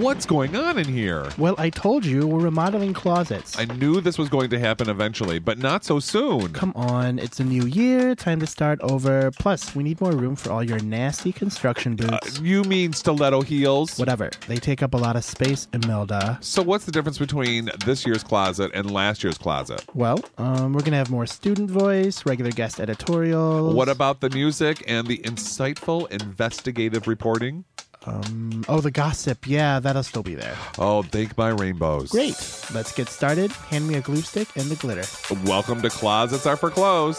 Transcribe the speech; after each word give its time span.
What's 0.00 0.24
going 0.24 0.56
on 0.56 0.78
in 0.78 0.86
here? 0.86 1.28
Well, 1.36 1.54
I 1.58 1.68
told 1.68 2.06
you 2.06 2.26
we're 2.26 2.40
remodeling 2.40 2.94
closets. 2.94 3.58
I 3.58 3.66
knew 3.66 4.00
this 4.00 4.16
was 4.16 4.30
going 4.30 4.48
to 4.48 4.58
happen 4.58 4.88
eventually, 4.88 5.38
but 5.38 5.58
not 5.58 5.84
so 5.84 6.00
soon. 6.00 6.54
Come 6.54 6.72
on, 6.74 7.18
it's 7.18 7.38
a 7.38 7.44
new 7.44 7.66
year, 7.66 8.14
time 8.14 8.40
to 8.40 8.46
start 8.46 8.80
over. 8.80 9.30
Plus, 9.32 9.76
we 9.76 9.82
need 9.82 10.00
more 10.00 10.12
room 10.12 10.36
for 10.36 10.52
all 10.52 10.64
your 10.64 10.78
nasty 10.78 11.32
construction 11.32 11.96
boots. 11.96 12.38
Uh, 12.38 12.42
you 12.42 12.64
mean 12.64 12.94
stiletto 12.94 13.42
heels? 13.42 13.98
Whatever. 13.98 14.30
They 14.48 14.56
take 14.56 14.82
up 14.82 14.94
a 14.94 14.96
lot 14.96 15.16
of 15.16 15.24
space, 15.24 15.68
Imelda. 15.74 16.38
So, 16.40 16.62
what's 16.62 16.86
the 16.86 16.92
difference 16.92 17.18
between 17.18 17.68
this 17.84 18.06
year's 18.06 18.24
closet 18.24 18.70
and 18.72 18.90
last 18.90 19.22
year's 19.22 19.36
closet? 19.36 19.84
Well, 19.92 20.18
um, 20.38 20.72
we're 20.72 20.80
going 20.80 20.92
to 20.92 20.96
have 20.96 21.10
more 21.10 21.26
student 21.26 21.70
voice, 21.70 22.24
regular 22.24 22.52
guest 22.52 22.80
editorials. 22.80 23.74
What 23.74 23.90
about 23.90 24.22
the 24.22 24.30
music 24.30 24.82
and 24.88 25.06
the 25.06 25.18
insightful 25.18 26.10
investigative 26.10 27.06
reporting? 27.06 27.66
Um, 28.06 28.64
oh, 28.68 28.80
the 28.80 28.90
gossip. 28.90 29.46
Yeah, 29.46 29.78
that'll 29.80 30.02
still 30.02 30.22
be 30.22 30.34
there. 30.34 30.56
Oh, 30.78 31.02
thank 31.02 31.36
my 31.36 31.50
rainbows. 31.50 32.10
Great. 32.10 32.34
Let's 32.72 32.92
get 32.92 33.08
started. 33.08 33.52
Hand 33.52 33.86
me 33.86 33.96
a 33.96 34.00
glue 34.00 34.22
stick 34.22 34.48
and 34.56 34.68
the 34.68 34.76
glitter. 34.76 35.04
Welcome 35.44 35.82
to 35.82 35.90
Closets 35.90 36.46
Are 36.46 36.56
for 36.56 36.70
Clothes. 36.70 37.18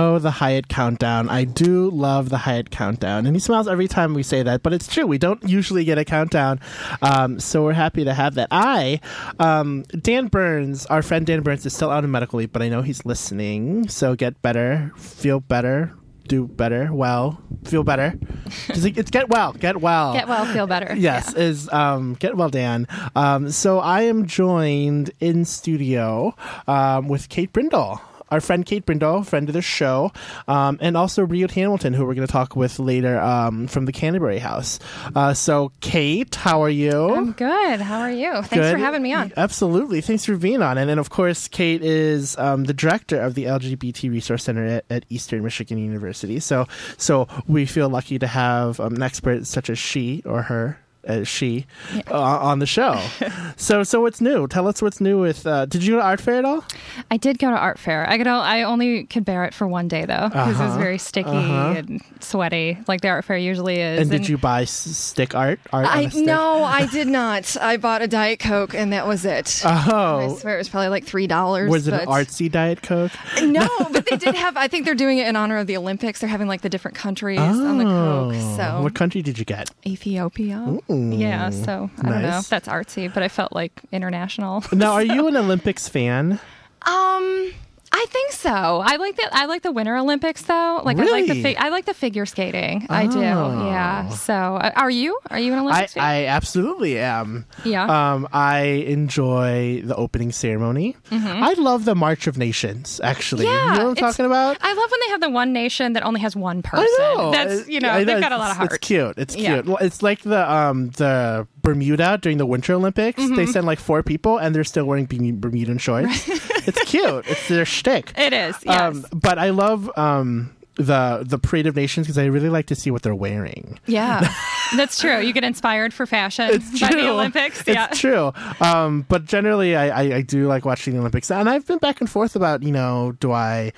Oh, 0.00 0.18
the 0.20 0.30
Hyatt 0.30 0.68
countdown. 0.68 1.28
I 1.28 1.42
do 1.44 1.90
love 1.90 2.28
the 2.28 2.38
Hyatt 2.38 2.70
countdown. 2.70 3.26
And 3.26 3.34
he 3.34 3.40
smiles 3.40 3.66
every 3.66 3.88
time 3.88 4.14
we 4.14 4.22
say 4.22 4.42
that, 4.44 4.62
but 4.62 4.72
it's 4.72 4.86
true. 4.86 5.06
We 5.06 5.18
don't 5.18 5.42
usually 5.42 5.84
get 5.84 5.98
a 5.98 6.04
countdown. 6.04 6.60
Um, 7.02 7.40
so 7.40 7.64
we're 7.64 7.72
happy 7.72 8.04
to 8.04 8.14
have 8.14 8.34
that. 8.36 8.48
I, 8.52 9.00
um, 9.40 9.82
Dan 10.00 10.28
Burns, 10.28 10.86
our 10.86 11.02
friend 11.02 11.26
Dan 11.26 11.42
Burns 11.42 11.66
is 11.66 11.74
still 11.74 11.90
out 11.90 12.04
on 12.04 12.10
medical 12.10 12.38
leave, 12.38 12.52
but 12.52 12.62
I 12.62 12.68
know 12.68 12.82
he's 12.82 13.04
listening. 13.04 13.88
So 13.88 14.14
get 14.14 14.40
better, 14.40 14.92
feel 14.96 15.40
better, 15.40 15.92
do 16.28 16.46
better, 16.46 16.92
well, 16.92 17.42
feel 17.64 17.82
better. 17.82 18.14
Like, 18.76 18.96
it's 18.96 19.10
get 19.10 19.28
well, 19.28 19.52
get 19.52 19.80
well. 19.80 20.12
Get 20.12 20.28
well, 20.28 20.44
feel 20.46 20.66
better. 20.66 20.94
Yes, 20.96 21.34
is 21.34 21.68
um, 21.70 22.14
get 22.14 22.36
well, 22.36 22.48
Dan. 22.48 22.86
Um, 23.16 23.50
so 23.50 23.80
I 23.80 24.02
am 24.02 24.26
joined 24.26 25.10
in 25.20 25.44
studio 25.44 26.34
um, 26.68 27.08
with 27.08 27.28
Kate 27.28 27.52
Brindle. 27.52 28.00
Our 28.30 28.40
friend 28.40 28.64
Kate 28.64 28.84
Brindle, 28.84 29.24
friend 29.24 29.48
of 29.48 29.52
the 29.52 29.62
show, 29.62 30.12
um, 30.46 30.78
and 30.80 30.96
also 30.96 31.24
Rio 31.24 31.48
Hamilton, 31.48 31.94
who 31.94 32.04
we're 32.04 32.14
going 32.14 32.26
to 32.26 32.32
talk 32.32 32.56
with 32.56 32.78
later 32.78 33.20
um, 33.20 33.66
from 33.68 33.84
the 33.84 33.92
Canterbury 33.92 34.38
House. 34.38 34.78
Uh, 35.14 35.34
so, 35.34 35.72
Kate, 35.80 36.34
how 36.34 36.62
are 36.62 36.70
you? 36.70 37.14
I'm 37.14 37.32
good. 37.32 37.80
How 37.80 38.00
are 38.00 38.10
you? 38.10 38.32
Thanks 38.32 38.50
Good. 38.50 38.72
for 38.72 38.78
having 38.78 39.02
me 39.02 39.12
on. 39.12 39.32
Absolutely. 39.36 40.00
Thanks 40.00 40.24
for 40.24 40.36
being 40.36 40.62
on. 40.62 40.78
And 40.78 40.88
then, 40.88 40.98
of 40.98 41.10
course, 41.10 41.48
Kate 41.48 41.82
is 41.82 42.36
um, 42.38 42.64
the 42.64 42.74
director 42.74 43.20
of 43.20 43.34
the 43.34 43.44
LGBT 43.44 44.10
Resource 44.10 44.44
Center 44.44 44.64
at, 44.64 44.84
at 44.90 45.04
Eastern 45.08 45.42
Michigan 45.42 45.78
University. 45.78 46.40
So, 46.40 46.66
so 46.96 47.28
we 47.46 47.66
feel 47.66 47.88
lucky 47.88 48.18
to 48.18 48.26
have 48.26 48.80
um, 48.80 48.94
an 48.96 49.02
expert 49.02 49.46
such 49.46 49.70
as 49.70 49.78
she 49.78 50.22
or 50.24 50.42
her. 50.42 50.78
As 51.08 51.26
she 51.26 51.64
uh, 52.10 52.20
on 52.20 52.58
the 52.58 52.66
show. 52.66 53.00
so, 53.56 53.82
so 53.82 54.02
what's 54.02 54.20
new? 54.20 54.46
Tell 54.46 54.68
us 54.68 54.82
what's 54.82 55.00
new 55.00 55.18
with. 55.18 55.46
Uh, 55.46 55.64
did 55.64 55.82
you 55.82 55.94
go 55.94 55.98
to 56.00 56.04
art 56.04 56.20
fair 56.20 56.34
at 56.36 56.44
all? 56.44 56.62
I 57.10 57.16
did 57.16 57.38
go 57.38 57.50
to 57.50 57.56
art 57.56 57.78
fair. 57.78 58.06
I 58.08 58.18
could. 58.18 58.26
I 58.26 58.62
only 58.64 59.04
could 59.04 59.24
bear 59.24 59.44
it 59.44 59.54
for 59.54 59.66
one 59.66 59.88
day 59.88 60.04
though, 60.04 60.28
because 60.28 60.60
it 60.60 60.64
was 60.64 60.76
very 60.76 60.98
sticky 60.98 61.30
and 61.30 62.02
sweaty, 62.20 62.76
like 62.86 63.00
the 63.00 63.08
art 63.08 63.24
fair 63.24 63.38
usually 63.38 63.80
is. 63.80 64.00
And 64.02 64.10
did 64.10 64.28
you 64.28 64.36
buy 64.36 64.62
s- 64.62 64.70
stick 64.70 65.34
art? 65.34 65.60
Art 65.72 65.86
I 65.86 66.08
stick? 66.10 66.26
no, 66.26 66.62
I 66.62 66.84
did 66.86 67.08
not. 67.08 67.56
I 67.58 67.78
bought 67.78 68.02
a 68.02 68.06
diet 68.06 68.38
coke 68.38 68.74
and 68.74 68.92
that 68.92 69.06
was 69.06 69.24
it. 69.24 69.62
Oh, 69.64 70.34
I 70.34 70.38
swear 70.38 70.56
it 70.56 70.58
was 70.58 70.68
probably 70.68 70.88
like 70.90 71.04
three 71.04 71.26
dollars. 71.26 71.70
was 71.70 71.88
it 71.88 71.94
an 71.94 72.06
artsy 72.06 72.52
diet 72.52 72.82
coke? 72.82 73.12
No, 73.42 73.66
but 73.92 74.04
they 74.10 74.16
did 74.18 74.34
have. 74.34 74.58
I 74.58 74.68
think 74.68 74.84
they're 74.84 74.94
doing 74.94 75.16
it 75.16 75.26
in 75.26 75.36
honor 75.36 75.56
of 75.56 75.66
the 75.66 75.76
Olympics. 75.78 76.20
They're 76.20 76.28
having 76.28 76.48
like 76.48 76.60
the 76.60 76.68
different 76.68 76.98
countries 76.98 77.40
on 77.40 77.78
the 77.78 77.84
coke. 77.84 78.34
Oh, 78.36 78.56
So 78.58 78.82
what 78.82 78.94
country 78.94 79.22
did 79.22 79.38
you 79.38 79.46
get? 79.46 79.70
Ethiopia? 79.86 80.78
Yeah. 81.12 81.50
So 81.50 81.90
I 82.02 82.08
don't 82.08 82.22
know. 82.22 82.40
That's 82.48 82.68
artsy, 82.68 83.12
but 83.12 83.22
I 83.22 83.28
felt 83.28 83.52
like 83.52 83.72
international. 83.92 84.64
Now, 84.72 84.92
are 84.92 85.02
you 85.02 85.26
an 85.28 85.36
Olympics 85.44 85.88
fan? 85.88 86.40
Um, 86.86 87.52
I 87.90 88.06
think 88.10 88.32
so. 88.32 88.50
I 88.50 88.96
like 88.96 89.16
the 89.16 89.28
I 89.32 89.46
like 89.46 89.62
the 89.62 89.72
Winter 89.72 89.96
Olympics 89.96 90.42
though. 90.42 90.80
Like 90.84 90.98
I 90.98 91.02
like 91.04 91.26
the 91.26 91.30
Really? 91.30 91.42
fig- 91.42 91.56
I 91.58 91.68
like 91.70 91.86
the 91.86 91.94
figure 91.94 92.26
skating. 92.26 92.86
I 92.90 93.06
do. 93.06 93.18
Oh. 93.22 93.66
Yeah. 93.66 94.08
So 94.10 94.34
uh, 94.34 94.70
are 94.76 94.90
you? 94.90 95.18
Are 95.30 95.38
you 95.38 95.52
an 95.52 95.58
I, 95.58 95.62
Olympics 95.62 95.92
fan? 95.94 96.04
I 96.04 96.24
absolutely 96.26 96.98
am. 96.98 97.46
Yeah. 97.64 97.84
Um, 98.12 98.28
I 98.32 98.60
enjoy 98.86 99.82
the 99.84 99.96
opening 99.96 100.32
ceremony. 100.32 100.96
I 101.10 101.54
love 101.54 101.84
the 101.84 101.94
March 101.94 102.26
of 102.26 102.36
Nations, 102.36 103.00
actually. 103.02 103.46
Mm-hmm. 103.46 103.54
Yeah, 103.54 103.72
you 103.72 103.78
know 103.78 103.88
what 103.88 103.98
I'm 103.98 104.10
talking 104.10 104.26
about? 104.26 104.58
I 104.60 104.72
love 104.74 104.90
when 104.90 105.00
they 105.06 105.10
have 105.12 105.20
the 105.20 105.30
one 105.30 105.52
nation 105.52 105.94
that 105.94 106.02
only 106.04 106.20
has 106.20 106.36
one 106.36 106.62
person. 106.62 106.86
I 106.88 107.14
know. 107.16 107.30
That's 107.32 107.68
you 107.68 107.80
know 107.80 107.90
I 107.90 108.04
they've 108.04 108.20
got 108.20 108.32
a 108.32 108.36
lot 108.38 108.50
of 108.50 108.56
heart. 108.58 108.72
It's 108.72 108.86
cute. 108.86 109.14
It's 109.16 109.34
cute. 109.34 109.66
Well, 109.66 109.78
it's 109.80 110.02
like 110.02 110.22
the 110.22 110.50
um 110.52 110.90
the 110.90 111.46
Bermuda 111.62 112.18
during 112.20 112.38
the 112.38 112.46
Winter 112.46 112.74
Olympics. 112.74 113.20
Mm-hmm. 113.22 113.34
They 113.34 113.46
send 113.46 113.66
like 113.66 113.78
four 113.78 114.02
people, 114.02 114.38
and 114.38 114.54
they're 114.54 114.64
still 114.64 114.84
wearing 114.84 115.06
Bermu- 115.06 115.40
Bermudan 115.40 115.78
shorts. 115.78 116.28
it's 116.68 116.82
cute. 116.90 117.24
It's 117.28 117.48
their 117.48 117.64
shtick. 117.64 118.12
It 118.18 118.32
is. 118.32 118.56
Yes. 118.64 118.80
Um, 118.80 119.04
but 119.12 119.38
I 119.38 119.50
love 119.50 119.90
um 119.98 120.54
the 120.76 121.24
the 121.26 121.38
Parade 121.38 121.66
of 121.66 121.74
Nations 121.74 122.06
because 122.06 122.18
I 122.18 122.26
really 122.26 122.48
like 122.48 122.66
to 122.66 122.74
see 122.76 122.90
what 122.92 123.02
they're 123.02 123.14
wearing. 123.14 123.80
yeah, 123.86 124.32
that's 124.76 125.00
true. 125.00 125.18
You 125.20 125.32
get 125.32 125.42
inspired 125.44 125.92
for 125.92 126.06
fashion 126.06 126.50
It's 126.52 126.80
by 126.80 126.90
true. 126.90 127.02
the 127.02 127.08
Olympics. 127.10 127.60
It's 127.60 127.68
yeah. 127.68 127.86
true. 127.88 128.32
Um, 128.60 129.04
but 129.08 129.24
generally, 129.24 129.74
I, 129.74 129.88
I, 129.88 130.02
I 130.18 130.22
do 130.22 130.46
like 130.46 130.64
watching 130.64 130.94
the 130.94 131.00
Olympics, 131.00 131.30
and 131.32 131.48
I've 131.50 131.66
been 131.66 131.78
back 131.78 132.00
and 132.00 132.08
forth 132.08 132.36
about 132.36 132.62
you 132.62 132.70
know 132.72 133.12
do 133.18 133.32
I 133.32 133.72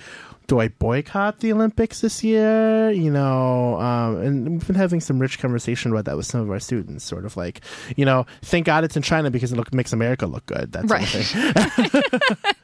do 0.46 0.58
I 0.60 0.66
boycott 0.68 1.38
the 1.40 1.52
Olympics 1.52 2.00
this 2.00 2.22
year? 2.24 2.90
You 2.90 3.10
know, 3.10 3.80
um, 3.80 4.16
and 4.20 4.50
we've 4.50 4.66
been 4.66 4.74
having 4.76 5.00
some 5.00 5.18
rich 5.20 5.38
conversation 5.38 5.92
about 5.92 6.04
that 6.06 6.16
with 6.18 6.26
some 6.26 6.40
of 6.40 6.50
our 6.50 6.58
students. 6.60 7.04
Sort 7.04 7.24
of 7.24 7.36
like, 7.36 7.60
you 7.96 8.04
know, 8.04 8.26
thank 8.42 8.66
God 8.66 8.82
it's 8.84 8.96
in 8.96 9.02
China 9.02 9.30
because 9.30 9.52
it 9.52 9.56
look, 9.56 9.72
makes 9.72 9.92
America 9.92 10.26
look 10.26 10.44
good. 10.46 10.72
That's 10.72 10.90
Right. 10.90 11.06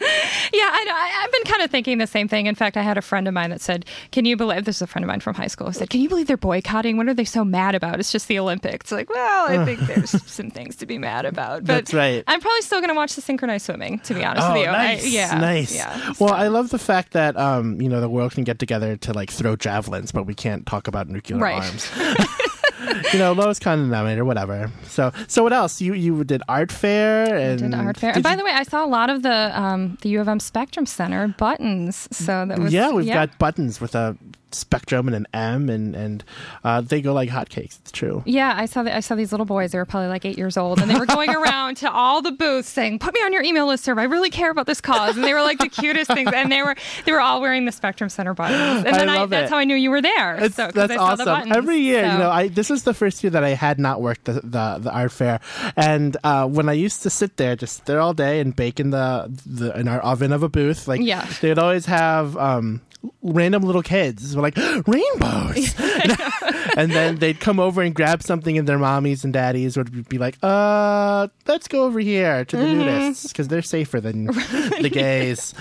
Yeah, 0.52 0.68
I 0.72 0.84
know. 0.84 0.92
I, 0.94 1.22
I've 1.24 1.32
been 1.32 1.42
kind 1.44 1.62
of 1.62 1.70
thinking 1.70 1.98
the 1.98 2.06
same 2.06 2.28
thing. 2.28 2.46
In 2.46 2.54
fact, 2.54 2.76
I 2.76 2.82
had 2.82 2.96
a 2.98 3.02
friend 3.02 3.26
of 3.28 3.34
mine 3.34 3.50
that 3.50 3.60
said, 3.60 3.84
"Can 4.12 4.24
you 4.24 4.36
believe?" 4.36 4.64
This 4.64 4.76
is 4.76 4.82
a 4.82 4.86
friend 4.86 5.04
of 5.04 5.08
mine 5.08 5.20
from 5.20 5.34
high 5.34 5.46
school. 5.46 5.66
Who 5.66 5.72
said, 5.72 5.90
"Can 5.90 6.00
you 6.00 6.08
believe 6.08 6.26
they're 6.26 6.36
boycotting? 6.36 6.96
What 6.96 7.08
are 7.08 7.14
they 7.14 7.24
so 7.24 7.44
mad 7.44 7.74
about? 7.74 7.98
It's 8.00 8.12
just 8.12 8.28
the 8.28 8.38
Olympics." 8.38 8.90
Like, 8.92 9.10
well, 9.10 9.46
I 9.48 9.64
think 9.64 9.80
there's 9.80 10.10
some 10.30 10.50
things 10.50 10.76
to 10.76 10.86
be 10.86 10.98
mad 10.98 11.24
about. 11.24 11.64
But 11.64 11.66
That's 11.66 11.94
right. 11.94 12.22
I'm 12.26 12.40
probably 12.40 12.62
still 12.62 12.80
going 12.80 12.90
to 12.90 12.94
watch 12.96 13.14
the 13.14 13.20
synchronized 13.20 13.66
swimming. 13.66 13.98
To 14.00 14.14
be 14.14 14.24
honest 14.24 14.46
Oh, 14.48 14.52
with 14.52 14.62
you, 14.62 14.68
I- 14.68 15.00
yeah, 15.02 15.38
nice. 15.38 15.74
Yeah. 15.74 16.12
Well, 16.20 16.32
I 16.34 16.48
love 16.48 16.70
the 16.70 16.78
fact 16.78 17.12
that 17.12 17.36
um, 17.36 17.80
you 17.80 17.88
know 17.88 18.00
the 18.00 18.08
world 18.08 18.32
can 18.32 18.44
get 18.44 18.58
together 18.58 18.96
to 18.98 19.12
like 19.12 19.30
throw 19.30 19.56
javelins, 19.56 20.12
but 20.12 20.24
we 20.24 20.34
can't 20.34 20.66
talk 20.66 20.88
about 20.88 21.08
nuclear 21.08 21.38
Right. 21.38 21.62
arms. 21.62 21.90
you 23.12 23.18
know, 23.18 23.32
lowest 23.32 23.60
common 23.62 23.86
denominator, 23.86 24.24
whatever. 24.24 24.70
So, 24.84 25.12
so 25.28 25.42
what 25.42 25.52
else? 25.52 25.80
You 25.80 25.94
you 25.94 26.24
did 26.24 26.42
art 26.48 26.70
fair 26.72 27.34
and 27.34 27.58
did 27.60 27.74
art 27.74 27.96
fair. 27.98 28.10
did 28.12 28.16
And 28.16 28.22
by 28.24 28.32
you- 28.32 28.36
the 28.38 28.44
way, 28.44 28.52
I 28.52 28.62
saw 28.62 28.84
a 28.84 28.88
lot 28.88 29.10
of 29.10 29.22
the 29.22 29.50
um, 29.60 29.98
the 30.02 30.08
U 30.10 30.20
of 30.20 30.28
M 30.28 30.40
Spectrum 30.40 30.86
Center 30.86 31.28
buttons. 31.38 32.08
So 32.12 32.44
that 32.46 32.58
was 32.58 32.72
yeah, 32.72 32.90
we've 32.90 33.06
got 33.06 33.38
buttons 33.38 33.80
with 33.80 33.94
a 33.94 34.16
spectrum 34.52 35.06
and 35.08 35.16
an 35.16 35.26
M, 35.32 35.68
and 35.68 35.94
and 35.94 36.24
uh, 36.64 36.80
they 36.80 37.00
go 37.00 37.12
like 37.12 37.28
hotcakes. 37.28 37.78
It's 37.80 37.92
true. 37.92 38.22
Yeah, 38.26 38.54
I 38.56 38.66
saw 38.66 38.82
the, 38.82 38.94
I 38.94 39.00
saw 39.00 39.14
these 39.14 39.32
little 39.32 39.46
boys. 39.46 39.72
They 39.72 39.78
were 39.78 39.84
probably 39.84 40.08
like 40.08 40.24
eight 40.24 40.38
years 40.38 40.56
old, 40.56 40.80
and 40.80 40.90
they 40.90 40.98
were 40.98 41.06
going 41.06 41.30
around 41.34 41.76
to 41.78 41.90
all 41.90 42.22
the 42.22 42.32
booths 42.32 42.68
saying, 42.68 42.98
"Put 42.98 43.14
me 43.14 43.20
on 43.20 43.32
your 43.32 43.42
email 43.42 43.66
list, 43.66 43.84
serve. 43.84 43.98
I 43.98 44.04
really 44.04 44.30
care 44.30 44.50
about 44.50 44.66
this 44.66 44.80
cause." 44.80 45.16
And 45.16 45.24
they 45.24 45.34
were 45.34 45.42
like 45.42 45.58
the 45.58 45.68
cutest 45.68 46.12
things, 46.12 46.30
and 46.34 46.50
they 46.50 46.62
were 46.62 46.76
they 47.04 47.12
were 47.12 47.20
all 47.20 47.40
wearing 47.40 47.64
the 47.64 47.72
Spectrum 47.72 48.08
Center 48.08 48.34
buttons. 48.34 48.84
And 48.86 48.94
I 48.94 48.98
then 48.98 49.08
I, 49.08 49.16
love 49.18 49.30
that's 49.30 49.50
how 49.50 49.58
I 49.58 49.64
knew 49.64 49.76
you 49.76 49.90
were 49.90 50.02
there. 50.02 50.36
It's, 50.36 50.56
so, 50.56 50.70
that's 50.72 50.92
I 50.92 50.96
saw 50.96 51.16
the 51.16 51.22
awesome. 51.22 51.26
buttons. 51.26 51.56
Every 51.56 51.78
year, 51.78 52.02
you 52.02 52.18
know, 52.18 52.30
I 52.30 52.48
this 52.48 52.70
is 52.70 52.84
the 52.84 52.94
first 52.94 53.22
year 53.22 53.30
that 53.30 53.44
I 53.44 53.50
had 53.50 53.78
not 53.78 54.00
worked 54.00 54.24
the 54.24 54.34
the, 54.34 54.78
the 54.80 54.90
art 54.92 55.12
fair, 55.12 55.40
and 55.76 56.16
uh, 56.24 56.46
when 56.46 56.68
I 56.68 56.72
used 56.72 57.02
to 57.02 57.10
sit 57.10 57.36
there, 57.36 57.56
just 57.56 57.86
there 57.86 58.00
all 58.00 58.14
day 58.14 58.40
and 58.40 58.54
bake 58.54 58.80
in 58.80 58.90
the, 58.90 59.30
the 59.44 59.78
in 59.78 59.88
our 59.88 60.00
oven 60.00 60.32
of 60.32 60.42
a 60.42 60.48
booth, 60.48 60.88
like 60.88 61.00
Yeah. 61.02 61.26
they'd 61.40 61.58
always 61.58 61.86
have. 61.86 62.36
Um, 62.36 62.80
Random 63.22 63.62
little 63.62 63.82
kids 63.82 64.34
were 64.36 64.42
like 64.42 64.56
rainbows, 64.86 65.74
and 66.76 66.90
then 66.92 67.16
they'd 67.16 67.40
come 67.40 67.58
over 67.60 67.82
and 67.82 67.94
grab 67.94 68.22
something, 68.22 68.56
and 68.58 68.66
their 68.68 68.78
mommies 68.78 69.24
and 69.24 69.32
daddies 69.32 69.76
would 69.76 70.08
be 70.08 70.18
like, 70.18 70.36
"Uh, 70.42 71.28
let's 71.46 71.68
go 71.68 71.84
over 71.84 71.98
here 72.00 72.44
to 72.44 72.56
the 72.56 72.62
Mm-hmm. 72.62 72.80
nudists 72.82 73.28
because 73.28 73.48
they're 73.48 73.62
safer 73.62 74.00
than 74.00 74.26
the 74.80 74.90
gays." 74.92 75.54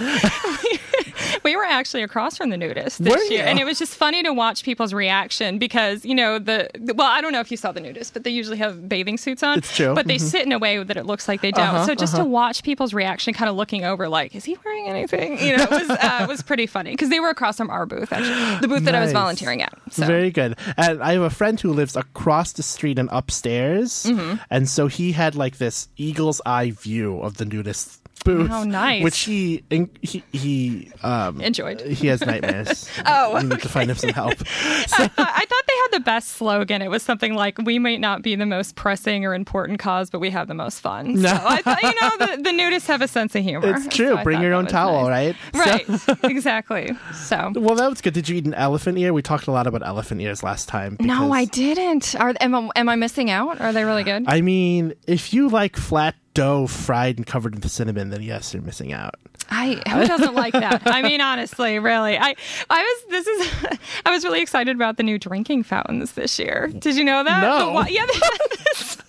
We 1.46 1.56
were 1.56 1.64
actually 1.64 2.04
across 2.04 2.36
from 2.36 2.50
the 2.50 2.58
nudist 2.58 3.02
this 3.02 3.14
Were 3.16 3.22
year, 3.24 3.44
you? 3.44 3.50
and 3.50 3.58
it 3.60 3.64
was 3.64 3.80
just 3.80 3.96
funny 3.96 4.22
to 4.24 4.34
watch 4.34 4.64
people's 4.64 4.94
reaction 4.94 5.58
because 5.60 6.04
you 6.04 6.14
know 6.14 6.40
the, 6.40 6.70
the- 6.78 6.94
well, 6.94 7.08
I 7.08 7.22
don't 7.22 7.32
know 7.32 7.40
if 7.40 7.50
you 7.52 7.56
saw 7.56 7.72
the 7.72 7.80
nudist, 7.80 8.14
but 8.14 8.24
they 8.26 8.32
usually 8.32 8.58
have 8.58 8.90
bathing 8.90 9.18
suits 9.18 9.42
on. 9.44 9.60
It's 9.60 9.74
true. 9.74 9.96
but 9.96 10.08
they 10.08 10.18
sit 10.18 10.46
in 10.46 10.52
a 10.52 10.60
way 10.60 10.84
that 10.84 10.98
it 10.98 11.06
looks 11.06 11.28
like 11.30 11.40
they 11.42 11.52
don't. 11.52 11.68
Uh-huh, 11.68 11.86
so 11.86 11.96
just 11.96 12.16
to 12.18 12.26
watch 12.26 12.64
people's 12.64 12.94
reaction, 12.94 13.34
kind 13.34 13.50
of 13.50 13.56
looking 13.56 13.86
over, 13.86 14.10
like, 14.10 14.36
is 14.36 14.44
he 14.44 14.58
wearing 14.66 14.88
anything? 14.90 15.40
You 15.40 15.56
know, 15.58 15.64
it 15.64 15.70
was 15.70 15.90
uh, 15.90 16.20
it 16.24 16.28
was 16.28 16.42
pretty 16.42 16.66
funny 16.68 16.92
because 16.92 17.10
they 17.10 17.20
were 17.22 17.30
across 17.30 17.56
from 17.58 17.70
our 17.70 17.86
booth, 17.86 18.12
actually, 18.12 18.60
the 18.60 18.68
booth 18.68 18.84
that 18.86 18.96
I 18.96 19.00
was 19.00 19.12
volunteering 19.14 19.62
at. 19.62 19.74
So. 19.92 20.06
Very 20.06 20.32
good. 20.32 20.58
And 20.76 21.02
I 21.02 21.14
have 21.14 21.22
a 21.22 21.30
friend 21.30 21.60
who 21.62 21.72
lives 21.72 21.96
across 21.96 22.52
the 22.54 22.64
street 22.64 22.98
and 23.00 23.08
upstairs, 23.12 24.04
Mm-hmm. 24.06 24.36
and 24.50 24.68
so 24.68 24.88
he 24.88 25.12
had 25.12 25.36
like 25.36 25.58
this 25.58 25.88
eagle's 25.98 26.42
eye 26.46 26.72
view 26.72 27.20
of 27.22 27.38
the 27.38 27.46
nudists 27.46 28.00
booth. 28.24 28.50
Oh, 28.52 28.64
nice. 28.64 29.04
Which 29.04 29.20
he 29.20 29.64
he 30.02 30.24
he 30.32 30.92
um 31.04 31.42
Enjoyed. 31.42 31.82
He 31.82 32.08
has 32.08 32.22
nightmares. 32.26 32.90
Oh, 33.08 33.36
we 33.36 33.44
need 33.44 33.62
to 33.62 33.70
find 33.70 33.90
him 33.90 33.98
some 33.98 34.10
help. 34.12 34.32
I, 34.40 34.84
thought, 34.88 35.12
I 35.18 35.46
thought 35.46 35.64
they 35.68 35.76
had 35.76 35.88
the 35.92 36.00
best 36.00 36.30
slogan. 36.30 36.82
It 36.82 36.90
was 36.90 37.04
something 37.04 37.34
like, 37.36 37.58
"We 37.60 37.78
might 37.78 38.00
not 38.00 38.22
be 38.24 38.36
the 38.36 38.46
most 38.46 38.76
pressing 38.76 39.26
or 39.26 39.36
important 39.36 39.80
cause, 39.80 40.10
but 40.10 40.20
we 40.20 40.30
have 40.32 40.48
the 40.48 40.54
most 40.54 40.80
fun." 40.80 41.18
So 41.18 41.28
I 41.30 41.62
thought, 41.62 41.84
you 41.84 41.94
know, 42.02 42.18
the, 42.36 42.42
the 42.44 42.50
nudists 42.62 42.88
have 42.88 43.02
a 43.02 43.08
sense 43.08 43.36
of 43.36 43.44
humor. 43.44 43.76
It's 43.76 43.94
true. 43.96 44.16
So 44.16 44.24
Bring 44.24 44.42
your 44.42 44.54
own 44.54 44.66
towel, 44.66 45.08
nice. 45.10 45.36
right? 45.54 45.88
Right. 45.88 46.24
exactly. 46.24 46.92
So. 47.14 47.52
Well, 47.56 47.76
that 47.76 47.90
was 47.90 48.02
good. 48.02 48.14
Did 48.14 48.28
you 48.30 48.38
eat 48.38 48.46
an 48.46 48.54
elephant 48.54 48.98
ear? 48.98 49.14
We 49.14 49.22
talked 49.22 49.48
a 49.48 49.52
lot 49.52 49.68
about 49.68 49.86
elephant 49.86 50.22
ears 50.22 50.42
last 50.42 50.68
time. 50.68 50.98
No, 51.00 51.32
I 51.32 51.46
didn't. 51.46 52.16
Are 52.16 52.34
am 52.40 52.56
I, 52.56 52.70
am 52.76 52.90
I 52.90 52.96
missing 52.96 53.30
out? 53.30 53.62
Are 53.62 53.72
they 53.74 53.84
really 53.84 54.04
good? 54.04 54.26
I 54.28 54.42
mean, 54.42 54.94
if 55.08 55.34
you 55.34 55.50
like 55.50 55.76
flat 55.76 56.16
dough 56.36 56.68
fried 56.68 57.18
and 57.18 57.26
covered 57.26 57.56
in 57.56 57.62
cinnamon, 57.68 58.12
then 58.12 58.22
yes, 58.22 58.54
you're 58.54 58.62
missing 58.62 58.94
out. 58.94 59.16
I 59.50 59.82
who 59.90 60.06
doesn't 60.06 60.36
like 60.36 60.54
that? 60.54 60.84
I 60.86 61.02
mean, 61.02 61.22
honestly, 61.22 61.80
really. 61.80 62.18
I 62.18 62.36
I 62.70 62.82
was 62.84 63.10
this 63.10 63.28
is 63.28 63.80
I 64.06 64.12
was 64.12 64.24
really 64.24 64.42
excited 64.42 64.76
about 64.76 64.98
the 64.98 65.04
new 65.04 65.18
drinking 65.18 65.64
fountains 65.64 66.12
this 66.12 66.38
year. 66.38 66.72
Did 66.78 66.96
you 66.96 67.04
know 67.04 67.24
that? 67.24 67.42
No. 67.42 67.84
The 67.84 67.92
yeah. 67.92 68.06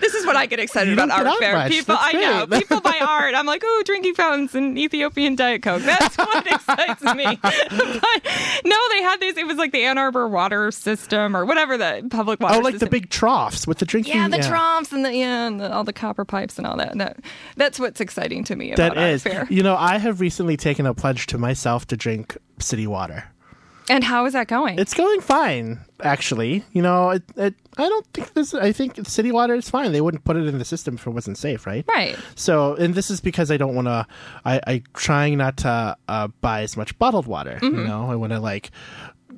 this. 0.00 0.14
Is 0.14 0.26
what 0.26 0.36
I 0.36 0.46
get 0.46 0.58
excited 0.58 0.92
about 0.92 1.10
art 1.10 1.38
fair. 1.38 1.52
much. 1.54 1.70
People, 1.70 1.94
That's 1.94 2.14
I 2.14 2.18
know. 2.18 2.46
great. 2.46 2.60
People 2.62 2.80
buy 2.80 2.98
art. 3.06 3.34
I'm 3.34 3.46
like, 3.46 3.62
oh, 3.64 3.82
drinking 3.84 4.14
fountains 4.14 4.54
and 4.54 4.78
Ethiopian 4.78 5.36
Diet 5.36 5.62
Coke. 5.62 5.82
That's 5.82 6.16
what 6.18 6.46
excites 6.46 7.02
me. 7.14 7.24
but 7.42 8.22
no, 8.64 8.76
they 8.90 9.02
had 9.02 9.20
these. 9.20 9.36
It 9.36 9.46
was 9.46 9.56
like 9.56 9.72
the 9.72 9.84
Ann 9.84 9.98
Arbor 9.98 10.28
water 10.28 10.70
system 10.70 11.36
or 11.36 11.44
whatever 11.44 11.76
the 11.76 12.06
public 12.10 12.40
oh, 12.40 12.44
water. 12.44 12.56
Oh, 12.56 12.60
like 12.60 12.78
the 12.78 12.88
big 12.88 13.10
troughs 13.10 13.66
with 13.66 13.78
the 13.78 13.84
drinking. 13.84 14.14
Yeah, 14.14 14.28
the 14.28 14.38
troughs 14.38 14.92
and 14.92 15.04
the 15.04 15.14
yeah, 15.14 15.46
and 15.46 15.60
the, 15.60 15.72
all 15.72 15.84
the 15.84 15.92
copper 15.92 16.24
pipes 16.24 16.58
and 16.58 16.66
all 16.66 16.76
that. 16.76 16.96
that. 16.98 17.18
That's 17.56 17.78
what's 17.78 18.00
exciting 18.00 18.44
to 18.44 18.56
me 18.56 18.72
about 18.72 18.94
That 18.94 18.98
art 18.98 19.10
is. 19.10 19.22
fair. 19.22 19.46
You 19.50 19.62
know, 19.62 19.76
I 19.76 19.98
have 19.98 20.20
recently 20.20 20.56
taken 20.56 20.86
a 20.86 20.94
pledge 20.94 21.26
to 21.28 21.38
myself 21.38 21.86
to 21.88 21.96
drink 21.96 22.36
city 22.58 22.86
water. 22.86 23.24
And 23.88 24.02
how 24.02 24.26
is 24.26 24.32
that 24.32 24.48
going? 24.48 24.78
It's 24.78 24.94
going 24.94 25.20
fine, 25.20 25.78
actually. 26.02 26.64
You 26.72 26.82
know, 26.82 27.10
it, 27.10 27.22
it, 27.36 27.54
I 27.76 27.88
don't 27.88 28.06
think 28.12 28.34
this. 28.34 28.52
I 28.54 28.72
think 28.72 29.06
city 29.06 29.30
water 29.30 29.54
is 29.54 29.70
fine. 29.70 29.92
They 29.92 30.00
wouldn't 30.00 30.24
put 30.24 30.36
it 30.36 30.46
in 30.46 30.58
the 30.58 30.64
system 30.64 30.94
if 30.94 31.06
it 31.06 31.10
wasn't 31.10 31.38
safe, 31.38 31.66
right? 31.66 31.84
right. 31.88 32.16
So, 32.34 32.74
and 32.74 32.94
this 32.94 33.10
is 33.10 33.20
because 33.20 33.50
I 33.50 33.56
don't 33.56 33.74
want 33.74 33.86
to. 33.86 34.06
I 34.44 34.60
I 34.66 34.82
trying 34.94 35.38
not 35.38 35.58
to 35.58 35.96
uh, 36.08 36.28
buy 36.40 36.62
as 36.62 36.76
much 36.76 36.98
bottled 36.98 37.26
water. 37.26 37.58
Mm-hmm. 37.62 37.78
You 37.78 37.84
know, 37.84 38.10
I 38.10 38.16
want 38.16 38.32
to 38.32 38.40
like 38.40 38.70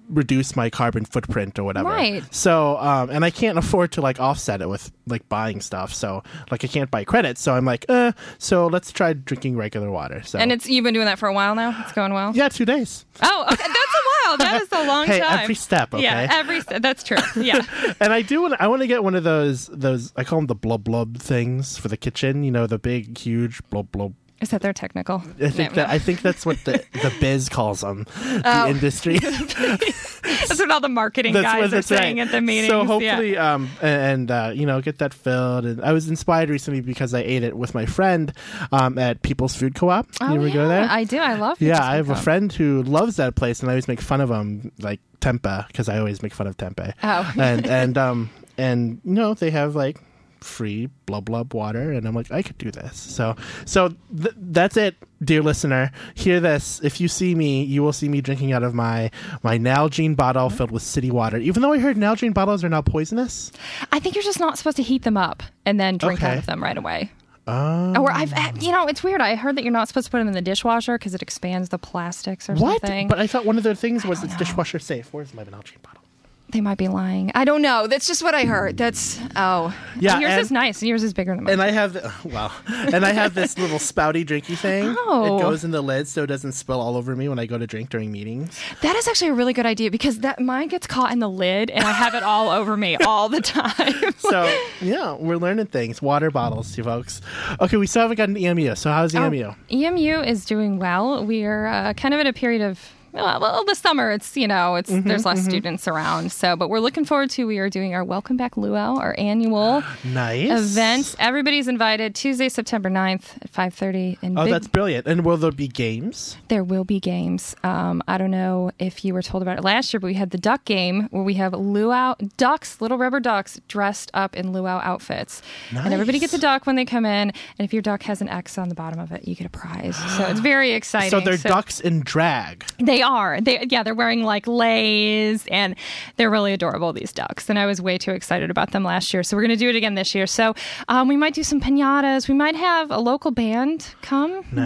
reduce 0.08 0.56
my 0.56 0.70
carbon 0.70 1.04
footprint 1.04 1.58
or 1.58 1.64
whatever. 1.64 1.90
Right. 1.90 2.22
So, 2.34 2.78
um, 2.78 3.10
and 3.10 3.24
I 3.24 3.30
can't 3.30 3.58
afford 3.58 3.92
to 3.92 4.00
like 4.00 4.18
offset 4.20 4.62
it 4.62 4.68
with 4.68 4.90
like 5.06 5.28
buying 5.28 5.60
stuff. 5.60 5.92
So, 5.92 6.22
like, 6.50 6.64
I 6.64 6.68
can't 6.68 6.90
buy 6.90 7.04
credits. 7.04 7.40
So 7.40 7.54
I'm 7.54 7.64
like, 7.64 7.84
uh. 7.88 8.12
So 8.38 8.66
let's 8.66 8.92
try 8.92 9.12
drinking 9.12 9.56
regular 9.56 9.90
water. 9.90 10.22
So, 10.22 10.38
And 10.38 10.52
it's 10.52 10.68
you've 10.68 10.84
been 10.84 10.94
doing 10.94 11.06
that 11.06 11.18
for 11.18 11.28
a 11.28 11.34
while 11.34 11.54
now. 11.54 11.76
It's 11.82 11.92
going 11.92 12.12
well. 12.12 12.32
yeah, 12.34 12.48
two 12.48 12.64
days. 12.64 13.04
Oh, 13.22 13.44
okay. 13.52 13.56
that's 13.56 13.68
a 13.68 14.07
while. 14.28 14.36
That 14.38 14.62
is 14.62 14.68
a 14.72 14.86
long 14.86 15.06
Hey, 15.06 15.20
time. 15.20 15.38
every 15.40 15.54
step, 15.54 15.94
okay? 15.94 16.02
Yeah, 16.02 16.28
every 16.30 16.60
step. 16.60 16.82
That's 16.82 17.02
true. 17.02 17.18
Yeah. 17.36 17.60
and 18.00 18.12
I 18.12 18.22
do 18.22 18.42
want. 18.42 18.54
I 18.60 18.68
want 18.68 18.82
to 18.82 18.86
get 18.88 19.02
one 19.04 19.14
of 19.14 19.24
those. 19.24 19.66
Those 19.68 20.12
I 20.16 20.24
call 20.24 20.38
them 20.38 20.46
the 20.46 20.54
blub 20.54 20.84
blub 20.84 21.18
things 21.18 21.78
for 21.78 21.88
the 21.88 21.96
kitchen. 21.96 22.42
You 22.44 22.50
know, 22.50 22.66
the 22.66 22.78
big, 22.78 23.16
huge 23.18 23.60
blub 23.70 23.90
blub. 23.92 24.14
Is 24.40 24.50
that 24.50 24.60
their 24.62 24.72
technical? 24.72 25.22
I 25.40 25.50
think 25.50 25.74
that 25.74 25.88
I 25.88 25.98
think 25.98 26.22
that's 26.22 26.46
what 26.46 26.56
the 26.64 26.84
the 26.92 27.12
biz 27.20 27.48
calls 27.48 27.80
them. 27.80 28.04
The 28.22 28.42
Oh. 28.44 28.68
industry. 28.70 29.18
that's 29.18 30.58
what 30.58 30.70
all 30.70 30.80
the 30.80 30.88
marketing 30.88 31.32
that's 31.34 31.44
guys 31.44 31.72
are 31.72 31.82
saying 31.82 32.18
right. 32.18 32.26
at 32.26 32.32
the 32.32 32.40
meetings. 32.40 32.68
So 32.68 32.80
yeah. 32.82 32.86
hopefully, 32.86 33.36
um, 33.36 33.68
and 33.82 34.30
uh, 34.30 34.52
you 34.54 34.66
know, 34.66 34.80
get 34.80 34.98
that 34.98 35.14
filled. 35.14 35.64
And 35.66 35.82
I 35.82 35.92
was 35.92 36.08
inspired 36.08 36.50
recently 36.50 36.80
because 36.80 37.14
I 37.14 37.20
ate 37.20 37.42
it 37.42 37.56
with 37.56 37.74
my 37.74 37.86
friend 37.86 38.32
um, 38.72 38.98
at 38.98 39.22
People's 39.22 39.56
Food 39.56 39.74
Co-op. 39.74 40.06
Oh, 40.20 40.28
you 40.30 40.36
ever 40.36 40.48
yeah. 40.48 40.54
go 40.54 40.68
there? 40.68 40.86
I 40.88 41.04
do. 41.04 41.18
I 41.18 41.34
love. 41.34 41.60
yeah, 41.60 41.74
Peaches 41.74 41.86
I 41.88 41.96
have 41.96 42.10
a 42.10 42.14
Co-op. 42.14 42.24
friend 42.24 42.52
who 42.52 42.82
loves 42.82 43.16
that 43.16 43.34
place, 43.34 43.60
and 43.60 43.70
I 43.70 43.72
always 43.74 43.88
make 43.88 44.00
fun 44.00 44.20
of 44.20 44.30
him, 44.30 44.72
like 44.80 45.00
tempeh, 45.20 45.66
because 45.68 45.88
I 45.88 45.98
always 45.98 46.22
make 46.22 46.32
fun 46.34 46.46
of 46.46 46.56
tempeh. 46.56 46.92
Oh. 47.02 47.32
and 47.38 47.66
and 47.66 47.98
um 47.98 48.30
and 48.56 49.00
you 49.04 49.14
know 49.14 49.34
they 49.34 49.50
have 49.50 49.74
like 49.74 50.00
free 50.40 50.88
blub 51.06 51.24
blub 51.26 51.54
water, 51.54 51.92
and 51.92 52.06
I'm 52.06 52.14
like 52.14 52.30
I 52.30 52.42
could 52.42 52.58
do 52.58 52.70
this. 52.70 52.96
So 52.96 53.36
so 53.64 53.88
th- 54.16 54.34
that's 54.36 54.76
it, 54.76 54.96
dear 55.22 55.42
listener. 55.42 55.90
Hear 56.14 56.40
this: 56.40 56.80
if 56.82 57.00
you 57.00 57.08
see 57.08 57.34
me, 57.34 57.62
you 57.64 57.82
will 57.82 57.92
see 57.92 58.08
me 58.08 58.20
drinking 58.20 58.52
out 58.52 58.62
of 58.62 58.74
my 58.74 59.10
my 59.42 59.58
Nalgene 59.58 60.16
bottle 60.16 60.50
filled 60.50 60.70
with 60.70 60.82
city 60.82 61.10
water. 61.10 61.38
Even 61.38 61.62
though 61.62 61.72
I 61.72 61.78
heard 61.78 61.96
Nalgene 61.96 62.34
bottles 62.34 62.64
are 62.64 62.68
now 62.68 62.82
poisonous. 62.82 63.52
I 63.92 63.98
think 63.98 64.14
you're 64.14 64.24
just 64.24 64.40
not 64.40 64.58
supposed 64.58 64.76
to 64.78 64.82
heat 64.82 65.02
them 65.02 65.16
up 65.16 65.42
and 65.64 65.78
then 65.78 65.96
drink 65.98 66.22
out 66.22 66.38
of 66.38 66.46
them 66.46 66.62
right 66.62 66.76
away. 66.78 67.10
Oh. 67.50 68.02
Or 68.02 68.12
I've, 68.12 68.30
eh, 68.34 68.52
you 68.60 68.70
know, 68.70 68.86
it's 68.86 69.02
weird. 69.02 69.22
I 69.22 69.34
heard 69.34 69.56
that 69.56 69.64
you're 69.64 69.72
not 69.72 69.88
supposed 69.88 70.04
to 70.04 70.10
put 70.10 70.18
them 70.18 70.28
in 70.28 70.34
the 70.34 70.42
dishwasher 70.42 70.98
because 70.98 71.14
it 71.14 71.22
expands 71.22 71.70
the 71.70 71.78
plastics 71.78 72.46
or 72.50 72.54
What? 72.54 72.82
something. 72.82 73.08
But 73.08 73.18
I 73.20 73.26
thought 73.26 73.46
one 73.46 73.56
of 73.56 73.62
the 73.62 73.74
things 73.74 74.04
was 74.04 74.22
it's 74.22 74.36
dishwasher 74.36 74.78
safe. 74.78 75.08
Where's 75.14 75.32
my 75.32 75.44
Nalgene 75.44 75.80
bottle? 75.82 76.02
They 76.50 76.60
might 76.60 76.78
be 76.78 76.88
lying. 76.88 77.30
I 77.34 77.44
don't 77.44 77.60
know. 77.62 77.86
That's 77.86 78.06
just 78.06 78.22
what 78.22 78.34
I 78.34 78.44
heard. 78.44 78.76
That's 78.76 79.18
oh 79.36 79.74
Yeah, 80.00 80.18
Yours 80.18 80.32
and- 80.32 80.40
is 80.40 80.50
nice. 80.50 80.82
Yours 80.82 81.02
is 81.02 81.12
bigger 81.12 81.34
than 81.34 81.44
mine. 81.44 81.52
And 81.54 81.62
I 81.62 81.70
have 81.70 81.94
well, 82.24 82.52
and 82.68 83.04
I 83.04 83.12
have 83.12 83.34
this 83.34 83.58
little 83.58 83.78
spouty 83.78 84.24
drinky 84.24 84.56
thing. 84.56 84.94
Oh. 85.10 85.38
It 85.38 85.42
goes 85.42 85.64
in 85.64 85.70
the 85.70 85.80
lid 85.82 86.06
so 86.08 86.24
it 86.24 86.26
doesn't 86.26 86.52
spill 86.52 86.80
all 86.80 86.96
over 86.96 87.16
me 87.16 87.28
when 87.28 87.38
I 87.38 87.46
go 87.46 87.56
to 87.56 87.66
drink 87.66 87.88
during 87.88 88.12
meetings. 88.12 88.58
That 88.82 88.94
is 88.96 89.08
actually 89.08 89.28
a 89.28 89.34
really 89.34 89.52
good 89.52 89.64
idea 89.66 89.90
because 89.90 90.18
that 90.20 90.38
mine 90.40 90.68
gets 90.68 90.86
caught 90.86 91.12
in 91.12 91.18
the 91.18 91.28
lid 91.30 91.70
and 91.70 91.84
I 91.84 91.92
have 91.92 92.14
it 92.14 92.22
all 92.22 92.50
over 92.50 92.76
me 92.76 92.96
all 93.06 93.28
the 93.28 93.40
time. 93.40 94.12
So 94.18 94.44
yeah, 94.80 95.14
we're 95.14 95.36
learning 95.38 95.66
things. 95.66 96.02
Water 96.02 96.30
bottles, 96.30 96.76
you 96.76 96.84
folks. 96.84 97.20
Okay, 97.60 97.76
we 97.78 97.86
still 97.86 98.02
haven't 98.02 98.16
gotten 98.16 98.36
EMU. 98.36 98.74
So 98.74 98.90
how's 98.90 99.14
EMU? 99.14 99.52
EMU 99.70 100.20
is 100.20 100.44
doing 100.44 100.78
well. 100.78 101.24
We 101.24 101.44
are 101.44 101.66
uh, 101.66 101.92
kind 101.94 102.12
of 102.14 102.20
in 102.20 102.26
a 102.26 102.32
period 102.32 102.60
of 102.62 102.78
well, 103.22 103.64
the 103.64 103.74
summer. 103.74 104.10
It's 104.10 104.36
you 104.36 104.48
know, 104.48 104.74
it's 104.76 104.88
Mm-hmm, 104.90 105.08
there's 105.08 105.24
less 105.24 105.44
students 105.44 105.86
around. 105.86 106.32
So, 106.32 106.56
but 106.56 106.68
we're 106.70 106.80
looking 106.80 107.04
forward 107.04 107.30
to. 107.30 107.46
We 107.46 107.58
are 107.58 107.68
doing 107.68 107.94
our 107.94 108.02
Welcome 108.04 108.36
Back 108.36 108.56
Luau, 108.56 108.96
our 108.96 109.14
annual 109.18 109.82
Nice 110.04 110.50
event. 110.50 111.14
Everybody's 111.18 111.68
invited. 111.68 112.14
Tuesday, 112.14 112.48
September 112.48 112.88
9th 112.90 113.42
at 113.42 113.50
five 113.50 113.74
thirty. 113.74 114.18
Oh, 114.22 114.44
big, 114.44 114.52
that's 114.52 114.66
brilliant. 114.68 115.06
And 115.06 115.24
will 115.24 115.36
there 115.36 115.50
be 115.52 115.68
games? 115.68 116.36
there 116.48 116.64
will 116.64 116.84
be 116.84 116.98
games. 117.00 117.54
Um, 117.64 118.02
I 118.08 118.16
don't 118.18 118.30
know 118.30 118.70
if 118.78 119.04
you 119.04 119.12
were 119.14 119.22
told 119.22 119.42
about 119.42 119.58
it 119.58 119.64
last 119.64 119.92
year, 119.92 120.00
but 120.00 120.06
we 120.06 120.14
had 120.14 120.30
the 120.30 120.38
duck 120.38 120.64
game 120.64 121.08
where 121.10 121.22
we 121.22 121.34
have 121.34 121.52
luau 121.52 122.14
ducks, 122.36 122.80
little 122.80 122.96
rubber 122.98 123.20
ducks, 123.20 123.60
dressed 123.68 124.10
up 124.14 124.34
in 124.36 124.52
luau 124.52 124.80
outfits, 124.82 125.42
and 125.74 125.92
everybody 125.92 126.18
gets 126.18 126.32
a 126.32 126.38
duck 126.38 126.66
when 126.66 126.76
they 126.76 126.84
come 126.84 127.04
in. 127.04 127.28
And 127.30 127.34
if 127.58 127.72
your 127.72 127.82
duck 127.82 128.02
has 128.04 128.20
an 128.22 128.28
X 128.28 128.56
on 128.58 128.68
the 128.68 128.74
bottom 128.74 128.98
of 129.00 129.12
it, 129.12 129.26
you 129.28 129.34
get 129.34 129.46
a 129.46 129.50
prize. 129.50 129.96
So 130.16 130.24
it's 130.26 130.40
very 130.54 130.72
exciting. 130.72 131.10
So 131.10 131.20
they're 131.20 131.36
ducks 131.36 131.80
in 131.80 132.00
drag. 132.00 132.64
They 132.78 133.02
are. 133.02 133.07
They 133.40 133.66
yeah, 133.70 133.82
they're 133.82 133.94
wearing 133.94 134.22
like 134.24 134.46
leis 134.46 135.46
and 135.50 135.74
they're 136.16 136.30
really 136.30 136.52
adorable 136.52 136.92
these 136.92 137.12
ducks. 137.12 137.48
And 137.48 137.58
I 137.58 137.66
was 137.66 137.80
way 137.80 137.98
too 137.98 138.12
excited 138.12 138.50
about 138.50 138.72
them 138.72 138.84
last 138.84 139.12
year. 139.14 139.22
So 139.22 139.36
we're 139.36 139.42
going 139.42 139.56
to 139.58 139.64
do 139.64 139.68
it 139.70 139.76
again 139.76 139.94
this 139.94 140.14
year. 140.14 140.26
So 140.26 140.54
um, 140.88 141.08
we 141.08 141.16
might 141.16 141.34
do 141.34 141.42
some 141.42 141.60
piñatas. 141.60 142.28
We 142.28 142.34
might 142.34 142.56
have 142.56 142.90
a 142.90 142.98
local 142.98 143.30
band 143.30 143.94
come. 144.02 144.44
We- 144.52 144.60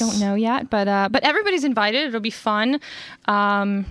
We, 0.00 0.06
don't 0.06 0.20
know 0.20 0.34
yet, 0.34 0.70
but 0.70 0.86
uh, 0.88 1.08
but 1.10 1.22
everybody's 1.24 1.64
invited. 1.64 2.06
It'll 2.06 2.20
be 2.20 2.30
fun. 2.30 2.80
Um, 3.26 3.86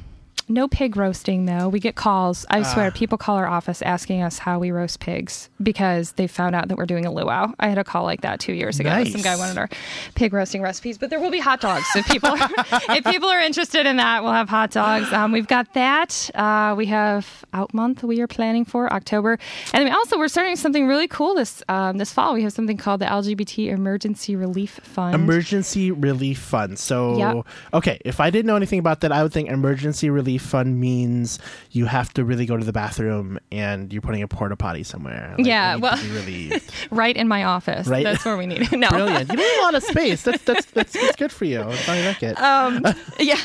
no 0.49 0.67
pig 0.67 0.95
roasting 0.95 1.45
though. 1.45 1.67
We 1.69 1.79
get 1.79 1.95
calls. 1.95 2.45
I 2.49 2.59
Ah. 2.59 2.63
swear, 2.63 2.91
people 2.91 3.17
call 3.17 3.35
our 3.35 3.47
office 3.47 3.81
asking 3.81 4.21
us 4.21 4.39
how 4.39 4.59
we 4.59 4.71
roast 4.71 4.99
pigs 4.99 5.49
because 5.61 6.13
they 6.13 6.27
found 6.27 6.55
out 6.55 6.67
that 6.69 6.77
we're 6.77 6.85
doing 6.85 7.05
a 7.05 7.11
luau. 7.11 7.51
I 7.59 7.67
had 7.67 7.77
a 7.77 7.83
call 7.83 8.03
like 8.03 8.21
that 8.21 8.39
two 8.39 8.53
years 8.53 8.79
ago. 8.79 8.89
Nice. 8.89 9.11
Some 9.11 9.21
guy 9.21 9.35
wanted 9.35 9.57
our 9.57 9.69
pig 10.15 10.33
roasting 10.33 10.61
recipes, 10.61 10.97
but 10.97 11.09
there 11.09 11.19
will 11.19 11.31
be 11.31 11.39
hot 11.39 11.59
dogs. 11.61 11.85
If 11.95 12.07
people 12.07 12.29
are, 12.29 12.37
if 12.95 13.03
people 13.05 13.29
are 13.29 13.39
interested 13.41 13.85
in 13.85 13.97
that, 13.97 14.23
we'll 14.23 14.31
have 14.33 14.49
hot 14.49 14.71
dogs. 14.71 15.11
Um, 15.11 15.31
we've 15.31 15.47
got 15.47 15.73
that. 15.73 16.29
Uh, 16.33 16.75
we 16.77 16.85
have 16.87 17.43
Out 17.53 17.73
Month. 17.73 18.03
We 18.03 18.21
are 18.21 18.27
planning 18.27 18.63
for 18.65 18.91
October, 18.93 19.37
and 19.73 19.85
then 19.87 19.93
also 19.93 20.17
we're 20.17 20.27
starting 20.27 20.55
something 20.55 20.87
really 20.87 21.07
cool 21.07 21.35
this 21.35 21.61
um, 21.67 21.97
this 21.97 22.11
fall. 22.13 22.33
We 22.33 22.43
have 22.43 22.53
something 22.53 22.77
called 22.77 23.01
the 23.01 23.05
LGBT 23.05 23.69
Emergency 23.71 24.35
Relief 24.35 24.79
Fund. 24.83 25.15
Emergency 25.15 25.91
Relief 25.91 26.39
Fund. 26.39 26.79
So, 26.79 27.17
Yep. 27.17 27.45
okay, 27.73 27.99
if 28.05 28.19
I 28.19 28.29
didn't 28.29 28.45
know 28.47 28.55
anything 28.55 28.79
about 28.79 29.01
that, 29.01 29.11
I 29.11 29.23
would 29.23 29.33
think 29.33 29.49
Emergency 29.49 30.09
Relief 30.09 30.36
Fund 30.37 30.79
means 30.79 31.39
you 31.71 31.85
have 31.85 32.13
to 32.13 32.23
really 32.25 32.45
go 32.45 32.57
to 32.57 32.63
the 32.65 32.73
bathroom 32.73 33.39
and 33.51 33.91
you're 33.91 34.01
putting 34.01 34.21
a 34.23 34.27
porta 34.27 34.55
potty 34.55 34.83
somewhere. 34.83 35.35
Like, 35.37 35.45
Yeah, 35.47 35.75
well- 35.75 35.97
relieved. 36.13 36.71
right 36.91 37.15
in 37.15 37.27
my 37.27 37.43
office. 37.43 37.87
Right. 37.87 38.03
That's 38.03 38.23
where 38.25 38.37
we 38.37 38.45
need 38.45 38.61
it. 38.61 38.71
No. 38.77 38.89
Brilliant. 38.89 39.29
You 39.31 39.37
need 39.37 39.59
a 39.59 39.61
lot 39.63 39.75
of 39.75 39.83
space. 39.83 40.21
That's 40.23 40.43
that's 40.43 40.65
that's, 40.67 40.93
that's 40.93 41.15
good 41.15 41.31
for 41.31 41.45
you. 41.45 41.61
I 41.61 42.05
like 42.05 42.21
it. 42.23 42.37
Um, 42.47 42.83
yeah, 43.19 43.39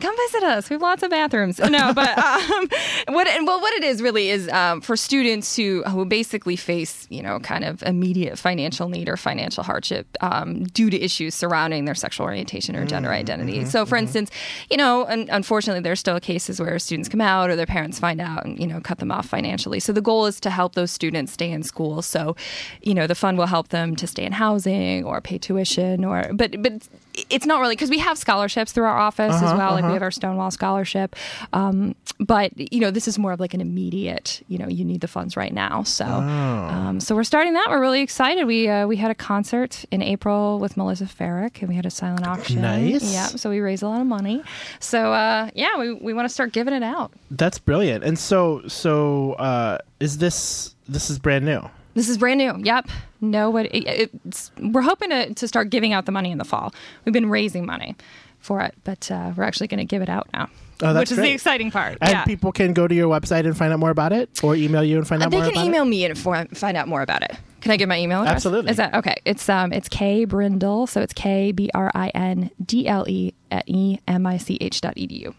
come 0.00 0.16
visit 0.16 0.42
us. 0.44 0.70
We 0.70 0.74
have 0.74 0.82
lots 0.82 1.02
of 1.02 1.10
bathrooms. 1.10 1.58
No, 1.58 1.92
but 1.92 2.16
um, 2.18 2.68
what 3.08 3.26
it, 3.26 3.44
well, 3.44 3.60
what 3.60 3.72
it 3.74 3.84
is 3.84 4.00
really 4.00 4.30
is 4.30 4.48
um, 4.50 4.80
for 4.80 4.96
students 4.96 5.56
who 5.56 5.82
who 5.84 6.04
basically 6.04 6.56
face 6.56 7.06
you 7.10 7.22
know 7.22 7.40
kind 7.40 7.64
of 7.64 7.82
immediate 7.82 8.38
financial 8.38 8.88
need 8.88 9.08
or 9.08 9.16
financial 9.16 9.64
hardship 9.64 10.06
um, 10.20 10.64
due 10.64 10.90
to 10.90 10.98
issues 11.00 11.34
surrounding 11.34 11.84
their 11.84 11.94
sexual 11.94 12.26
orientation 12.26 12.76
or 12.76 12.86
gender 12.86 13.10
identity. 13.10 13.64
so, 13.64 13.84
for 13.86 13.96
instance, 13.96 14.30
you 14.70 14.76
know, 14.76 15.06
un- 15.06 15.28
unfortunately, 15.30 15.80
there's 15.82 16.00
still 16.00 16.19
of 16.20 16.26
cases 16.26 16.60
where 16.60 16.78
students 16.78 17.08
come 17.08 17.20
out 17.20 17.50
or 17.50 17.56
their 17.56 17.66
parents 17.66 17.98
find 17.98 18.20
out 18.20 18.44
and 18.44 18.58
you 18.58 18.66
know 18.66 18.80
cut 18.80 18.98
them 18.98 19.10
off 19.10 19.26
financially. 19.26 19.80
So 19.80 19.92
the 19.92 20.00
goal 20.00 20.26
is 20.26 20.40
to 20.40 20.50
help 20.50 20.74
those 20.74 20.90
students 20.90 21.32
stay 21.32 21.50
in 21.50 21.62
school. 21.62 22.02
So, 22.02 22.36
you 22.82 22.94
know, 22.94 23.06
the 23.06 23.14
fund 23.14 23.38
will 23.38 23.46
help 23.46 23.68
them 23.68 23.96
to 23.96 24.06
stay 24.06 24.24
in 24.24 24.32
housing 24.32 25.04
or 25.04 25.20
pay 25.20 25.38
tuition 25.38 26.04
or 26.04 26.30
but 26.32 26.62
but 26.62 26.88
it's 27.14 27.46
not 27.46 27.60
really 27.60 27.74
because 27.74 27.90
we 27.90 27.98
have 27.98 28.18
scholarships 28.18 28.72
through 28.72 28.84
our 28.84 28.96
office 28.96 29.34
as 29.34 29.52
well. 29.54 29.72
Like 29.72 29.84
we 29.84 29.92
have 29.92 30.02
our 30.02 30.10
Stonewall 30.10 30.50
scholarship, 30.50 31.16
um, 31.52 31.94
but 32.18 32.52
you 32.72 32.80
know 32.80 32.90
this 32.90 33.08
is 33.08 33.18
more 33.18 33.32
of 33.32 33.40
like 33.40 33.54
an 33.54 33.60
immediate. 33.60 34.42
You 34.48 34.58
know, 34.58 34.68
you 34.68 34.84
need 34.84 35.00
the 35.00 35.08
funds 35.08 35.36
right 35.36 35.52
now. 35.52 35.82
So, 35.82 36.04
um, 36.04 37.00
so 37.00 37.14
we're 37.14 37.24
starting 37.24 37.54
that. 37.54 37.66
We're 37.68 37.80
really 37.80 38.00
excited. 38.02 38.44
We 38.46 38.68
uh, 38.68 38.86
we 38.86 38.96
had 38.96 39.10
a 39.10 39.14
concert 39.14 39.84
in 39.90 40.02
April 40.02 40.58
with 40.58 40.76
Melissa 40.76 41.06
Ferrick, 41.06 41.60
and 41.60 41.68
we 41.68 41.74
had 41.74 41.86
a 41.86 41.90
silent 41.90 42.26
auction. 42.26 42.60
Nice. 42.60 43.12
Yeah. 43.12 43.26
So 43.26 43.50
we 43.50 43.60
raised 43.60 43.82
a 43.82 43.88
lot 43.88 44.00
of 44.00 44.06
money. 44.06 44.42
So 44.78 45.12
uh, 45.12 45.50
yeah, 45.54 45.78
we 45.78 45.92
we 45.92 46.14
want 46.14 46.26
to 46.26 46.32
start 46.32 46.52
giving 46.52 46.74
it 46.74 46.82
out. 46.82 47.12
That's 47.30 47.58
brilliant. 47.58 48.04
And 48.04 48.18
so, 48.18 48.62
so 48.68 49.32
uh, 49.34 49.78
is 49.98 50.18
this 50.18 50.74
this 50.88 51.10
is 51.10 51.18
brand 51.18 51.44
new? 51.44 51.68
This 51.94 52.08
is 52.08 52.18
brand 52.18 52.38
new. 52.38 52.56
Yep. 52.62 52.88
Nobody. 53.20 53.68
It, 53.68 54.10
it's, 54.26 54.50
we're 54.60 54.80
hoping 54.82 55.10
to, 55.10 55.34
to 55.34 55.48
start 55.48 55.70
giving 55.70 55.92
out 55.92 56.06
the 56.06 56.12
money 56.12 56.30
in 56.30 56.38
the 56.38 56.44
fall. 56.44 56.72
We've 57.04 57.12
been 57.12 57.28
raising 57.28 57.66
money 57.66 57.96
for 58.38 58.60
it, 58.62 58.74
but 58.84 59.10
uh, 59.10 59.32
we're 59.36 59.44
actually 59.44 59.66
going 59.66 59.78
to 59.78 59.84
give 59.84 60.00
it 60.00 60.08
out 60.08 60.28
now. 60.32 60.48
Oh, 60.82 60.94
that's 60.94 61.10
which 61.10 61.10
is 61.12 61.18
great. 61.18 61.28
the 61.28 61.34
exciting 61.34 61.70
part. 61.70 61.98
And 62.00 62.10
yeah. 62.10 62.24
people 62.24 62.52
can 62.52 62.72
go 62.72 62.88
to 62.88 62.94
your 62.94 63.08
website 63.08 63.44
and 63.44 63.54
find 63.54 63.70
out 63.70 63.78
more 63.78 63.90
about 63.90 64.14
it, 64.14 64.42
or 64.42 64.56
email 64.56 64.82
you 64.82 64.96
and 64.96 65.06
find 65.06 65.20
Uh, 65.22 65.26
out 65.26 65.30
they 65.30 65.36
more 65.36 65.46
can 65.46 65.52
about 65.52 65.66
email 65.66 65.82
it. 65.82 65.86
me 65.86 66.04
and 66.06 66.18
for, 66.18 66.46
find 66.54 66.74
out 66.76 66.88
more 66.88 67.02
about 67.02 67.22
it. 67.22 67.36
Can 67.60 67.72
I 67.72 67.76
give 67.76 67.90
my 67.90 67.98
email 67.98 68.22
address? 68.22 68.36
Absolutely. 68.36 68.70
Is 68.70 68.78
that 68.78 68.94
okay? 68.94 69.16
It's 69.26 69.46
um 69.50 69.74
it's 69.74 69.90
K 69.90 70.24
Brindle, 70.24 70.86
so 70.86 71.02
it's 71.02 71.12
K 71.12 71.52
B 71.52 71.68
R 71.74 71.90
I 71.94 72.08
N 72.14 72.50
D 72.64 72.88
L 72.88 73.04
E 73.06 73.34
at 73.50 73.64
E 73.68 73.98
M 74.08 74.26
I 74.26 74.38
C 74.38 74.56
H 74.62 74.80
dot 74.80 74.94
edu. 74.96 75.34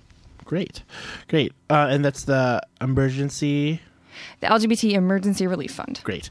Great, 0.46 0.84
great. 1.28 1.54
Uh, 1.72 1.88
and 1.90 2.06
that's 2.06 2.26
the 2.26 2.62
emergency. 2.80 3.82
The 4.40 4.48
LGBT 4.48 4.94
Emergency 4.94 5.48
Relief 5.48 5.72
Fund. 5.72 6.02
Great, 6.04 6.30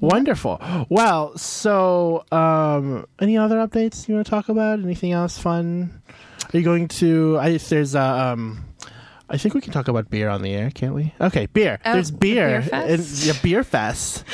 wonderful. 0.00 0.60
Well, 0.88 1.36
so 1.36 2.24
um, 2.32 3.06
any 3.20 3.36
other 3.36 3.56
updates 3.56 4.08
you 4.08 4.14
want 4.14 4.26
to 4.26 4.30
talk 4.30 4.48
about? 4.48 4.80
Anything 4.80 5.12
else 5.12 5.38
fun? 5.38 6.02
Are 6.52 6.58
you 6.58 6.64
going 6.64 6.88
to? 6.88 7.38
I, 7.38 7.48
if 7.50 7.68
there's 7.68 7.94
a. 7.94 8.02
Um, 8.02 8.64
I 9.28 9.36
think 9.38 9.54
we 9.54 9.60
can 9.60 9.72
talk 9.72 9.86
about 9.86 10.10
beer 10.10 10.28
on 10.28 10.42
the 10.42 10.52
air, 10.52 10.70
can't 10.70 10.94
we? 10.94 11.14
Okay, 11.20 11.46
beer. 11.46 11.78
Oh, 11.84 11.92
there's 11.92 12.10
the 12.10 12.18
beer. 12.18 12.60
beer 12.60 12.62
fest? 12.62 13.42
beer 13.42 13.64
fest. 13.64 14.24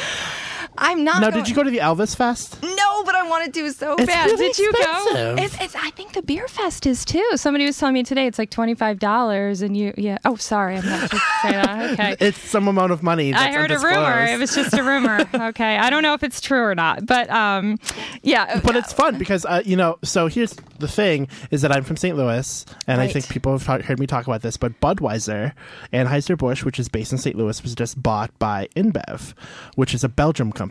I'm 0.78 1.04
not. 1.04 1.21
Now, 1.21 1.30
going- 1.30 1.42
did 1.45 1.49
you 1.49 1.54
go 1.54 1.62
to 1.62 1.71
the 1.71 1.78
Elvis 1.78 2.16
Fest? 2.16 2.62
No, 2.62 3.04
but 3.04 3.14
I 3.14 3.28
wanted 3.28 3.54
to 3.54 3.73
so 3.73 3.95
It's 3.95 4.06
bad. 4.06 4.26
really 4.26 4.47
Did 4.49 4.59
you 4.59 4.71
expensive. 4.71 5.37
go? 5.37 5.42
It's, 5.42 5.61
it's. 5.61 5.75
I 5.76 5.90
think 5.90 6.12
the 6.12 6.23
beer 6.23 6.49
fest 6.49 6.87
is 6.87 7.04
too. 7.04 7.25
Somebody 7.37 7.66
was 7.66 7.78
telling 7.78 7.95
me 7.95 8.02
today 8.02 8.26
it's 8.26 8.38
like 8.38 8.50
twenty 8.50 8.75
five 8.75 8.99
dollars, 8.99 9.62
and 9.62 9.76
you. 9.76 9.92
Yeah. 9.97 10.18
Oh, 10.25 10.37
sorry, 10.37 10.76
I'm 10.76 10.87
not 10.87 11.00
supposed 11.02 11.23
to 11.23 11.28
say 11.42 11.50
that. 11.52 11.66
Okay. 11.97 12.16
It's 12.21 12.38
some 12.38 12.68
amount 12.68 12.92
of 12.92 13.02
money. 13.02 13.33
I 13.33 13.52
heard 13.52 13.71
a 13.71 13.78
rumor. 13.78 14.25
It 14.25 14.38
was 14.38 14.54
just 14.54 14.75
a 14.75 14.83
rumor. 14.83 15.21
okay, 15.35 15.76
I 15.78 15.88
don't 15.90 16.02
know 16.02 16.14
if 16.14 16.23
it's 16.23 16.40
true 16.40 16.62
or 16.62 16.75
not, 16.75 17.06
but 17.06 17.30
um, 17.30 17.78
yeah. 18.23 18.61
but 18.61 18.76
it's 18.76 18.92
fun 18.92 19.18
because 19.18 19.45
uh, 19.47 19.62
you 19.64 19.76
know. 19.76 19.99
So 20.02 20.26
here's 20.26 20.52
the 20.78 20.88
thing: 20.88 21.28
is 21.50 21.62
that 21.62 21.73
I'm 21.73 21.85
from 21.85 21.97
St. 21.97 22.16
Louis, 22.16 22.64
and 22.87 23.00
I 23.00 23.09
think 23.09 23.28
people 23.28 23.56
have 23.56 23.85
heard 23.85 23.99
me 23.99 24.06
talk 24.06 24.26
about 24.26 24.42
this. 24.42 24.56
But 24.56 24.78
Budweiser, 24.80 25.52
Anheuser 25.92 26.37
Busch, 26.37 26.64
which 26.64 26.78
is 26.78 26.88
based 26.88 27.12
in 27.12 27.18
St. 27.18 27.37
Louis, 27.37 27.62
was 27.62 27.75
just 27.75 28.02
bought 28.02 28.37
by 28.38 28.68
InBev, 28.76 29.35
which 29.76 29.95
is 29.95 30.02
a 30.04 30.09
Belgium 30.09 30.52
company. 30.52 30.65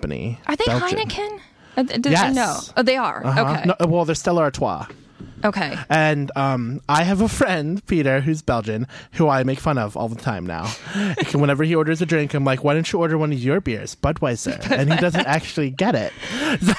Are 0.47 0.55
they 0.55 0.65
Belgium. 0.65 0.99
Heineken? 0.99 1.39
Uh, 1.77 1.83
d- 1.83 2.09
Yes. 2.09 2.35
No. 2.35 2.59
Oh, 2.77 2.83
they 2.83 2.95
are. 2.97 3.25
Uh-huh. 3.25 3.41
Okay. 3.41 3.63
No, 3.79 3.87
well, 3.87 4.05
they're 4.05 4.15
Stella 4.15 4.41
Artois. 4.41 4.87
Okay. 5.43 5.77
And 5.89 6.31
um, 6.35 6.81
I 6.89 7.03
have 7.03 7.21
a 7.21 7.27
friend, 7.27 7.85
Peter, 7.85 8.19
who's 8.21 8.41
Belgian, 8.41 8.87
who 9.13 9.27
I 9.29 9.43
make 9.43 9.59
fun 9.59 9.77
of 9.77 9.95
all 9.95 10.07
the 10.09 10.15
time 10.15 10.45
now. 10.45 10.67
Whenever 11.33 11.63
he 11.63 11.75
orders 11.75 12.01
a 12.01 12.05
drink, 12.05 12.33
I'm 12.33 12.43
like, 12.45 12.63
why 12.63 12.73
don't 12.73 12.91
you 12.91 12.99
order 12.99 13.17
one 13.17 13.31
of 13.31 13.37
your 13.37 13.61
beers, 13.61 13.95
Budweiser? 13.95 14.59
And 14.75 14.91
he 14.91 14.97
doesn't 14.97 15.25
actually 15.27 15.69
get 15.69 15.93
it. 15.95 16.13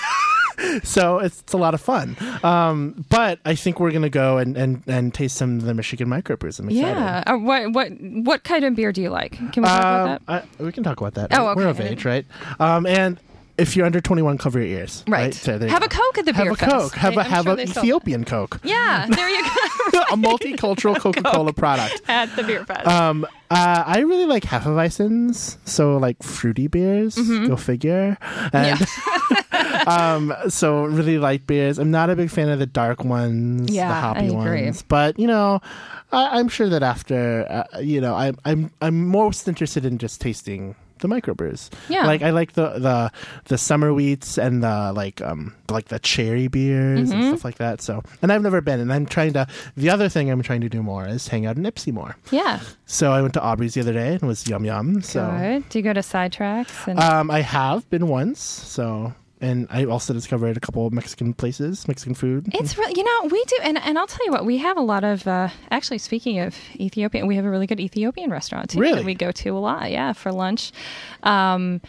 so 0.84 1.18
it's, 1.18 1.40
it's 1.40 1.52
a 1.52 1.56
lot 1.56 1.74
of 1.74 1.80
fun. 1.80 2.16
Um, 2.42 3.04
but 3.08 3.38
I 3.44 3.54
think 3.54 3.80
we're 3.80 3.90
going 3.90 4.02
to 4.02 4.08
go 4.10 4.38
and, 4.38 4.56
and, 4.56 4.82
and 4.86 5.12
taste 5.14 5.36
some 5.36 5.56
of 5.58 5.64
the 5.64 5.74
Michigan 5.74 6.08
microbrews. 6.08 6.58
I'm 6.60 6.68
excited. 6.68 6.74
Yeah. 6.76 7.24
Uh, 7.26 7.36
what 7.38 7.72
what 7.72 7.88
what 8.00 8.44
kind 8.44 8.64
of 8.64 8.74
beer 8.76 8.92
do 8.92 9.02
you 9.02 9.10
like? 9.10 9.32
Can 9.52 9.62
we 9.62 9.68
talk 9.68 9.78
about 9.80 10.08
Um, 10.08 10.18
that? 10.26 10.44
I, 10.58 10.62
we 10.62 10.72
can 10.72 10.82
talk 10.84 11.00
about 11.00 11.14
that. 11.14 11.28
Oh, 11.32 11.54
We're 11.54 11.68
of 11.68 11.80
age, 11.80 12.04
right? 12.04 12.24
Um, 12.60 12.86
and 12.86 13.18
if 13.58 13.74
you're 13.74 13.86
under 13.86 14.00
21, 14.02 14.36
cover 14.36 14.58
your 14.60 14.68
ears. 14.80 15.02
Right. 15.08 15.32
So 15.32 15.58
Have 15.58 15.82
a 15.82 15.88
Coke 15.88 16.18
at 16.18 16.26
the 16.26 16.34
have 16.34 16.44
beer 16.44 16.52
a 16.52 16.56
fest. 16.56 16.94
Have 16.96 17.16
a 17.16 17.20
I'm 17.20 17.26
have 17.26 17.44
sure 17.46 17.54
a. 17.54 17.60
Ethiopian 17.62 18.24
Coke. 18.24 18.60
Yeah. 18.62 19.06
There 19.08 19.28
you 19.30 19.42
go. 19.42 20.00
a 20.12 20.16
multicultural 20.16 20.94
Coca-Cola 21.00 21.54
product. 21.54 22.02
at 22.06 22.34
the 22.36 22.42
beer 22.44 22.64
fest. 22.66 22.86
Um, 22.86 23.24
uh, 23.50 23.82
I 23.86 24.00
really 24.00 24.26
like 24.26 24.42
Hefeweizens, 24.42 25.56
so 25.64 25.96
like 25.96 26.22
fruity 26.22 26.66
beers. 26.66 27.16
Go 27.16 27.56
figure. 27.56 28.18
And 28.52 28.78
Mm-hmm. 28.78 29.34
yeah. 29.34 29.40
um, 29.86 30.34
so 30.48 30.84
really 30.84 31.18
light 31.18 31.46
beers. 31.46 31.78
I'm 31.78 31.90
not 31.90 32.10
a 32.10 32.16
big 32.16 32.30
fan 32.30 32.48
of 32.48 32.58
the 32.58 32.66
dark 32.66 33.04
ones, 33.04 33.66
the 33.68 33.74
Yeah, 33.74 34.00
hoppy 34.00 34.20
I 34.20 34.24
agree. 34.24 34.64
ones. 34.64 34.82
But 34.82 35.18
you 35.18 35.26
know, 35.26 35.60
I, 36.12 36.38
I'm 36.38 36.48
sure 36.48 36.68
that 36.68 36.82
after, 36.82 37.46
uh, 37.74 37.78
you 37.80 38.00
know, 38.00 38.14
I'm 38.14 38.36
I'm 38.44 38.70
I'm 38.80 39.06
most 39.08 39.48
interested 39.48 39.84
in 39.84 39.98
just 39.98 40.20
tasting 40.20 40.74
the 41.00 41.08
microbrews. 41.08 41.68
Yeah. 41.90 42.06
like 42.06 42.22
I 42.22 42.30
like 42.30 42.52
the 42.54 42.78
the 42.78 43.12
the 43.44 43.58
summer 43.58 43.92
wheats 43.92 44.38
and 44.38 44.62
the 44.62 44.94
like 44.94 45.20
um 45.20 45.54
like 45.70 45.88
the 45.88 45.98
cherry 45.98 46.48
beers 46.48 47.10
Mm-hmm. 47.10 47.12
and 47.20 47.24
stuff 47.28 47.44
like 47.44 47.56
that. 47.58 47.82
So, 47.82 48.02
and 48.22 48.32
I've 48.32 48.40
never 48.40 48.62
been, 48.62 48.80
and 48.80 48.90
I'm 48.90 49.04
trying 49.04 49.34
to. 49.34 49.46
The 49.76 49.90
other 49.90 50.08
thing 50.08 50.30
I'm 50.30 50.40
trying 50.42 50.62
to 50.62 50.70
do 50.70 50.82
more 50.82 51.06
is 51.06 51.28
hang 51.28 51.44
out 51.44 51.58
in 51.58 51.64
Ipsy 51.64 51.92
more. 51.92 52.16
Yeah. 52.30 52.60
So 52.86 53.12
I 53.12 53.20
went 53.20 53.34
to 53.34 53.42
Aubrey's 53.42 53.74
the 53.74 53.82
other 53.82 53.92
day 53.92 54.14
and 54.14 54.22
it 54.22 54.26
was 54.26 54.48
yum 54.48 54.64
yum. 54.64 55.02
So 55.02 55.28
Good. 55.38 55.68
Do 55.68 55.78
you 55.78 55.82
go 55.82 55.92
to 55.92 56.00
sidetracks? 56.00 56.86
And 56.88 56.98
um, 56.98 57.30
I 57.30 57.42
have 57.42 57.88
been 57.90 58.08
once. 58.08 58.40
So 58.40 59.12
and 59.40 59.66
I 59.70 59.84
also 59.84 60.12
discovered 60.12 60.56
a 60.56 60.60
couple 60.60 60.86
of 60.86 60.92
Mexican 60.92 61.34
places, 61.34 61.86
Mexican 61.86 62.14
food. 62.14 62.48
It's 62.54 62.78
really, 62.78 62.94
you 62.96 63.04
know, 63.04 63.28
we 63.28 63.44
do, 63.44 63.58
and, 63.62 63.78
and 63.78 63.98
I'll 63.98 64.06
tell 64.06 64.24
you 64.24 64.32
what, 64.32 64.44
we 64.44 64.58
have 64.58 64.76
a 64.76 64.82
lot 64.82 65.04
of, 65.04 65.26
uh, 65.26 65.48
actually, 65.70 65.98
speaking 65.98 66.38
of 66.40 66.56
Ethiopian, 66.76 67.26
we 67.26 67.36
have 67.36 67.44
a 67.44 67.50
really 67.50 67.66
good 67.66 67.80
Ethiopian 67.80 68.30
restaurant 68.30 68.70
too 68.70 68.80
Really? 68.80 68.96
that 68.96 69.04
we 69.04 69.14
go 69.14 69.32
to 69.32 69.50
a 69.50 69.58
lot, 69.58 69.90
yeah, 69.90 70.12
for 70.12 70.32
lunch. 70.32 70.72
Um, 71.22 71.80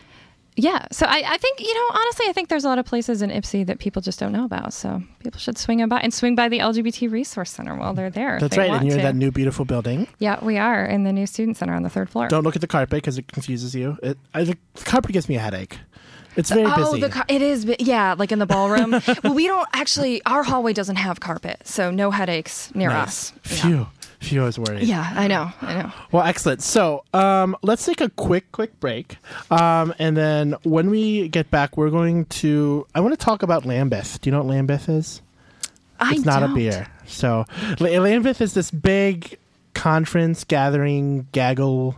yeah, 0.59 0.85
so 0.91 1.05
I, 1.05 1.21
I 1.25 1.37
think, 1.37 1.59
you 1.61 1.71
know, 1.73 1.87
honestly, 1.93 2.25
I 2.27 2.33
think 2.33 2.49
there's 2.49 2.65
a 2.65 2.67
lot 2.67 2.79
of 2.79 2.85
places 2.85 3.21
in 3.21 3.29
Ipsy 3.29 3.63
that 3.67 3.77
people 3.77 4.01
just 4.01 4.19
don't 4.19 4.31
know 4.31 4.43
about. 4.43 4.73
So 4.73 5.03
people 5.19 5.39
should 5.39 5.55
swing 5.57 5.87
by 5.87 5.99
and 5.99 6.11
swing 6.11 6.33
by 6.33 6.49
the 6.49 6.57
LGBT 6.59 7.11
Resource 7.11 7.51
Center 7.51 7.75
while 7.75 7.93
they're 7.93 8.09
there. 8.09 8.39
That's 8.39 8.55
they 8.55 8.63
right, 8.63 8.71
and 8.71 8.87
you're 8.87 8.97
in 8.97 9.03
that 9.03 9.15
new 9.15 9.31
beautiful 9.31 9.65
building. 9.65 10.07
Yeah, 10.17 10.43
we 10.43 10.57
are 10.57 10.83
in 10.83 11.03
the 11.03 11.13
new 11.13 11.27
student 11.27 11.57
center 11.57 11.75
on 11.75 11.83
the 11.83 11.89
third 11.91 12.09
floor. 12.09 12.27
Don't 12.27 12.43
look 12.43 12.55
at 12.55 12.61
the 12.61 12.67
carpet 12.67 12.97
because 12.97 13.19
it 13.19 13.31
confuses 13.31 13.75
you. 13.75 13.97
It, 14.01 14.17
I, 14.33 14.45
the 14.45 14.57
carpet 14.83 15.11
gives 15.13 15.29
me 15.29 15.35
a 15.35 15.39
headache. 15.39 15.77
It's 16.35 16.51
very 16.51 16.65
Oh, 16.67 16.91
busy. 16.91 17.01
the 17.01 17.09
car- 17.09 17.25
it 17.27 17.41
is, 17.41 17.65
yeah, 17.79 18.15
like 18.17 18.31
in 18.31 18.39
the 18.39 18.45
ballroom. 18.45 18.91
well, 19.23 19.33
we 19.33 19.47
don't 19.47 19.67
actually. 19.73 20.23
Our 20.25 20.43
hallway 20.43 20.73
doesn't 20.73 20.97
have 20.97 21.19
carpet, 21.19 21.61
so 21.65 21.91
no 21.91 22.11
headaches 22.11 22.73
near 22.75 22.89
nice. 22.89 23.07
us. 23.07 23.33
Phew. 23.43 23.69
Phew, 23.69 23.87
I 24.31 24.39
was 24.43 24.57
worried. 24.59 24.83
Yeah, 24.83 25.09
I 25.15 25.27
know, 25.27 25.51
I 25.61 25.73
know. 25.81 25.91
Well, 26.11 26.23
excellent. 26.23 26.61
So, 26.61 27.03
um, 27.13 27.55
let's 27.61 27.85
take 27.85 28.01
a 28.01 28.09
quick, 28.09 28.51
quick 28.51 28.79
break, 28.79 29.17
um, 29.51 29.93
and 29.99 30.17
then 30.17 30.55
when 30.63 30.89
we 30.89 31.27
get 31.29 31.49
back, 31.51 31.77
we're 31.77 31.89
going 31.91 32.25
to. 32.25 32.85
I 32.95 32.99
want 32.99 33.17
to 33.17 33.23
talk 33.23 33.43
about 33.43 33.65
Lambeth. 33.65 34.19
Do 34.21 34.29
you 34.29 34.31
know 34.31 34.39
what 34.39 34.47
Lambeth 34.47 34.89
is? 34.89 35.21
I 35.99 36.13
It's 36.13 36.25
not 36.25 36.41
don't. 36.41 36.51
a 36.51 36.55
beer. 36.55 36.87
So, 37.05 37.45
Lambeth 37.79 38.41
is 38.41 38.53
this 38.53 38.69
big 38.71 39.37
conference 39.73 40.43
gathering, 40.43 41.27
gaggle 41.31 41.95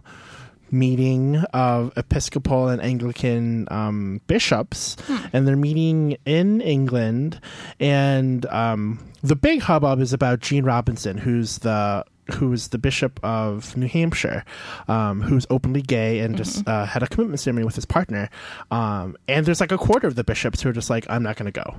meeting 0.72 1.38
of 1.54 1.92
Episcopal 1.98 2.68
and 2.68 2.82
Anglican 2.82 3.68
um, 3.72 4.22
bishops, 4.28 4.96
and 5.34 5.48
they're 5.48 5.56
meeting 5.56 6.18
in 6.26 6.62
England. 6.62 7.40
And 7.80 8.46
um, 8.48 9.00
the 9.22 9.36
big 9.36 9.62
hubbub 9.62 10.00
is 10.00 10.14
about 10.14 10.40
Gene 10.40 10.64
Robinson, 10.64 11.18
who's 11.18 11.60
the 11.60 12.06
who's 12.34 12.68
the 12.68 12.78
bishop 12.78 13.20
of 13.24 13.76
New 13.76 13.88
Hampshire, 13.88 14.46
um, 14.88 15.22
who's 15.22 15.48
openly 15.50 15.82
gay 15.82 16.20
and 16.20 16.38
just 16.38 16.68
uh, 16.68 16.86
had 16.86 17.02
a 17.02 17.08
commitment 17.08 17.40
ceremony 17.40 17.66
with 17.66 17.76
his 17.76 17.86
partner. 17.86 18.30
Um, 18.70 19.18
and 19.28 19.46
there's 19.46 19.60
like 19.60 19.72
a 19.72 19.78
quarter 19.78 20.08
of 20.08 20.16
the 20.16 20.24
bishops 20.24 20.62
who 20.62 20.70
are 20.70 20.74
just 20.74 20.90
like, 20.90 21.06
I'm 21.10 21.24
not 21.24 21.38
going 21.38 21.52
to 21.52 21.64
go 21.64 21.76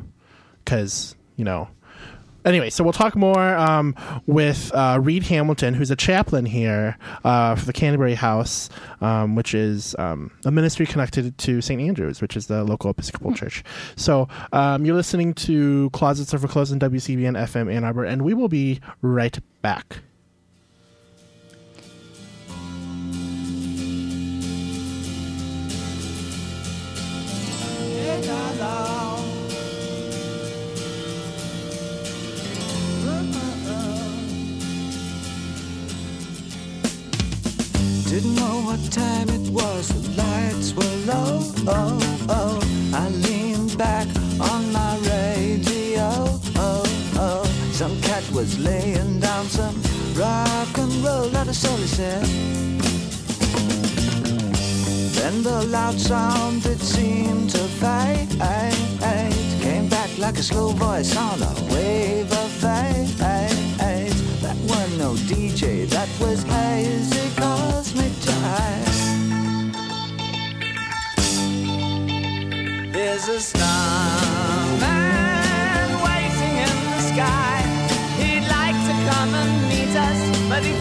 because 0.64 1.14
you 1.36 1.44
know 1.44 1.68
anyway, 2.44 2.70
so 2.70 2.84
we'll 2.84 2.92
talk 2.92 3.16
more 3.16 3.56
um, 3.56 3.94
with 4.26 4.72
uh, 4.74 4.98
Reed 5.00 5.24
Hamilton, 5.24 5.74
who's 5.74 5.90
a 5.90 5.96
chaplain 5.96 6.46
here 6.46 6.96
uh, 7.24 7.54
for 7.54 7.66
the 7.66 7.72
Canterbury 7.72 8.14
House, 8.14 8.68
um, 9.00 9.34
which 9.34 9.54
is 9.54 9.94
um, 9.98 10.30
a 10.44 10.50
ministry 10.50 10.86
connected 10.86 11.36
to 11.38 11.60
St. 11.60 11.80
Andrews, 11.80 12.20
which 12.20 12.36
is 12.36 12.46
the 12.46 12.64
local 12.64 12.90
Episcopal 12.90 13.34
church. 13.34 13.62
So 13.96 14.28
um, 14.52 14.84
you're 14.84 14.96
listening 14.96 15.34
to 15.34 15.90
Closets 15.90 16.34
Are 16.34 16.38
for 16.38 16.48
Clothes 16.48 16.72
on 16.72 16.80
WCBN 16.80 17.38
FM 17.38 17.72
Ann 17.72 17.84
Arbor, 17.84 18.04
and 18.04 18.22
we 18.22 18.34
will 18.34 18.48
be 18.48 18.80
right 19.02 19.38
back. 19.62 20.02
Didn't 38.10 38.34
know 38.34 38.62
what 38.66 38.82
time 38.90 39.28
it 39.28 39.52
was, 39.52 39.86
the 39.86 40.20
lights 40.20 40.74
were 40.74 40.96
low. 41.06 41.42
Oh, 41.68 42.26
oh. 42.28 42.60
I 42.92 43.08
leaned 43.08 43.78
back 43.78 44.08
on 44.40 44.72
my 44.72 44.98
radio. 44.98 46.10
Oh, 46.56 46.82
oh. 47.14 47.44
Some 47.70 48.00
cat 48.00 48.28
was 48.32 48.58
laying 48.58 49.20
down 49.20 49.46
some 49.46 49.80
rock 50.16 50.76
and 50.76 50.92
roll, 51.04 51.30
not 51.30 51.46
a 51.46 51.52
he 51.52 51.86
said. 51.86 52.24
Then 55.14 55.44
the 55.44 55.62
loud 55.68 56.00
sound 56.00 56.66
it 56.66 56.80
seemed 56.80 57.50
to 57.50 57.62
fade 57.78 58.28
Came 59.62 59.88
back 59.88 60.10
like 60.18 60.36
a 60.36 60.42
slow 60.42 60.70
voice 60.70 61.16
on 61.16 61.40
a 61.40 61.54
wave 61.72 62.32
of 62.32 62.50
fate 62.50 63.14
That 64.42 64.56
was 64.68 64.98
no 64.98 65.14
DJ, 65.30 65.88
that 65.90 66.08
was 66.18 66.42
hazy 66.42 67.19
a 73.36 73.38
starman 73.38 74.80
waiting 76.02 76.56
in 76.66 76.74
the 76.92 77.00
sky. 77.12 77.62
He'd 78.18 78.46
like 78.58 78.78
to 78.88 78.94
come 79.10 79.34
and 79.34 79.68
meet 79.68 79.94
us, 79.94 80.20
but 80.48 80.62
he 80.64 80.72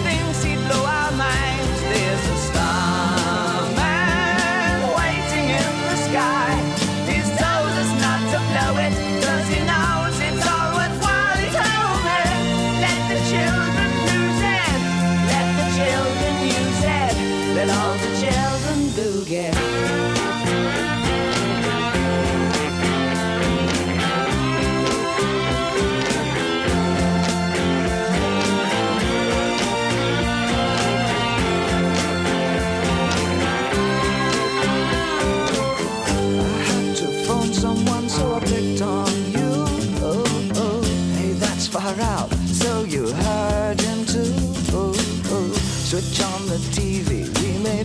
the 46.49 46.57
TV, 46.73 47.29
we 47.41 47.63
may 47.63 47.83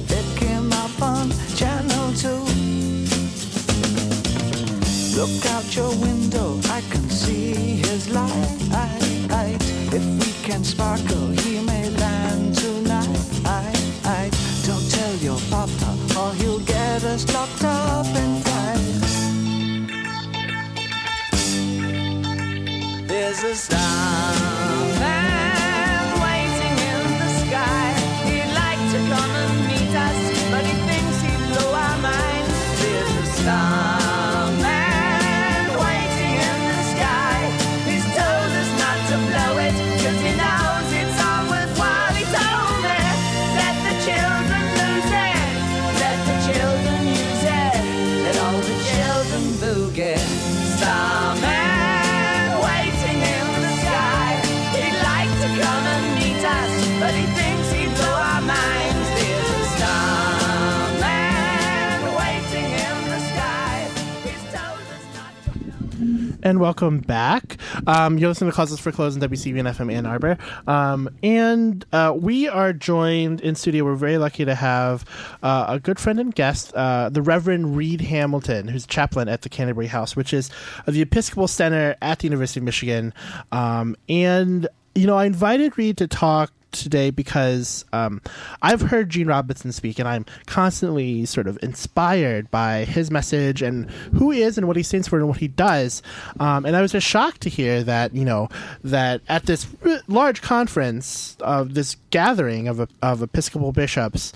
and 66.45 66.61
welcome 66.61 67.01
back. 67.01 67.57
Um, 67.87 68.19
you're 68.19 68.29
listening 68.29 68.51
to 68.51 68.55
Causes 68.55 68.79
for 68.79 68.93
Clothes 68.93 69.17
on 69.17 69.23
WCBN 69.23 69.75
FM 69.75 69.93
Ann 69.93 70.05
Arbor. 70.07 70.37
Um, 70.67 71.09
and 71.23 71.85
uh, 71.93 72.13
we 72.15 72.49
are 72.49 72.73
joined 72.75 73.41
in 73.41 73.55
studio. 73.55 73.85
We're 73.85 73.95
very 73.95 74.19
lucky 74.19 74.45
to 74.45 74.55
have 74.55 75.05
uh, 75.43 75.65
a 75.69 75.81
good 75.81 75.99
friend 75.99 76.21
and 76.21 76.35
guest, 76.35 76.75
uh, 76.75 77.09
the 77.09 77.23
Reverend 77.23 77.77
Reed 77.77 78.03
Hamilton, 78.03 78.69
who's 78.69 78.87
chaplain 78.87 79.29
at 79.29 79.43
the 79.43 79.49
Canterbury 79.49 79.87
House, 79.87 80.15
which 80.15 80.35
is 80.35 80.51
the 80.87 81.01
Episcopal 81.01 81.49
Center 81.49 81.97
at 82.03 82.19
the 82.19 82.27
University 82.27 82.61
of 82.61 82.65
Michigan. 82.65 83.15
Um, 83.51 83.97
and, 84.09 84.69
you 84.95 85.07
know, 85.07 85.17
I 85.17 85.25
invited 85.25 85.77
Reed 85.79 85.97
to 85.97 86.07
talk 86.07 86.53
today 86.83 87.11
because 87.11 87.85
um, 87.93 88.21
I've 88.63 88.81
heard 88.81 89.11
Gene 89.11 89.27
Robinson 89.27 89.73
speak, 89.73 89.99
and 89.99 90.09
I'm 90.09 90.27
constantly 90.47 91.25
sort 91.25 91.47
of 91.47 91.59
inspired 91.63 92.51
by 92.51 92.85
his 92.85 93.11
message 93.11 93.63
and 93.63 93.91
who 94.13 94.31
he 94.31 94.43
is 94.43 94.59
and 94.59 94.67
what 94.67 94.77
he 94.77 94.83
stands 94.83 95.09
for 95.09 95.19
and 95.19 95.29
what 95.29 95.39
he 95.39 95.49
does. 95.49 96.03
Um, 96.41 96.67
and 96.67 96.77
I 96.77 96.83
was 96.83 96.93
just 96.93 97.07
shocked 97.07 97.41
to 97.43 97.49
hear 97.49 97.83
that 97.85 98.15
you 98.15 98.25
know 98.25 98.49
that 98.83 99.21
at 99.29 99.47
this 99.47 99.67
large 100.09 100.43
conference 100.43 101.37
of 101.41 101.75
this 101.75 101.97
gathering 102.11 102.69
of 102.69 102.89
of 103.03 103.23
Episcopal 103.23 103.73
bishops, 103.73 104.33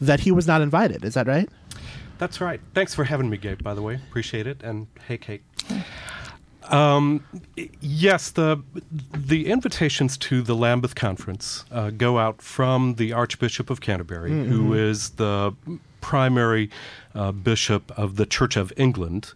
that 0.00 0.20
he 0.20 0.30
was 0.30 0.46
not 0.46 0.60
invited. 0.60 1.04
Is 1.04 1.14
that 1.14 1.26
right? 1.26 1.48
That's 2.18 2.40
right. 2.40 2.60
Thanks 2.74 2.94
for 2.94 3.04
having 3.04 3.30
me, 3.30 3.36
Gabe, 3.36 3.62
by 3.62 3.74
the 3.74 3.82
way. 3.82 3.94
Appreciate 3.94 4.46
it. 4.46 4.62
And 4.62 4.88
hey, 5.06 5.18
Kate. 5.18 5.42
Um, 6.70 7.24
yes, 7.80 8.30
the 8.30 8.62
the 9.12 9.46
invitations 9.46 10.16
to 10.18 10.42
the 10.42 10.54
Lambeth 10.54 10.94
Conference 10.94 11.64
uh, 11.70 11.90
go 11.90 12.18
out 12.18 12.42
from 12.42 12.94
the 12.94 13.12
Archbishop 13.12 13.70
of 13.70 13.80
Canterbury, 13.80 14.30
who 14.30 14.74
is 14.74 15.10
the 15.10 15.54
primary 16.00 16.70
uh, 17.14 17.32
bishop 17.32 17.92
of 17.98 18.16
the 18.16 18.26
Church 18.26 18.56
of 18.56 18.72
England. 18.76 19.32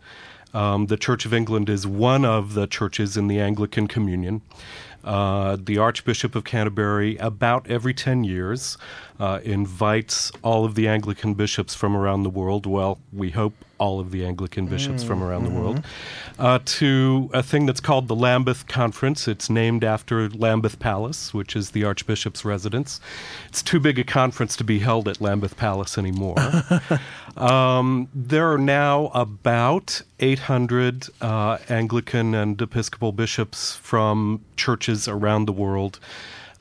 Um, 0.55 0.87
the 0.87 0.99
Church 0.99 1.25
of 1.25 1.33
England 1.33 1.71
is 1.71 1.87
one 1.87 2.25
of 2.25 2.55
the 2.55 2.67
churches 2.67 3.17
in 3.17 3.27
the 3.27 3.41
Anglican 3.41 3.89
Communion. 3.89 4.43
Uh, 5.05 5.57
the 5.61 5.79
Archbishop 5.79 6.37
of 6.37 6.45
Canterbury, 6.45 7.17
about 7.17 7.69
every 7.69 7.93
10 7.93 8.23
years, 8.23 8.79
uh, 9.23 9.39
invites 9.45 10.33
all 10.43 10.65
of 10.65 10.75
the 10.75 10.89
Anglican 10.89 11.35
bishops 11.35 11.77
from 11.77 11.97
around 11.97 12.25
the 12.25 12.29
world, 12.29 12.67
well, 12.67 12.99
we 13.13 13.31
hope 13.31 13.55
all 13.79 14.01
of 14.01 14.11
the 14.11 14.27
Anglican 14.27 14.67
bishops 14.67 15.05
from 15.05 15.23
around 15.23 15.45
the 15.45 15.51
world, 15.51 15.85
uh, 16.41 16.59
to 16.65 17.31
a 17.33 17.41
thing 17.41 17.65
that's 17.65 17.79
called 17.79 18.09
the 18.09 18.17
Lambeth 18.17 18.67
Conference. 18.67 19.29
It's 19.29 19.49
named 19.49 19.85
after 19.85 20.29
Lambeth 20.29 20.81
Palace, 20.81 21.33
which 21.33 21.55
is 21.55 21.71
the 21.71 21.85
Archbishop's 21.85 22.45
residence. 22.45 23.01
It's 23.49 23.63
too 23.63 23.79
big 23.79 23.97
a 24.01 24.05
conference 24.05 24.57
to 24.57 24.65
be 24.65 24.81
held 24.81 25.07
at 25.07 25.21
Lambeth 25.21 25.57
Palace 25.57 25.97
anymore. 25.97 26.37
Um, 27.35 28.09
there 28.15 28.53
are 28.53 28.59
now 28.59 29.07
about 29.15 30.03
800 30.21 31.09
uh, 31.23 31.57
Anglican 31.71 32.35
and 32.35 32.61
Episcopal 32.61 33.13
bishops 33.13 33.75
from 33.77 34.45
churches 34.57 35.09
around 35.09 35.47
the 35.47 35.53
world. 35.53 35.99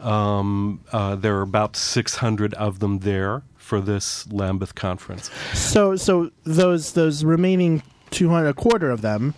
Um, 0.02 0.82
uh, 0.92 1.16
there 1.16 1.38
are 1.38 1.42
about 1.42 1.76
600 1.76 2.54
of 2.56 2.80
them 2.80 3.00
there 3.00 3.44
for 3.58 3.80
this 3.80 4.30
Lambeth 4.32 4.76
conference. 4.76 5.30
So 5.54 5.96
so 5.96 6.30
those 6.44 6.92
those 6.92 7.24
remaining 7.24 7.84
two 8.10 8.30
hundred, 8.30 8.50
a 8.50 8.54
quarter 8.54 8.90
of 8.90 9.02
them, 9.02 9.34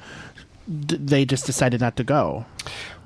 d- 0.86 0.98
they 0.98 1.24
just 1.24 1.46
decided 1.46 1.82
not 1.82 1.96
to 1.98 2.04
go. 2.04 2.46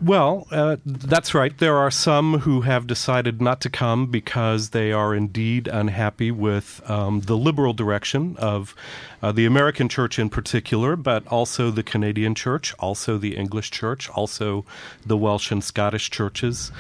Well, 0.02 0.48
uh, 0.52 0.78
that's 0.86 1.34
right. 1.34 1.58
There 1.58 1.76
are 1.76 1.92
some 1.92 2.40
who 2.40 2.62
have 2.62 2.88
decided 2.88 3.42
not 3.42 3.60
to 3.62 3.70
come 3.70 4.06
because 4.08 4.70
they 4.70 4.92
are 4.92 5.14
indeed 5.16 5.68
unhappy 5.68 6.32
with 6.32 6.82
um, 6.90 7.22
the 7.22 7.36
liberal 7.36 7.74
direction 7.74 8.38
of 8.38 8.76
uh, 9.22 9.32
the 9.32 9.46
American 9.46 9.90
church 9.90 10.20
in 10.20 10.30
particular, 10.30 10.96
but 10.96 11.28
also 11.28 11.72
the 11.72 11.84
Canadian 11.84 12.36
church, 12.36 12.76
also 12.78 13.18
the 13.18 13.36
English 13.36 13.72
church, 13.72 14.08
also 14.12 14.66
the 15.06 15.18
Welsh 15.18 15.52
and 15.52 15.64
Scottish 15.64 16.10
churches. 16.12 16.72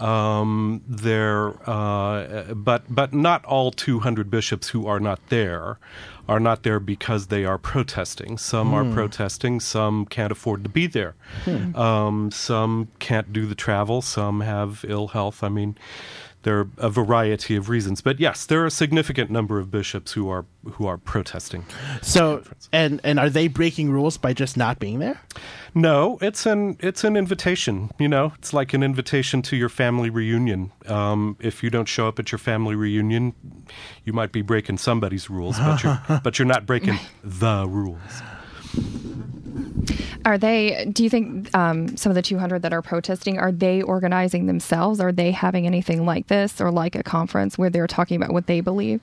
Um, 0.00 0.82
there, 0.86 1.54
uh, 1.68 2.54
but 2.54 2.82
but 2.88 3.12
not 3.12 3.44
all 3.44 3.72
200 3.72 4.30
bishops 4.30 4.68
who 4.68 4.86
are 4.86 5.00
not 5.00 5.18
there 5.28 5.78
are 6.28 6.38
not 6.38 6.62
there 6.62 6.78
because 6.78 7.28
they 7.28 7.44
are 7.44 7.56
protesting. 7.58 8.36
Some 8.36 8.74
are 8.74 8.84
protesting. 8.92 9.60
Some 9.60 10.04
can't 10.04 10.30
afford 10.30 10.62
to 10.64 10.68
be 10.68 10.86
there. 10.86 11.14
Um, 11.74 12.30
some 12.30 12.88
can't 12.98 13.32
do 13.32 13.46
the 13.46 13.54
travel. 13.54 14.02
Some 14.02 14.42
have 14.42 14.84
ill 14.86 15.08
health. 15.08 15.42
I 15.42 15.48
mean, 15.48 15.76
there 16.42 16.60
are 16.60 16.68
a 16.78 16.90
variety 16.90 17.56
of 17.56 17.68
reasons. 17.68 18.00
But 18.00 18.20
yes, 18.20 18.46
there 18.46 18.62
are 18.62 18.66
a 18.66 18.70
significant 18.70 19.30
number 19.30 19.58
of 19.58 19.70
bishops 19.70 20.12
who 20.12 20.28
are 20.28 20.44
who 20.72 20.86
are 20.86 20.98
protesting. 20.98 21.66
So 22.02 22.42
and 22.72 23.00
and 23.04 23.18
are 23.18 23.30
they 23.30 23.48
breaking 23.48 23.90
rules 23.90 24.16
by 24.16 24.32
just 24.32 24.56
not 24.56 24.78
being 24.78 24.98
there? 24.98 25.20
No, 25.74 26.18
it's 26.20 26.46
an 26.46 26.76
it's 26.80 27.04
an 27.04 27.16
invitation. 27.16 27.90
You 27.98 28.08
know, 28.08 28.32
it's 28.38 28.52
like 28.52 28.72
an 28.72 28.82
invitation 28.82 29.42
to 29.42 29.56
your 29.56 29.68
family 29.68 30.10
reunion. 30.10 30.72
Um, 30.86 31.36
if 31.40 31.62
you 31.62 31.70
don't 31.70 31.88
show 31.88 32.08
up 32.08 32.18
at 32.18 32.32
your 32.32 32.38
family 32.38 32.74
reunion, 32.74 33.34
you 34.04 34.12
might 34.12 34.32
be 34.32 34.42
breaking 34.42 34.78
somebody's 34.78 35.28
rules, 35.28 35.58
but 35.58 35.82
you're 35.82 36.00
but 36.24 36.38
you're 36.38 36.46
not 36.46 36.66
breaking 36.66 36.98
the 37.22 37.66
rules. 37.68 38.22
Are 40.24 40.38
they? 40.38 40.86
Do 40.92 41.02
you 41.04 41.10
think 41.10 41.54
um, 41.56 41.96
some 41.96 42.10
of 42.10 42.14
the 42.16 42.22
200 42.22 42.62
that 42.62 42.72
are 42.72 42.82
protesting 42.82 43.38
are 43.38 43.52
they 43.52 43.82
organizing 43.82 44.46
themselves? 44.46 45.00
Are 45.00 45.12
they 45.12 45.30
having 45.30 45.66
anything 45.66 46.04
like 46.04 46.26
this 46.26 46.60
or 46.60 46.70
like 46.70 46.94
a 46.94 47.02
conference 47.02 47.56
where 47.56 47.70
they're 47.70 47.86
talking 47.86 48.16
about 48.16 48.32
what 48.32 48.46
they 48.46 48.60
believe? 48.60 49.00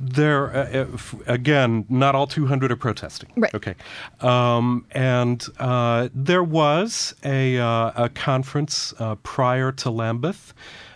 There, 0.00 0.50
uh, 0.56 0.86
uh, 0.86 0.86
again, 1.26 1.84
not 1.90 2.14
all 2.14 2.26
200 2.26 2.72
are 2.72 2.76
protesting. 2.76 3.30
Right. 3.36 3.54
Okay. 3.54 3.74
Um, 4.20 4.86
and 4.92 5.46
uh, 5.58 6.08
there 6.14 6.42
was 6.42 7.14
a, 7.22 7.58
uh, 7.58 8.04
a 8.04 8.08
conference 8.08 8.94
uh, 8.98 9.16
prior 9.16 9.72
to 9.72 9.90
Lambeth 9.90 10.54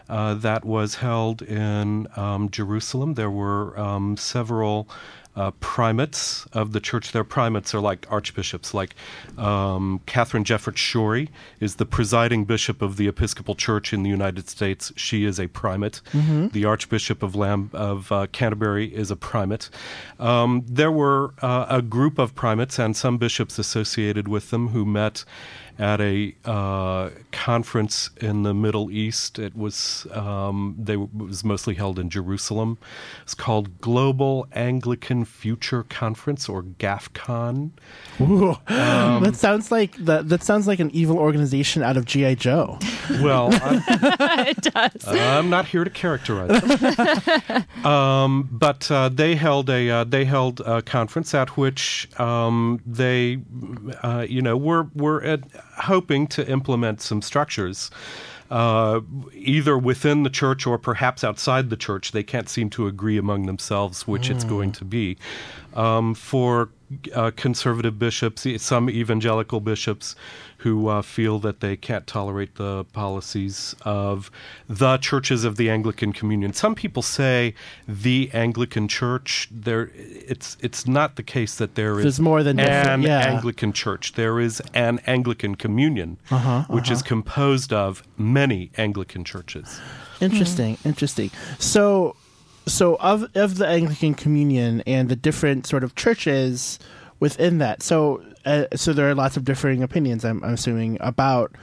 uh, 0.09 0.35
that 0.35 0.64
was 0.64 0.97
held 0.97 1.42
in 1.42 2.07
um, 2.16 2.51
Jerusalem. 2.51 3.14
There 3.14 3.31
were 3.31 3.79
um, 3.79 4.16
several. 4.16 4.88
Uh, 5.37 5.51
primates 5.59 6.47
of 6.53 6.70
the 6.73 6.79
church. 6.79 7.11
Their 7.11 7.25
primates 7.25 7.75
are 7.75 7.81
like 7.81 8.07
archbishops. 8.09 8.73
Like 8.73 8.94
um, 9.37 10.01
Katharine 10.07 10.44
Jefferts 10.44 10.81
Schori 10.81 11.29
is 11.59 11.75
the 11.75 11.85
presiding 11.85 12.44
bishop 12.44 12.81
of 12.81 12.97
the 12.99 13.09
Episcopal 13.09 13.57
Church 13.57 13.92
in 13.92 14.05
the 14.05 14.11
United 14.11 14.49
States. 14.49 14.92
She 14.94 15.25
is 15.25 15.40
a 15.40 15.49
primate. 15.49 16.01
The 16.53 16.64
Archbishop 16.64 17.23
of 17.25 17.35
Lam- 17.35 17.70
of 17.73 18.12
uh, 18.12 18.29
Canterbury 18.31 18.94
is 18.94 19.11
a 19.11 19.16
primate. 19.16 19.70
Um, 20.20 20.64
there 20.68 20.92
were 20.92 21.35
uh, 21.42 21.66
a 21.68 21.83
group 21.83 22.20
of 22.20 22.37
primates 22.37 22.79
and 22.79 22.97
some 22.97 23.18
bishops 23.18 23.59
associated 23.59 24.29
with 24.29 24.51
them 24.51 24.68
who 24.68 24.85
met 24.85 25.25
at 25.79 26.01
a 26.01 26.35
uh, 26.45 27.11
conference 27.33 28.11
in 28.21 28.43
the 28.43 28.55
Middle 28.55 28.91
East. 28.91 29.39
It 29.39 29.57
was 29.57 30.07
um, 30.13 30.77
they 30.79 30.95
it 30.95 31.15
was 31.15 31.45
mostly 31.45 31.75
held 31.75 31.99
in 31.99 32.11
Jerusalem. 32.11 32.79
It's 33.23 33.35
called 33.35 33.81
Global 33.81 34.47
Anglican 34.53 35.25
Future 35.25 35.83
Conference 35.83 36.49
or 36.49 36.63
GAFCON. 36.63 37.71
Ooh, 38.21 38.57
Um, 38.69 39.23
that 39.25 39.37
sounds 39.37 39.71
like 39.73 39.97
that. 39.97 40.29
That 40.29 40.43
sounds 40.43 40.67
like 40.67 40.79
an 40.81 40.91
evil 40.93 41.19
organization 41.19 41.83
out 41.83 41.97
of 41.97 42.05
GI 42.05 42.37
Joe. 42.37 42.79
Well, 43.11 43.51
I'm, 43.63 43.83
it 44.47 44.61
does. 44.61 45.07
I'm 45.07 45.51
not 45.51 45.67
here 45.67 45.85
to 45.85 45.91
characterize 45.91 46.61
them. 46.61 47.65
um, 47.85 48.49
but 48.53 48.91
uh, 48.91 49.09
they 49.09 49.35
held 49.35 49.71
a 49.71 49.91
uh, 49.91 50.05
they 50.05 50.25
held 50.25 50.61
a 50.61 50.83
conference 50.83 51.35
at 51.35 51.57
which 51.57 52.09
um, 52.21 52.81
they, 52.87 53.39
uh, 54.03 54.27
you 54.29 54.43
know, 54.43 54.57
were 54.57 54.89
were 54.95 55.23
at, 55.23 55.41
hoping 55.79 56.27
to 56.29 56.49
implement 56.49 57.01
some 57.01 57.23
structures. 57.23 57.91
Uh, 58.51 59.01
either 59.33 59.77
within 59.77 60.23
the 60.23 60.31
church 60.31 60.67
or 60.67 60.79
perhaps 60.79 61.25
outside 61.25 61.71
the 61.71 61.77
church, 61.77 62.13
they 62.13 62.23
can't 62.23 62.49
seem 62.49 62.69
to 62.71 62.87
agree 62.87 63.17
among 63.17 63.47
themselves 63.47 64.07
which 64.07 64.31
it's 64.31 64.45
going 64.45 64.71
to 64.71 64.85
be. 64.85 65.17
Um, 65.73 66.15
for 66.15 66.69
uh, 67.15 67.31
conservative 67.35 67.99
bishops, 67.99 68.47
some 68.63 68.91
evangelical 68.91 69.61
bishops 69.61 70.15
who 70.64 70.88
uh, 70.88 71.03
feel 71.03 71.38
that 71.38 71.61
they 71.61 71.77
can't 71.77 72.07
tolerate 72.07 72.55
the 72.57 72.85
policies 72.94 73.77
of 73.83 74.31
the 74.66 74.96
churches 74.96 75.44
of 75.44 75.57
the 75.57 75.68
Anglican 75.68 76.11
Communion. 76.12 76.55
Some 76.55 76.74
people 76.74 77.03
say 77.03 77.55
the 77.87 78.31
Anglican 78.33 78.88
Church. 78.88 79.48
There, 79.50 79.90
it's 79.94 80.57
it's 80.61 80.87
not 80.87 81.16
the 81.16 81.22
case 81.22 81.55
that 81.57 81.74
there 81.74 81.98
is 81.98 82.03
There's 82.05 82.20
more 82.20 82.42
than 82.42 82.57
different- 82.57 82.88
an 82.88 83.03
yeah. 83.03 83.18
Anglican 83.35 83.72
Church. 83.74 84.14
There 84.14 84.40
is 84.40 84.62
an 84.72 85.00
Anglican 85.07 85.55
Communion, 85.55 86.16
Uh-huh, 86.31 86.64
which 86.68 86.90
is 86.90 87.03
composed 87.03 87.70
of 87.72 88.03
many 88.16 88.70
Anglican 88.79 89.22
churches. 89.24 89.81
Interesting, 90.20 90.79
interesting. 90.85 91.31
So, 91.59 92.16
so 92.66 92.96
of 93.00 93.24
of 93.35 93.59
the 93.59 93.66
Anglican 93.66 94.14
Communion 94.14 94.83
and 94.87 95.09
the 95.11 95.16
different 95.16 95.66
sort 95.66 95.85
of 95.85 95.94
churches 95.94 96.79
within 97.25 97.57
that. 97.57 97.83
So, 97.83 98.23
uh, 98.45 98.67
so 98.75 98.93
there 98.93 99.09
are 99.09 99.15
lots 99.15 99.39
of 99.39 99.47
differing 99.47 99.83
opinions. 99.83 100.27
I'm, 100.27 100.45
I'm 100.45 100.53
assuming 100.53 100.99
about 101.01 101.57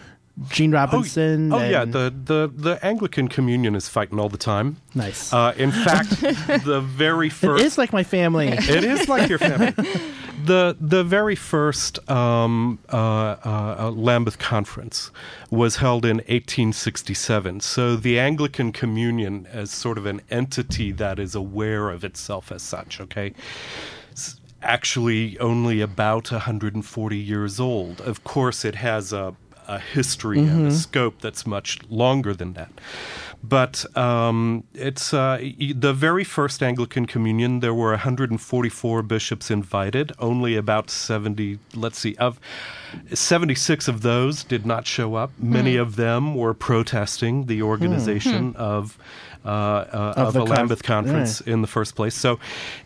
Gene 0.49 0.71
Robinson. 0.71 1.53
Oh, 1.53 1.59
oh 1.59 1.69
yeah, 1.69 1.85
the, 1.85 2.11
the 2.25 2.51
the 2.51 2.83
Anglican 2.83 3.27
Communion 3.27 3.75
is 3.75 3.87
fighting 3.87 4.19
all 4.19 4.27
the 4.29 4.39
time. 4.39 4.77
nice. 4.95 5.31
Uh, 5.31 5.53
in 5.57 5.71
fact, 5.71 6.09
the 6.65 6.81
very 6.81 7.29
first 7.29 7.61
It 7.61 7.67
is 7.67 7.77
like 7.77 7.93
my 7.93 8.03
family. 8.03 8.47
It 8.47 8.83
is 8.83 9.07
like 9.07 9.29
your 9.29 9.37
family. 9.37 9.71
the 10.45 10.75
The 10.79 11.03
very 11.03 11.35
first 11.35 12.09
um, 12.09 12.79
uh, 12.91 12.95
uh, 12.95 13.75
uh, 13.77 13.91
Lambeth 13.91 14.39
Conference 14.39 15.11
was 15.51 15.75
held 15.75 16.05
in 16.05 16.17
1867. 16.17 17.59
So 17.59 17.95
the 17.95 18.17
Anglican 18.19 18.71
Communion, 18.71 19.47
as 19.51 19.69
sort 19.69 19.99
of 19.99 20.07
an 20.07 20.21
entity 20.31 20.91
that 20.93 21.19
is 21.19 21.35
aware 21.35 21.91
of 21.91 22.03
itself 22.03 22.51
as 22.51 22.63
such, 22.63 22.99
okay, 22.99 23.33
actually 24.61 25.37
only 25.39 25.81
about 25.81 26.31
140 26.31 27.17
years 27.17 27.59
old. 27.59 28.01
Of 28.01 28.23
course, 28.23 28.63
it 28.65 28.75
has 28.75 29.13
a 29.13 29.35
a 29.67 29.79
history 29.79 30.39
and 30.39 30.67
a 30.67 30.71
scope 30.71 31.21
that's 31.21 31.45
much 31.45 31.79
longer 31.89 32.33
than 32.33 32.53
that. 32.53 32.71
But 33.43 33.85
um, 33.97 34.65
it's 34.73 35.13
uh, 35.13 35.39
the 35.75 35.93
very 35.93 36.23
first 36.23 36.61
Anglican 36.61 37.05
Communion. 37.05 37.59
There 37.59 37.73
were 37.73 37.91
144 37.91 39.01
bishops 39.03 39.49
invited. 39.49 40.11
Only 40.19 40.55
about 40.55 40.89
70, 40.89 41.57
let's 41.73 41.97
see, 41.97 42.15
of 42.17 42.39
76 43.13 43.87
of 43.87 44.01
those 44.01 44.43
did 44.43 44.65
not 44.65 44.85
show 44.85 45.15
up. 45.15 45.31
Many 45.39 45.75
of 45.77 45.95
them 45.95 46.35
were 46.35 46.53
protesting 46.53 47.45
the 47.45 47.61
organization 47.61 48.55
of. 48.55 48.97
Uh, 49.43 49.47
uh, 49.49 50.13
Of 50.17 50.27
of, 50.27 50.33
the 50.33 50.41
a 50.41 50.45
conf- 50.45 50.57
Lambeth 50.57 50.83
conference 50.83 51.41
in 51.41 51.61
the 51.61 51.67
first 51.67 51.95
place. 51.95 52.13
So, 52.13 52.39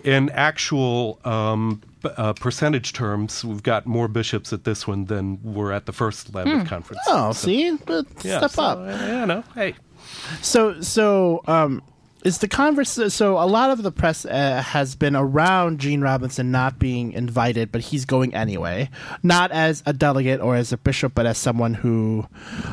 in 0.06 0.30
actual 0.30 1.20
um, 1.26 1.82
b- 2.02 2.10
uh, 2.16 2.32
percentage 2.34 2.94
terms, 2.94 3.44
we've 3.44 3.62
got 3.64 3.86
more 3.86 4.08
bishops 4.08 4.54
at 4.54 4.64
this 4.64 4.88
one 4.88 5.06
than 5.06 5.40
were 5.44 5.74
at 5.74 5.86
the 5.86 5.92
first 5.92 6.34
Lambeth 6.34 6.68
conference. 6.68 7.02
oh, 7.08 7.34
So- 7.34 7.48
see, 7.48 7.78
but 7.86 8.06
yeah, 8.24 8.38
step 8.40 8.52
so, 8.52 8.64
up. 8.64 8.78
uh, 8.78 8.84
Yeah, 8.84 9.26
no, 9.26 9.44
hey. 9.54 9.76
So, 10.42 10.80
so 10.82 11.42
um, 11.48 11.82
is 12.26 12.40
the 12.40 12.48
converse? 12.48 13.00
So, 13.14 13.38
a 13.38 13.46
lot 13.46 13.70
of 13.70 13.84
the 13.84 13.92
press 13.92 14.26
uh, 14.26 14.62
has 14.66 14.96
been 14.96 15.16
around 15.16 15.80
Gene 15.80 16.02
Robinson 16.02 16.52
not 16.52 16.80
being 16.80 17.14
invited, 17.14 17.72
but 17.72 17.82
he's 17.82 18.04
going 18.04 18.34
anyway, 18.34 18.90
not 19.24 19.52
as 19.52 19.84
a 19.86 19.94
delegate 19.94 20.42
or 20.42 20.56
as 20.56 20.74
a 20.74 20.78
bishop, 20.78 21.14
but 21.16 21.26
as 21.26 21.38
someone 21.38 21.76
who, 21.76 22.26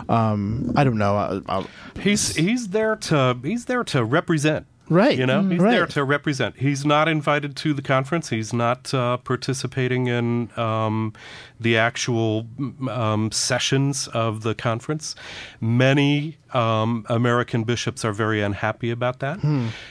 um, 0.09 0.73
I 0.75 0.83
don't 0.83 0.99
know, 0.99 1.17
uh, 1.17 1.41
uh, 1.49 1.65
He's 2.01 2.35
he's 2.35 2.69
there 2.69 2.97
to 2.97 3.39
he's 3.43 3.67
there 3.67 3.85
to 3.85 4.03
represent. 4.03 4.67
Right. 4.93 5.17
You 5.19 5.27
know, 5.27 5.41
Mhm. 5.43 5.53
he's 5.53 5.61
there 5.63 5.87
to 5.87 6.05
represent. 6.05 6.57
He's 6.59 6.85
not 6.85 7.09
invited 7.09 7.57
to 7.57 7.73
the 7.75 7.83
conference. 7.83 8.29
He's 8.29 8.53
not 8.53 8.93
uh, 8.95 9.17
participating 9.19 10.07
in 10.07 10.51
um, 10.59 11.13
the 11.59 11.77
actual 11.79 12.47
um, 12.91 13.31
sessions 13.33 14.09
of 14.09 14.43
the 14.43 14.55
conference. 14.55 15.15
Many 15.61 16.37
um, 16.53 17.07
American 17.09 17.65
bishops 17.65 18.05
are 18.05 18.13
very 18.13 18.43
unhappy 18.43 18.91
about 18.91 19.21
that. 19.21 19.39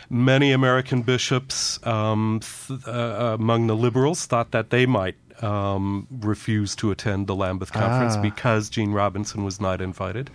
Many 0.10 0.52
American 0.52 1.02
bishops 1.02 1.80
um, 1.88 2.40
th- 2.68 2.80
uh, 2.88 3.38
among 3.40 3.68
the 3.68 3.76
liberals 3.76 4.26
thought 4.28 4.52
that 4.52 4.70
they 4.70 4.86
might 4.86 5.16
um, 5.42 6.06
refuse 6.22 6.76
to 6.76 6.92
attend 6.92 7.26
the 7.26 7.36
Lambeth 7.36 7.72
conference 7.72 8.16
Ah. 8.16 8.22
because 8.22 8.70
Gene 8.70 8.92
Robinson 8.92 9.44
was 9.44 9.60
not 9.60 9.82
invited. 9.82 10.30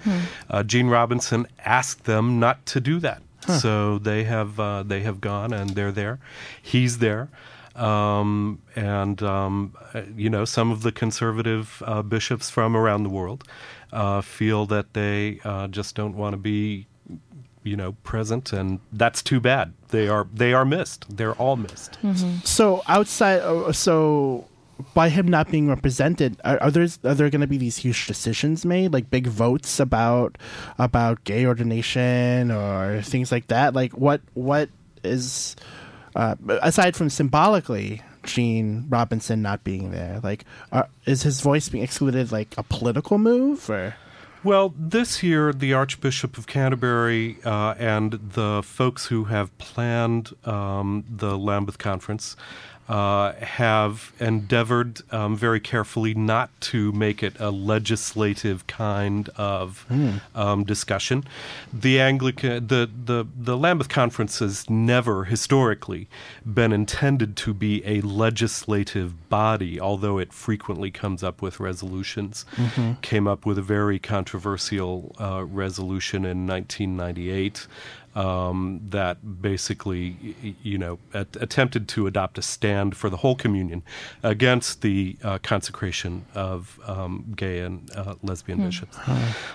Uh, 0.51 0.65
Gene 0.65 0.89
Robinson 0.89 1.47
asked 1.65 2.05
them 2.07 2.41
not 2.41 2.67
to 2.67 2.81
do 2.81 2.99
that. 2.99 3.23
So 3.47 3.99
they 3.99 4.25
have 4.25 4.59
uh, 4.61 4.83
they 4.83 5.01
have 5.03 5.21
gone 5.21 5.53
and 5.53 5.71
they're 5.71 5.93
there. 5.93 6.19
He's 6.61 6.99
there, 6.99 7.29
um, 7.75 8.61
and 8.75 9.23
um, 9.23 9.75
uh, 9.95 10.03
you 10.17 10.31
know 10.31 10.45
some 10.45 10.71
of 10.71 10.83
the 10.83 10.93
conservative 10.93 11.83
uh, 11.87 12.03
bishops 12.03 12.51
from 12.51 12.77
around 12.77 13.03
the 13.05 13.11
world 13.11 13.45
uh, 13.93 14.21
feel 14.21 14.67
that 14.67 14.95
they 14.95 15.41
uh, 15.45 15.69
just 15.69 15.95
don't 15.95 16.17
want 16.17 16.33
to 16.35 16.39
be 16.39 16.87
you 17.63 17.77
know 17.77 17.93
present, 18.05 18.53
and 18.53 18.81
that's 18.93 19.23
too 19.23 19.41
bad. 19.41 19.73
They 19.89 20.09
are 20.09 20.27
they 20.33 20.53
are 20.53 20.65
missed. 20.65 21.05
They're 21.17 21.35
all 21.35 21.57
missed. 21.57 21.99
so 22.45 22.83
outside. 22.87 23.41
Uh, 23.41 23.73
so, 23.73 24.47
by 24.95 25.09
him 25.09 25.29
not 25.29 25.51
being 25.51 25.69
represented, 25.69 26.41
are, 26.45 26.61
are 26.63 26.71
there 26.71 26.87
are 27.05 27.15
there 27.15 27.31
going 27.31 27.41
to 27.41 27.47
be 27.47 27.59
these 27.59 27.79
huge 27.79 28.07
decisions 28.07 28.65
made, 28.65 28.93
like 28.93 29.11
big 29.11 29.27
votes 29.27 29.81
about 29.81 30.37
about 30.79 31.25
gay 31.25 31.47
ordination 31.47 32.51
or 32.51 33.03
things 33.03 33.33
like 33.33 33.49
that? 33.49 33.75
Like, 33.75 33.93
what 33.93 34.21
what 34.35 34.69
is 35.03 35.57
uh, 36.15 36.35
aside 36.63 36.97
from 36.97 37.09
symbolically 37.11 38.03
Gene 38.25 38.87
Robinson 38.89 39.41
not 39.43 39.65
being 39.65 39.93
there? 39.93 40.21
Like, 40.23 40.45
are, 40.73 40.89
is 41.07 41.23
his 41.23 41.41
voice 41.41 41.69
being 41.69 41.85
excluded 41.85 42.33
like 42.33 42.55
a 42.59 42.63
political 42.63 43.19
move 43.19 43.69
or? 43.71 43.95
Well, 44.45 44.75
this 44.79 45.25
year, 45.25 45.53
the 45.53 45.73
Archbishop 45.73 46.39
of 46.39 46.47
Canterbury 46.47 47.39
uh, 47.45 47.75
and 47.79 48.13
the 48.13 48.63
folks 48.63 49.07
who 49.07 49.25
have 49.25 49.57
planned 49.59 50.35
um, 50.47 51.05
the 51.11 51.37
Lambeth 51.37 51.79
Conference 51.79 52.37
uh, 52.89 53.33
have 53.33 54.13
endeavored 54.21 55.01
um, 55.13 55.37
very 55.37 55.59
carefully 55.61 56.15
not 56.15 56.51
to 56.61 56.93
make 56.93 57.23
it 57.23 57.35
a 57.41 57.51
legislative 57.51 58.67
kind 58.67 59.29
of 59.37 59.85
um, 60.35 60.65
discussion. 60.65 61.25
The 61.73 62.01
Anglican, 62.01 62.67
the, 62.69 62.89
the 63.05 63.27
the 63.37 63.57
Lambeth 63.57 63.89
Conference 63.89 64.39
has 64.39 64.69
never 64.71 65.25
historically 65.25 66.09
been 66.45 66.73
intended 66.73 67.37
to 67.39 67.53
be 67.53 67.85
a 67.85 68.01
legislative 68.03 69.29
body, 69.29 69.81
although 69.81 70.19
it 70.19 70.33
frequently 70.33 70.91
comes 70.91 71.23
up 71.25 71.43
with 71.43 71.59
resolutions. 71.59 72.45
Came 73.03 73.27
up 73.27 73.45
with 73.45 73.59
a 73.59 73.63
very 73.63 73.99
controversial 73.99 75.15
uh, 75.21 75.45
resolution 75.45 76.25
in 76.25 76.47
1998 76.47 77.67
um, 78.17 78.81
that 78.91 79.41
basically, 79.43 80.17
you 80.63 80.79
know, 80.79 80.99
at, 81.15 81.29
attempted 81.37 81.87
to 81.89 82.07
adopt 82.07 82.39
a 82.39 82.43
stand 82.43 82.97
for 82.97 83.11
the 83.11 83.19
whole 83.19 83.37
communion 83.37 83.83
against 84.23 84.81
the 84.83 85.17
uh, 85.23 85.39
consecration 85.43 86.25
of 86.35 86.81
um, 86.87 87.33
gay 87.37 87.59
and 87.61 87.91
uh, 87.95 88.15
lesbian 88.23 88.59
bishops. 88.67 88.97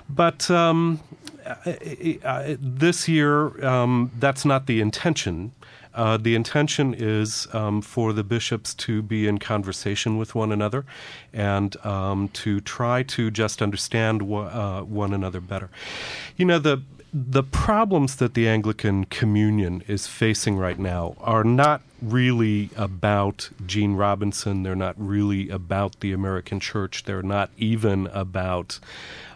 But 0.10 0.50
um, 0.52 1.00
I- 1.46 2.20
I- 2.24 2.28
I- 2.38 2.58
this 2.62 3.08
year, 3.08 3.66
um, 3.66 4.12
that's 4.20 4.46
not 4.46 4.68
the 4.68 4.80
intention. 4.80 5.52
Uh, 5.94 6.16
the 6.16 6.36
intention 6.36 6.94
is 6.98 7.48
um, 7.54 7.82
for 7.82 8.14
the 8.14 8.24
bishops 8.24 8.74
to 8.76 9.02
be 9.02 9.28
in 9.28 9.38
conversation 9.40 10.18
with 10.18 10.34
one 10.36 10.52
another 10.54 10.86
and 11.34 11.76
um, 11.86 12.30
to 12.30 12.62
try 12.62 13.04
to 13.04 13.30
just 13.30 13.62
understand 13.62 14.22
wa- 14.22 14.44
uh, 14.44 14.82
one 14.84 15.14
another 15.14 15.42
better. 15.42 15.70
You 16.38 16.46
know, 16.46 16.60
the 16.60 16.82
the 17.14 17.44
problems 17.44 18.16
that 18.18 18.34
the 18.34 18.48
Anglican 18.48 19.06
Communion 19.06 19.84
is 19.88 20.08
facing 20.08 20.58
right 20.58 20.80
now 20.80 21.16
are 21.20 21.44
not 21.44 21.82
really 22.02 22.70
about 22.78 23.50
Gene 23.66 23.96
Robinson. 23.96 24.64
They're 24.64 24.76
not 24.76 24.96
really 24.98 25.50
about 25.50 26.00
the 26.00 26.14
American 26.14 26.60
Church. 26.60 27.04
They're 27.04 27.22
not 27.22 27.50
even 27.58 28.08
about 28.08 28.80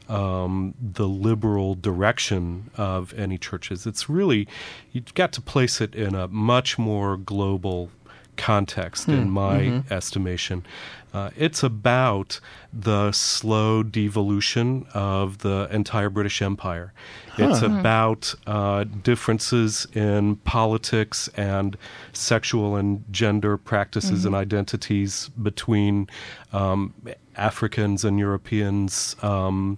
um, 0.07 0.73
the 0.79 1.07
liberal 1.07 1.75
direction 1.75 2.69
of 2.77 3.13
any 3.15 3.37
churches. 3.37 3.85
It's 3.85 4.09
really, 4.09 4.47
you've 4.93 5.13
got 5.13 5.33
to 5.33 5.41
place 5.41 5.81
it 5.81 5.95
in 5.95 6.15
a 6.15 6.27
much 6.27 6.77
more 6.77 7.17
global 7.17 7.89
context, 8.37 9.07
in 9.07 9.29
my 9.29 9.83
estimation. 9.89 10.65
Uh, 11.13 11.29
it's 11.37 11.63
about 11.63 12.41
the 12.73 13.09
slow 13.13 13.83
devolution 13.83 14.85
of 14.93 15.37
the 15.37 15.69
entire 15.71 16.09
British 16.09 16.41
Empire. 16.41 16.91
It's 17.37 17.61
about 17.61 18.35
uh, 18.45 18.83
differences 18.83 19.87
in 19.93 20.35
politics 20.37 21.29
and 21.35 21.77
sexual 22.11 22.75
and 22.75 23.05
gender 23.11 23.57
practices 23.57 24.25
and 24.25 24.35
identities 24.35 25.29
between 25.41 26.09
um, 26.51 26.93
Africans 27.37 28.03
and 28.03 28.19
Europeans. 28.19 29.15
Um, 29.21 29.77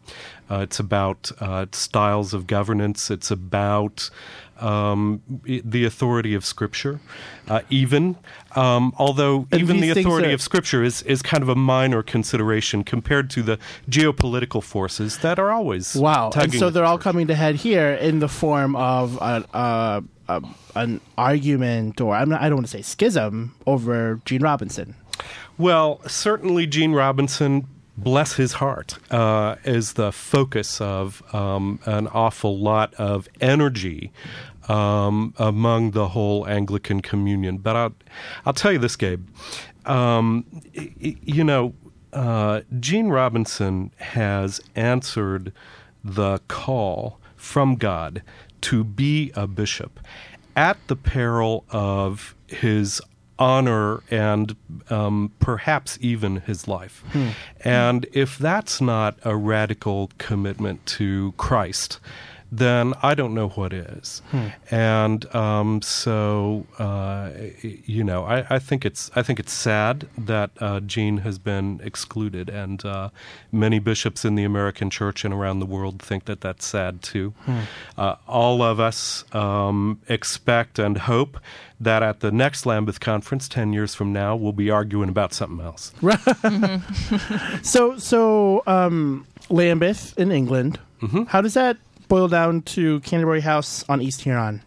uh, 0.50 0.60
it's 0.60 0.80
about 0.80 1.32
uh, 1.40 1.68
styles 1.72 2.34
of 2.34 2.48
governance. 2.48 3.12
It's 3.12 3.32
about 3.32 4.10
um, 4.60 5.22
the 5.44 5.86
authority 5.86 6.34
of 6.34 6.46
Scripture, 6.46 7.00
uh, 7.48 7.62
even. 7.70 8.18
Um, 8.56 8.94
although 8.98 9.48
And 9.52 9.62
even 9.62 9.80
the 9.80 9.90
authority 9.90 10.30
are- 10.30 10.34
of 10.34 10.42
Scripture 10.42 10.84
is, 10.84 11.02
is 11.04 11.22
kind 11.22 11.44
of 11.44 11.50
a 11.50 11.56
minor 11.56 12.04
consideration 12.04 12.84
compared 12.84 13.30
to 13.32 13.44
the 13.44 13.60
geopolitical 13.90 14.64
forces 14.64 15.20
that 15.20 15.40
are 15.40 15.52
always 15.52 15.96
Wow. 15.96 16.32
And 16.36 16.54
so 16.54 16.70
they're 16.70 16.86
all 16.86 16.98
coming 16.98 17.28
to 17.28 17.36
head 17.36 17.56
here 17.56 17.94
in 17.94 18.20
the 18.20 18.28
form 18.28 18.76
of 18.76 19.18
an, 19.22 19.46
uh, 19.54 20.02
uh, 20.28 20.42
an 20.76 21.02
argument, 21.18 22.02
or 22.02 22.16
I'm 22.16 22.30
not, 22.30 22.42
I 22.42 22.50
don't 22.50 22.58
want 22.58 22.68
to 22.68 22.72
say 22.72 22.82
schism, 22.82 23.56
over 23.66 24.20
Gene 24.26 24.42
Robinson. 24.42 24.96
Well, 25.58 26.02
certainly 26.08 26.68
Gene 26.68 26.94
Robinson, 26.94 27.68
bless 27.98 28.34
his 28.34 28.54
heart, 28.54 28.98
uh, 29.12 29.56
is 29.64 29.94
the 29.94 30.12
focus 30.12 30.80
of 30.80 31.24
um, 31.34 31.80
an 31.86 32.08
awful 32.08 32.58
lot 32.58 32.94
of 32.96 33.28
energy 33.42 34.12
um, 34.70 35.34
among 35.38 35.92
the 35.92 36.10
whole 36.10 36.48
Anglican 36.48 37.02
communion. 37.02 37.58
But 37.58 37.76
I'll, 37.76 37.96
I'll 38.46 38.54
tell 38.54 38.72
you 38.72 38.80
this, 38.80 38.96
Gabe. 38.96 39.28
Um, 39.86 40.46
you 40.74 41.44
know, 41.44 41.74
uh, 42.14 42.62
Gene 42.80 43.10
Robinson 43.10 43.92
has 43.98 44.62
answered 44.76 45.54
the 46.04 46.40
call 46.48 47.20
from 47.36 47.76
God 47.76 48.22
to 48.62 48.84
be 48.84 49.32
a 49.36 49.48
bishop 49.48 50.00
at 50.56 50.78
the 50.88 50.96
peril 50.96 51.64
of 51.70 52.36
his 52.48 53.02
honor 53.40 54.02
and 54.10 54.56
um, 54.90 55.32
perhaps 55.40 55.98
even 56.02 56.38
his 56.38 56.68
life. 56.68 57.04
And 57.64 58.06
if 58.14 58.38
that's 58.38 58.82
not 58.82 59.18
a 59.24 59.36
radical 59.36 60.10
commitment 60.18 60.86
to 60.98 61.34
Christ, 61.38 62.00
then 62.52 62.94
I 63.04 63.14
don't 63.16 63.34
know 63.34 63.50
what 63.50 63.74
is. 63.74 64.22
And 64.72 65.36
um, 65.36 65.82
so, 65.82 66.66
uh, 66.80 67.32
you 67.62 68.04
know, 68.04 68.24
I, 68.24 68.46
I 68.50 68.60
think 68.60 68.86
it's 68.86 69.12
I 69.16 69.22
think 69.22 69.40
it's 69.40 69.54
sad 69.54 70.08
that 70.18 70.52
uh, 70.60 70.80
Gene 70.82 71.18
has 71.20 71.40
been 71.40 71.82
excluded, 71.84 72.50
and 72.50 72.84
uh, 72.86 73.10
many 73.52 73.80
bishops 73.80 74.24
in 74.24 74.36
the 74.36 74.44
American 74.44 74.90
Church 74.90 75.26
and 75.26 75.34
around 75.34 75.60
the 75.60 75.66
world 75.66 76.02
think 76.02 76.26
that 76.26 76.42
that's 76.42 76.66
sad 76.66 77.02
too. 77.02 77.34
Uh, 77.98 78.16
all 78.28 78.62
of 78.62 78.80
us 78.80 79.24
um, 79.34 80.00
expect 80.08 80.80
and 80.80 80.98
hope 81.00 81.40
that 81.80 82.02
at 82.02 82.22
the 82.22 82.32
next 82.32 82.66
Lambeth 82.66 83.00
conference, 83.00 83.48
ten 83.48 83.74
years 83.74 83.94
from 83.94 84.14
now, 84.14 84.36
we'll 84.36 84.52
be 84.52 84.70
arguing 84.70 85.10
about 85.10 85.34
something 85.34 85.66
else. 85.66 85.94
So, 87.64 87.98
so 87.98 88.64
um, 88.68 89.26
Lambeth 89.50 90.18
in 90.18 90.32
England. 90.32 90.80
Mm-hmm. 91.02 91.24
How 91.24 91.42
does 91.42 91.54
that 91.54 91.78
boil 92.08 92.28
down 92.28 92.62
to 92.64 93.00
Canterbury 93.02 93.42
House 93.42 93.84
on 93.90 94.02
East 94.02 94.22
Huron? 94.22 94.62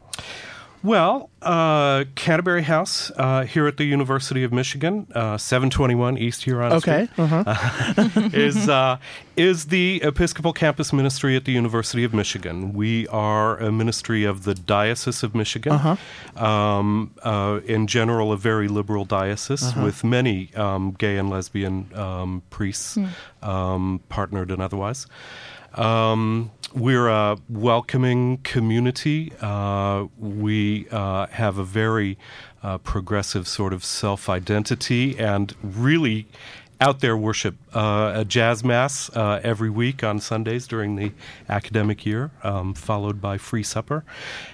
Well, 0.82 1.28
uh, 1.42 2.04
Canterbury 2.14 2.62
House 2.62 3.12
uh, 3.18 3.44
here 3.44 3.66
at 3.66 3.76
the 3.76 3.84
University 3.84 4.44
of 4.44 4.50
Michigan, 4.50 5.06
uh, 5.14 5.36
721 5.36 6.16
East 6.16 6.44
Huron 6.44 6.72
Okay. 6.72 7.04
Street, 7.12 7.18
Uh-huh. 7.22 8.04
is 8.32 8.66
uh, 8.66 8.96
is 9.36 9.66
the 9.66 10.00
Episcopal 10.02 10.54
Campus 10.54 10.90
Ministry 10.94 11.36
at 11.36 11.44
the 11.44 11.52
University 11.52 12.02
of 12.02 12.14
Michigan. 12.14 12.72
We 12.72 13.06
are 13.08 13.58
a 13.58 13.70
ministry 13.70 14.24
of 14.24 14.44
the 14.44 14.54
Diocese 14.54 15.22
of 15.22 15.34
Michigan. 15.34 15.72
Uh-huh. 15.72 16.42
Um, 16.42 17.10
uh, 17.22 17.60
in 17.66 17.86
general, 17.86 18.32
a 18.32 18.38
very 18.38 18.66
liberal 18.68 19.04
diocese 19.04 19.62
Uh-huh. 19.62 19.84
with 19.84 20.02
many 20.02 20.48
um, 20.54 20.92
gay 20.92 21.18
and 21.18 21.28
lesbian 21.28 21.90
um, 21.94 22.40
priests, 22.48 22.96
um, 23.42 24.00
partnered 24.08 24.50
and 24.50 24.62
otherwise. 24.62 25.06
Um, 25.74 26.50
we're 26.74 27.08
a 27.08 27.36
welcoming 27.48 28.38
community. 28.38 29.32
Uh, 29.40 30.06
we 30.18 30.88
uh, 30.90 31.26
have 31.28 31.58
a 31.58 31.64
very 31.64 32.18
uh, 32.62 32.78
progressive 32.78 33.48
sort 33.48 33.72
of 33.72 33.84
self 33.84 34.28
identity 34.28 35.18
and 35.18 35.54
really 35.62 36.26
out 36.80 37.00
there 37.00 37.16
worship 37.16 37.56
uh, 37.74 38.12
a 38.16 38.24
jazz 38.24 38.64
mass 38.64 39.10
uh, 39.14 39.40
every 39.44 39.70
week 39.70 40.02
on 40.02 40.18
Sundays 40.18 40.66
during 40.66 40.96
the 40.96 41.12
academic 41.48 42.06
year, 42.06 42.30
um, 42.42 42.74
followed 42.74 43.20
by 43.20 43.36
free 43.38 43.62
supper, 43.62 44.04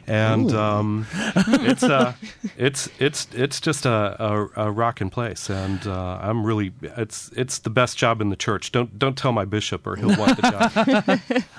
and 0.06 0.52
um, 0.52 1.06
it's 1.14 1.82
uh, 1.82 2.14
it's 2.56 2.88
it's 2.98 3.28
it's 3.32 3.60
just 3.60 3.86
a, 3.86 4.16
a, 4.22 4.66
a 4.66 4.70
rocking 4.70 5.10
place, 5.10 5.48
and 5.48 5.86
uh, 5.86 6.18
I'm 6.20 6.44
really 6.44 6.72
it's 6.82 7.30
it's 7.36 7.58
the 7.58 7.70
best 7.70 7.96
job 7.96 8.20
in 8.20 8.30
the 8.30 8.36
church. 8.36 8.72
Don't 8.72 8.98
don't 8.98 9.16
tell 9.16 9.32
my 9.32 9.44
bishop 9.44 9.86
or 9.86 9.96
he'll 9.96 10.16
want 10.16 10.40
the 10.40 10.50
job. 10.50 11.42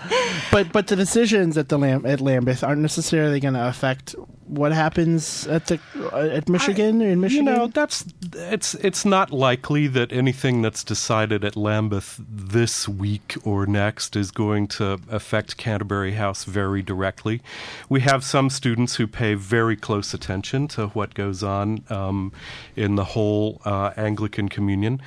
But 0.52 0.72
but 0.72 0.88
the 0.88 0.96
decisions 0.96 1.58
at 1.58 1.70
the 1.70 1.78
Lam- 1.78 2.06
at 2.06 2.22
Lambeth 2.22 2.64
aren't 2.64 2.82
necessarily 2.82 3.40
going 3.40 3.54
to 3.54 3.68
affect 3.68 4.16
what 4.48 4.72
happens 4.72 5.46
at 5.48 5.68
the 5.68 5.80
uh, 6.14 6.18
at 6.18 6.50
Michigan 6.50 7.02
or 7.02 7.08
in 7.10 7.20
Michigan. 7.20 7.46
You 7.46 7.52
know, 7.52 7.68
that's 7.68 8.06
it's 8.34 8.74
it's 8.76 9.06
not 9.06 9.32
likely 9.32 9.88
that 9.88 10.12
anything 10.12 10.62
that's 10.62 10.84
decided 10.84 11.44
at 11.44 11.56
Lambeth 11.56 12.20
this 12.28 12.88
week 12.88 13.36
or 13.44 13.66
next 13.66 14.16
is 14.16 14.32
going 14.32 14.68
to 14.68 15.00
affect 15.10 15.58
Canterbury 15.58 16.14
House 16.14 16.44
very 16.44 16.82
directly. 16.82 17.42
We 17.90 18.02
have 18.02 18.24
some 18.24 18.50
students 18.50 18.96
who 18.96 19.08
pay 19.08 19.34
very 19.34 19.76
close 19.76 20.14
attention 20.14 20.68
to 20.70 20.88
what 20.88 21.14
goes 21.14 21.44
on 21.44 21.84
um, 21.90 22.32
in 22.76 22.96
the 22.96 23.04
whole 23.04 23.62
uh, 23.66 23.92
Anglican 23.98 24.50
Communion. 24.50 25.02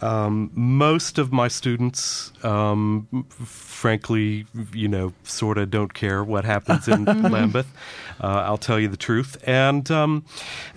Um, 0.00 0.50
most 0.54 1.18
of 1.18 1.32
my 1.32 1.48
students, 1.48 2.32
um, 2.44 3.26
frankly, 3.30 4.46
you 4.72 4.88
know, 4.88 5.12
sort 5.24 5.58
of 5.58 5.70
don't 5.70 5.94
care 5.94 6.22
what 6.22 6.44
happens 6.44 6.88
in 6.88 7.04
Lambeth. 7.22 7.66
Uh, 8.20 8.42
I'll 8.46 8.58
tell 8.58 8.78
you 8.78 8.88
the 8.88 8.96
truth. 8.96 9.36
And 9.46 9.90
um, 9.90 10.24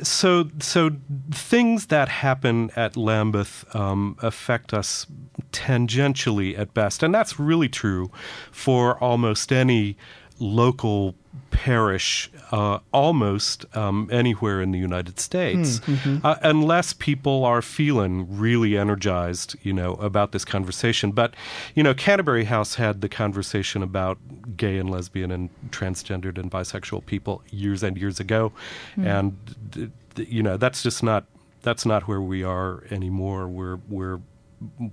so, 0.02 0.50
so 0.60 0.92
things 1.32 1.88
that 1.88 2.10
happen 2.10 2.72
at 2.76 2.98
Lambeth 2.98 3.64
um, 3.76 4.18
affect 4.22 4.74
us 4.74 5.06
tangentially 5.52 6.58
at 6.58 6.74
best, 6.74 7.04
and 7.04 7.14
that's 7.14 7.40
really 7.40 7.70
true 7.70 8.12
for 8.52 8.98
almost 9.04 9.52
any 9.52 9.98
local 10.40 11.16
parish 11.52 12.30
uh, 12.52 12.80
almost 12.91 13.65
um, 13.78 14.10
anywhere 14.12 14.62
in 14.62 14.72
the 14.72 14.80
United 14.80 15.20
States, 15.20 15.80
uh, 16.24 16.36
unless 16.41 16.94
people 16.94 17.46
are 17.46 17.62
feeling 17.62 18.26
really 18.38 18.78
energized, 18.78 19.56
you 19.62 19.72
know, 19.74 19.94
about 19.96 20.32
this 20.32 20.44
conversation. 20.44 21.12
But 21.12 21.34
you 21.76 21.84
know, 21.84 21.94
Canterbury 21.94 22.46
House 22.46 22.76
had 22.76 23.02
the 23.02 23.10
conversation 23.10 23.84
about 23.84 24.17
gay 24.58 24.78
and 24.78 24.89
lesbian 24.89 25.32
and 25.32 25.50
transgendered 25.70 26.38
and 26.38 26.50
bisexual 26.52 27.06
people 27.06 27.41
years 27.52 27.84
and 27.84 27.98
years 27.98 28.20
ago, 28.20 28.52
and 28.98 29.38
d- 29.72 29.89
d- 30.15 30.26
you 30.30 30.44
know, 30.44 30.58
that's 30.58 30.84
just 30.84 31.04
not 31.04 31.26
that's 31.62 31.86
not 31.86 32.08
where 32.08 32.22
we 32.22 32.44
are 32.44 32.84
anymore. 32.91 33.48
We're 33.48 33.80
we're 33.88 34.20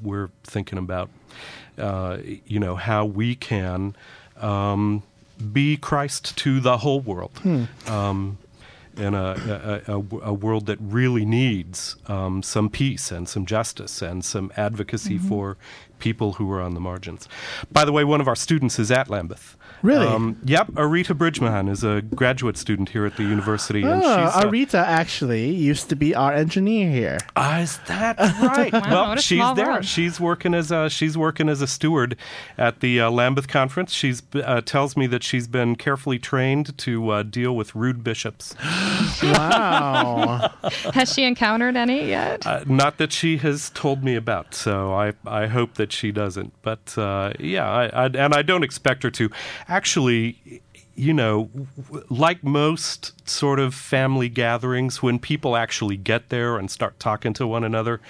we're 0.02 0.30
thinking 0.44 0.78
about 0.78 1.10
uh, 1.78 2.18
you 2.46 2.58
know 2.60 2.76
how 2.76 3.04
we 3.04 3.34
can 3.34 3.96
um, 4.36 5.02
be 5.52 5.76
Christ 5.76 6.36
to 6.38 6.60
the 6.60 6.78
whole 6.78 7.00
world. 7.00 7.40
Um, 7.86 8.38
in 8.96 9.14
a, 9.14 9.82
a, 9.86 9.94
a, 9.94 10.02
a 10.22 10.32
world 10.32 10.66
that 10.66 10.78
really 10.80 11.24
needs 11.24 11.96
um, 12.06 12.42
some 12.42 12.68
peace 12.68 13.12
and 13.12 13.28
some 13.28 13.46
justice 13.46 14.02
and 14.02 14.24
some 14.24 14.50
advocacy 14.56 15.18
for 15.18 15.56
people 16.00 16.32
who 16.34 16.50
are 16.50 16.60
on 16.60 16.74
the 16.74 16.80
margins. 16.80 17.28
By 17.70 17.84
the 17.84 17.92
way, 17.92 18.02
one 18.04 18.20
of 18.20 18.26
our 18.26 18.36
students 18.36 18.78
is 18.78 18.90
at 18.90 19.08
Lambeth. 19.08 19.56
Really? 19.82 20.06
Um, 20.06 20.38
yep. 20.44 20.66
Arita 20.72 21.16
Bridgman 21.16 21.68
is 21.68 21.84
a 21.84 22.02
graduate 22.02 22.56
student 22.56 22.88
here 22.90 23.06
at 23.06 23.16
the 23.16 23.22
university. 23.22 23.82
and 23.82 23.90
Oh, 23.92 24.00
she's, 24.00 24.36
uh, 24.36 24.42
Arita 24.44 24.82
actually 24.82 25.50
used 25.50 25.88
to 25.90 25.96
be 25.96 26.14
our 26.14 26.32
engineer 26.32 26.90
here. 26.90 27.18
Ah, 27.36 27.60
is 27.60 27.78
that 27.86 28.18
right? 28.42 28.72
Wow, 28.72 28.80
well, 28.90 29.16
she's 29.16 29.38
there. 29.54 29.66
world. 29.66 29.84
She's 29.84 30.18
working 30.20 30.54
as 30.54 30.70
a 30.70 30.88
she's 30.90 31.16
working 31.16 31.48
as 31.48 31.60
a 31.62 31.66
steward 31.66 32.16
at 32.56 32.80
the 32.80 33.00
uh, 33.00 33.10
Lambeth 33.10 33.48
conference. 33.48 33.92
She's 33.92 34.22
uh, 34.34 34.60
tells 34.62 34.96
me 34.96 35.06
that 35.08 35.22
she's 35.22 35.46
been 35.48 35.76
carefully 35.76 36.18
trained 36.18 36.76
to 36.78 37.10
uh, 37.10 37.22
deal 37.22 37.54
with 37.54 37.74
rude 37.74 38.02
bishops. 38.04 38.54
Wow. 39.22 40.50
Has 40.94 41.12
she 41.12 41.24
encountered 41.24 41.76
any 41.76 42.08
yet? 42.08 42.46
Uh, 42.46 42.64
not 42.66 42.98
that 42.98 43.12
she 43.12 43.38
has 43.38 43.70
told 43.70 44.04
me 44.04 44.14
about, 44.14 44.54
so 44.54 44.92
I 44.94 45.12
I 45.26 45.46
hope 45.46 45.74
that 45.74 45.92
she 45.92 46.12
doesn't. 46.12 46.52
But 46.62 46.96
uh, 46.96 47.32
yeah, 47.38 47.68
I, 47.68 47.86
I, 47.86 48.06
and 48.06 48.34
I 48.34 48.42
don't 48.42 48.62
expect 48.62 49.02
her 49.02 49.10
to. 49.12 49.30
Actually. 49.68 50.62
You 51.00 51.12
know, 51.14 51.48
like 52.08 52.42
most 52.42 53.28
sort 53.28 53.60
of 53.60 53.72
family 53.72 54.28
gatherings, 54.28 55.00
when 55.00 55.20
people 55.20 55.54
actually 55.54 55.96
get 55.96 56.28
there 56.28 56.58
and 56.58 56.68
start 56.68 56.98
talking 56.98 57.32
to 57.34 57.46
one 57.46 57.62
another, 57.62 58.00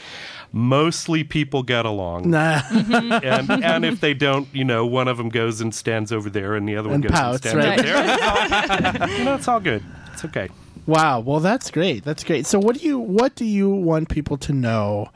mostly 0.52 1.22
people 1.22 1.62
get 1.62 1.84
along. 1.84 2.30
nah. 2.30 2.62
and 2.70 3.50
and 3.62 3.84
if 3.84 4.00
they 4.00 4.14
don't, 4.14 4.48
you 4.54 4.64
know, 4.64 4.86
one 4.86 5.06
of 5.06 5.18
them 5.18 5.28
goes 5.28 5.60
and 5.60 5.74
stands 5.74 6.12
over 6.12 6.30
there, 6.30 6.54
and 6.54 6.66
the 6.66 6.76
other 6.76 6.88
one 6.88 6.94
And 6.94 7.02
goes 7.02 7.12
pouts, 7.12 7.44
and 7.44 7.60
stands 7.62 7.82
right? 7.82 7.94
over 7.94 8.06
there. 8.06 9.02
All, 9.02 9.18
you 9.18 9.24
know, 9.26 9.34
it's 9.34 9.48
all 9.48 9.60
good. 9.60 9.84
It's 10.14 10.24
okay. 10.24 10.48
Wow. 10.86 11.20
Well, 11.20 11.40
that's 11.40 11.70
great. 11.70 12.04
That's 12.04 12.24
great. 12.24 12.46
So, 12.46 12.58
what 12.58 12.78
do 12.78 12.86
you 12.86 12.98
what 12.98 13.34
do 13.34 13.44
you 13.44 13.68
want 13.68 14.08
people 14.08 14.38
to 14.38 14.54
know 14.54 15.10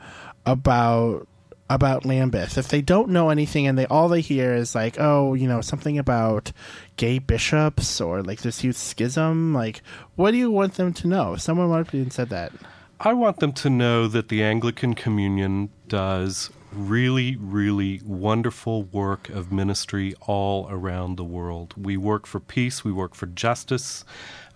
about 0.45 1.27
about 1.73 2.05
Lambeth? 2.05 2.57
If 2.57 2.67
they 2.67 2.81
don't 2.81 3.09
know 3.09 3.29
anything 3.29 3.67
and 3.67 3.77
they 3.77 3.85
all 3.87 4.07
they 4.07 4.21
hear 4.21 4.53
is 4.53 4.75
like, 4.75 4.97
oh, 4.99 5.33
you 5.33 5.47
know, 5.47 5.61
something 5.61 5.97
about 5.97 6.51
gay 6.97 7.19
bishops 7.19 7.99
or 7.99 8.21
like 8.21 8.41
this 8.41 8.63
youth 8.63 8.77
schism, 8.77 9.53
like, 9.53 9.81
what 10.15 10.31
do 10.31 10.37
you 10.37 10.51
want 10.51 10.75
them 10.75 10.93
to 10.93 11.07
know? 11.07 11.35
Someone 11.35 11.69
might 11.69 11.77
have 11.85 11.95
even 11.95 12.11
said 12.11 12.29
that. 12.29 12.51
I 12.99 13.13
want 13.13 13.39
them 13.39 13.51
to 13.53 13.69
know 13.69 14.07
that 14.07 14.29
the 14.29 14.43
Anglican 14.43 14.93
Communion 14.93 15.69
does 15.87 16.49
really, 16.71 17.35
really 17.35 18.01
wonderful 18.05 18.83
work 18.83 19.29
of 19.29 19.51
ministry 19.51 20.15
all 20.21 20.67
around 20.69 21.17
the 21.17 21.23
world. 21.23 21.73
We 21.77 21.97
work 21.97 22.25
for 22.25 22.39
peace, 22.39 22.83
we 22.83 22.91
work 22.91 23.15
for 23.15 23.25
justice, 23.27 24.03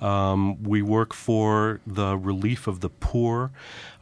um, 0.01 0.63
we 0.63 0.81
work 0.81 1.13
for 1.13 1.79
the 1.87 2.17
relief 2.17 2.67
of 2.67 2.81
the 2.81 2.89
poor, 2.89 3.51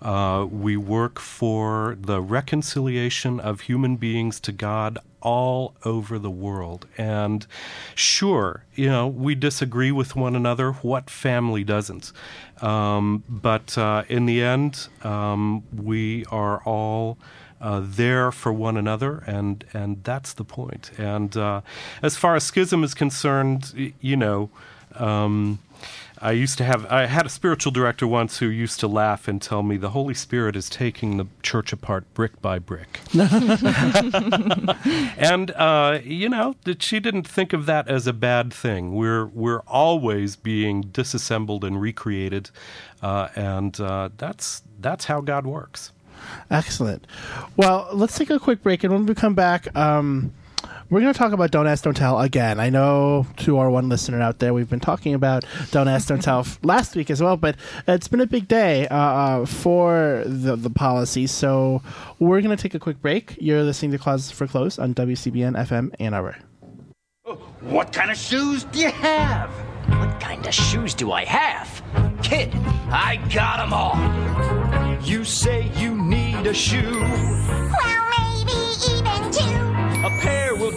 uh, 0.02 0.46
we 0.50 0.78
work 0.78 1.20
for 1.20 1.98
the 2.00 2.22
reconciliation 2.22 3.40
of 3.40 3.62
human 3.62 3.96
beings 3.96 4.40
to 4.42 4.52
God 4.52 5.00
all 5.22 5.74
over 5.84 6.20
the 6.20 6.30
world. 6.30 6.86
And 6.98 7.48
sure, 7.96 8.64
you 8.76 8.88
know, 8.88 9.08
we 9.08 9.34
disagree 9.34 9.92
with 9.92 10.16
one 10.16 10.36
another. 10.36 10.74
What 10.74 11.10
family 11.10 11.64
doesn't? 11.64 12.12
Um, 12.62 13.24
but 13.28 13.78
uh, 13.78 14.04
in 14.08 14.28
the 14.28 14.44
end, 14.44 14.88
um, 15.04 15.64
we 15.76 16.26
are 16.26 16.62
all. 16.64 17.18
Uh, 17.62 17.82
there 17.84 18.34
for 18.34 18.52
one 18.52 18.76
another, 18.76 19.24
and 19.26 19.64
and 19.74 20.04
that's 20.04 20.34
the 20.34 20.44
point. 20.44 20.92
And 21.00 21.36
uh, 21.38 21.62
as 22.02 22.18
far 22.18 22.36
as 22.36 22.44
schism 22.44 22.84
is 22.84 22.94
concerned, 22.94 23.94
you 24.02 24.18
know, 24.18 24.50
um, 24.96 25.60
I 26.22 26.32
used 26.32 26.58
to 26.60 26.64
have 26.64 26.86
I 26.92 27.06
had 27.06 27.26
a 27.26 27.30
spiritual 27.30 27.72
director 27.72 28.08
once 28.08 28.38
who 28.40 28.48
used 28.48 28.80
to 28.80 28.88
laugh 28.88 29.28
and 29.28 29.42
tell 29.42 29.64
me 29.64 29.78
the 29.78 29.90
Holy 29.90 30.14
Spirit 30.14 30.56
is 30.56 30.70
taking 30.70 31.18
the 31.18 31.28
church 31.44 31.74
apart 31.74 32.12
brick 32.14 32.42
by 32.42 32.60
brick. 32.60 33.00
and 35.18 35.52
uh, 35.52 36.00
you 36.04 36.30
know 36.30 36.56
that 36.64 36.82
she 36.82 37.00
didn't 37.00 37.28
think 37.28 37.54
of 37.54 37.66
that 37.66 37.88
as 37.88 38.08
a 38.08 38.14
bad 38.14 38.54
thing. 38.54 38.96
We're 38.96 39.26
we're 39.26 39.62
always 39.62 40.36
being 40.36 40.82
disassembled 40.82 41.64
and 41.64 41.82
recreated, 41.82 42.50
uh, 43.02 43.30
and 43.36 43.80
uh, 43.80 44.10
that's 44.18 44.64
that's 44.80 45.06
how 45.06 45.22
God 45.22 45.46
works. 45.46 45.92
Excellent. 46.50 47.06
Well, 47.58 47.90
let's 47.94 48.18
take 48.18 48.30
a 48.30 48.40
quick 48.40 48.64
break, 48.64 48.84
and 48.84 48.94
when 48.94 49.06
we 49.06 49.16
come 49.16 49.36
back, 49.36 49.76
um, 49.76 50.34
we're 50.90 51.02
going 51.02 51.14
to 51.14 51.18
talk 51.18 51.32
about 51.32 51.52
Don't 51.52 51.68
Ask, 51.68 51.84
Don't 51.84 51.96
Tell 51.96 52.20
again. 52.20 52.60
I 52.60 52.70
know 52.70 53.26
to 53.38 53.58
our 53.58 53.70
one 53.70 53.90
listener 53.90 54.22
out 54.22 54.40
there, 54.40 54.54
we've 54.54 54.70
been 54.70 54.80
talking 54.80 55.14
about 55.14 55.46
Don't 55.72 55.88
Ask, 55.88 56.08
Don't 56.08 56.22
Tell 56.22 56.40
f- 56.40 56.60
last 56.64 56.96
week 56.96 57.10
as 57.10 57.22
well, 57.22 57.38
but 57.38 57.56
it's 57.88 58.08
been 58.08 58.22
a 58.22 58.28
big 58.28 58.48
day 58.48 58.88
uh, 58.88 58.96
uh, 58.96 59.46
for 59.46 60.24
the, 60.26 60.56
the 60.56 60.70
policy, 60.70 61.28
so 61.28 61.82
we're 62.20 62.42
going 62.42 62.56
to 62.56 62.62
take 62.62 62.74
a 62.74 62.80
quick 62.80 63.02
break. 63.02 63.36
You're 63.40 63.64
listening 63.64 63.92
to 63.92 63.98
Closets 63.98 64.32
for 64.32 64.48
Clothes 64.48 64.80
on 64.80 64.94
WCBN 64.94 65.54
FM 65.68 65.94
Ann 66.00 66.14
Arbor. 66.14 66.38
What 67.62 67.92
kind 67.92 68.12
of 68.12 68.18
shoes 68.18 68.64
do 68.66 68.80
you 68.80 68.92
have? 68.92 69.50
What 69.90 70.20
kind 70.20 70.46
of 70.46 70.54
shoes 70.54 70.94
do 70.94 71.12
I 71.12 71.26
have? 71.26 71.82
Kid, 72.22 72.52
I 72.90 73.18
got 73.34 73.58
them 73.58 73.74
all. 73.74 73.96
You 75.04 75.24
say 75.24 75.72
you 75.78 75.96
need 75.96 76.46
a 76.48 76.54
shoe. 76.54 77.00
Well, 77.00 78.10
maybe 78.10 78.52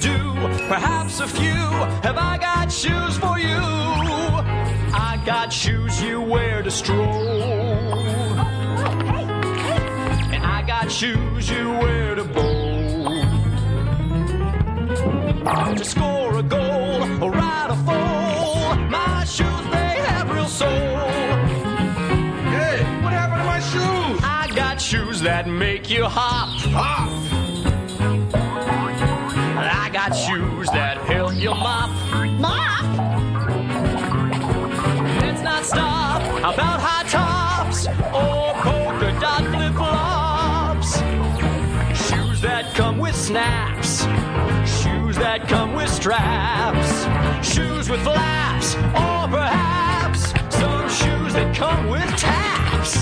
do, 0.00 0.34
perhaps 0.68 1.20
a 1.20 1.26
few. 1.26 1.66
Have 2.02 2.16
I 2.16 2.38
got 2.38 2.70
shoes 2.70 3.18
for 3.18 3.38
you? 3.38 3.58
I 4.94 5.20
got 5.24 5.52
shoes 5.52 6.02
you 6.02 6.20
wear 6.20 6.62
to 6.62 6.70
stroll. 6.70 7.28
And 10.34 10.44
I 10.44 10.62
got 10.66 10.90
shoes 10.90 11.50
you 11.50 11.70
wear 11.70 12.14
to 12.14 12.24
bowl. 12.24 13.24
To 15.76 15.84
score 15.84 16.38
a 16.38 16.42
goal 16.42 17.02
or 17.22 17.30
ride 17.30 17.70
a 17.70 17.76
foal. 17.86 18.76
My 18.88 19.24
shoes, 19.24 19.64
they 19.70 19.94
have 20.08 20.30
real 20.30 20.46
soul. 20.46 20.68
Hey, 22.56 22.82
what 23.02 23.12
happened 23.12 23.42
to 23.42 23.46
my 23.46 23.60
shoes? 23.60 24.20
I 24.24 24.50
got 24.54 24.80
shoes 24.80 25.20
that 25.22 25.46
make 25.46 25.88
you 25.90 26.04
hop. 26.04 26.48
Hop! 26.72 27.27
Got 30.08 30.16
shoes 30.16 30.68
that 30.68 30.96
help 30.96 31.34
you 31.34 31.50
mop. 31.50 31.90
Mop. 32.40 32.84
Let's 35.20 35.42
not 35.42 35.66
stop 35.66 36.22
about 36.38 36.80
high 36.80 37.04
tops 37.06 37.86
or 37.88 38.54
polka 38.64 39.12
dot 39.20 39.44
flip 39.52 39.74
flops. 39.74 40.96
Shoes 42.08 42.40
that 42.40 42.72
come 42.74 42.96
with 42.96 43.14
snaps. 43.14 44.04
Shoes 44.80 45.16
that 45.16 45.46
come 45.46 45.74
with 45.74 45.90
straps. 45.90 47.04
Shoes 47.46 47.90
with 47.90 48.00
flaps 48.00 48.76
or 48.76 49.28
perhaps 49.28 50.30
some 50.48 50.88
shoes 50.88 51.34
that 51.34 51.54
come 51.54 51.90
with 51.90 52.08
taps. 52.16 52.94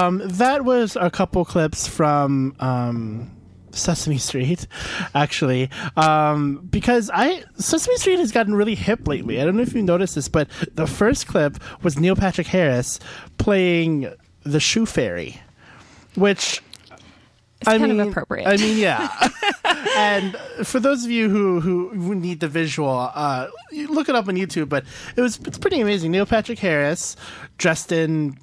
um, 0.02 0.22
that 0.26 0.66
was 0.66 0.98
a 1.00 1.10
couple 1.10 1.46
clips 1.46 1.88
from 1.88 2.56
um, 2.60 3.32
Sesame 3.72 4.18
Street, 4.18 4.68
actually, 5.16 5.70
um, 5.96 6.68
because 6.70 7.10
I 7.14 7.44
Sesame 7.58 7.98
Street 7.98 8.20
has 8.20 8.32
gotten 8.32 8.56
really 8.56 8.76
hip 8.76 9.08
lately. 9.08 9.40
I 9.40 9.46
don't 9.46 9.56
know 9.56 9.64
if 9.64 9.74
you 9.74 9.82
noticed 9.82 10.16
this, 10.16 10.28
but 10.28 10.50
the 10.74 10.88
first 10.88 11.28
clip 11.28 11.58
was 11.84 12.00
Neil 12.00 12.16
Patrick 12.16 12.48
Harris 12.48 13.00
playing 13.38 14.12
the 14.44 14.60
Shoe 14.60 14.86
Fairy, 14.86 15.42
which. 16.16 16.62
It's 17.60 17.68
I 17.68 17.78
kind 17.78 17.92
mean, 17.92 18.00
of 18.00 18.08
appropriate. 18.08 18.48
I 18.48 18.58
mean, 18.58 18.76
yeah. 18.80 19.30
and 19.96 20.36
for 20.64 20.80
those 20.80 21.06
of 21.06 21.12
you 21.12 21.30
who, 21.30 21.60
who 21.60 22.16
need 22.16 22.40
the 22.40 22.48
visual, 22.48 23.12
uh, 23.14 23.48
look 23.72 24.10
it 24.10 24.16
up 24.16 24.28
on 24.28 24.36
YouTube. 24.36 24.68
But 24.68 24.84
it 25.16 25.22
was 25.22 25.40
it's 25.46 25.58
pretty 25.58 25.80
amazing. 25.80 26.12
Neil 26.12 26.26
Patrick 26.26 26.58
Harris, 26.60 27.16
dressed 27.58 27.92
in 27.92 28.38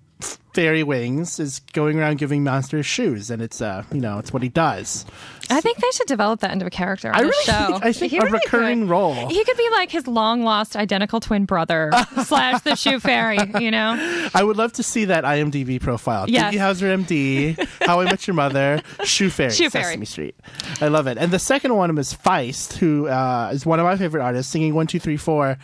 fairy 0.58 0.82
wings, 0.82 1.38
is 1.38 1.60
going 1.72 2.00
around 2.00 2.18
giving 2.18 2.42
monsters 2.42 2.84
shoes, 2.84 3.30
and 3.30 3.40
it's 3.40 3.60
uh 3.60 3.84
you 3.92 4.00
know 4.00 4.18
it's 4.18 4.32
what 4.32 4.42
he 4.42 4.48
does. 4.48 5.06
I 5.50 5.60
think 5.62 5.78
they 5.78 5.90
should 5.92 6.08
develop 6.08 6.40
that 6.40 6.50
into 6.52 6.66
a 6.66 6.70
character 6.70 7.08
on 7.08 7.14
I 7.14 7.20
the 7.22 7.28
really 7.28 7.44
show. 7.44 7.66
think- 7.68 7.84
I 7.84 7.92
think 7.92 8.10
He 8.10 8.18
a 8.18 8.22
really 8.22 8.32
recurring 8.32 8.80
could. 8.82 8.90
role. 8.90 9.28
He 9.28 9.42
could 9.44 9.56
be 9.56 9.68
like 9.70 9.90
his 9.90 10.06
long 10.06 10.42
lost 10.42 10.76
identical 10.76 11.20
twin 11.20 11.44
brother 11.46 11.90
slash 12.24 12.60
the 12.62 12.74
shoe 12.74 12.98
fairy. 13.00 13.38
You 13.60 13.70
know, 13.70 14.28
I 14.34 14.42
would 14.42 14.56
love 14.58 14.72
to 14.74 14.82
see 14.82 15.06
that 15.06 15.24
IMDb 15.24 15.80
profile. 15.80 16.26
Yes. 16.28 16.52
Doogie 16.52 16.58
Howser, 16.58 17.04
MD, 17.04 17.68
How 17.86 18.00
I 18.00 18.04
Met 18.04 18.26
Your 18.26 18.34
Mother, 18.34 18.82
Shoe 19.04 19.30
Fairy, 19.30 19.52
Shoe 19.52 19.70
Fairy. 19.70 19.84
Sesame 19.84 20.04
Street. 20.06 20.34
I 20.82 20.88
love 20.88 21.06
it. 21.06 21.16
And 21.18 21.30
the 21.32 21.38
second 21.38 21.74
one 21.74 21.96
is 21.96 22.12
Feist, 22.12 22.74
who 22.76 23.06
uh, 23.08 23.50
is 23.52 23.64
one 23.64 23.78
of 23.80 23.84
my 23.84 23.96
favorite 23.96 24.22
artists, 24.22 24.52
singing 24.52 24.74
one 24.74 24.86
two 24.86 24.98
three 25.00 25.16
four, 25.16 25.56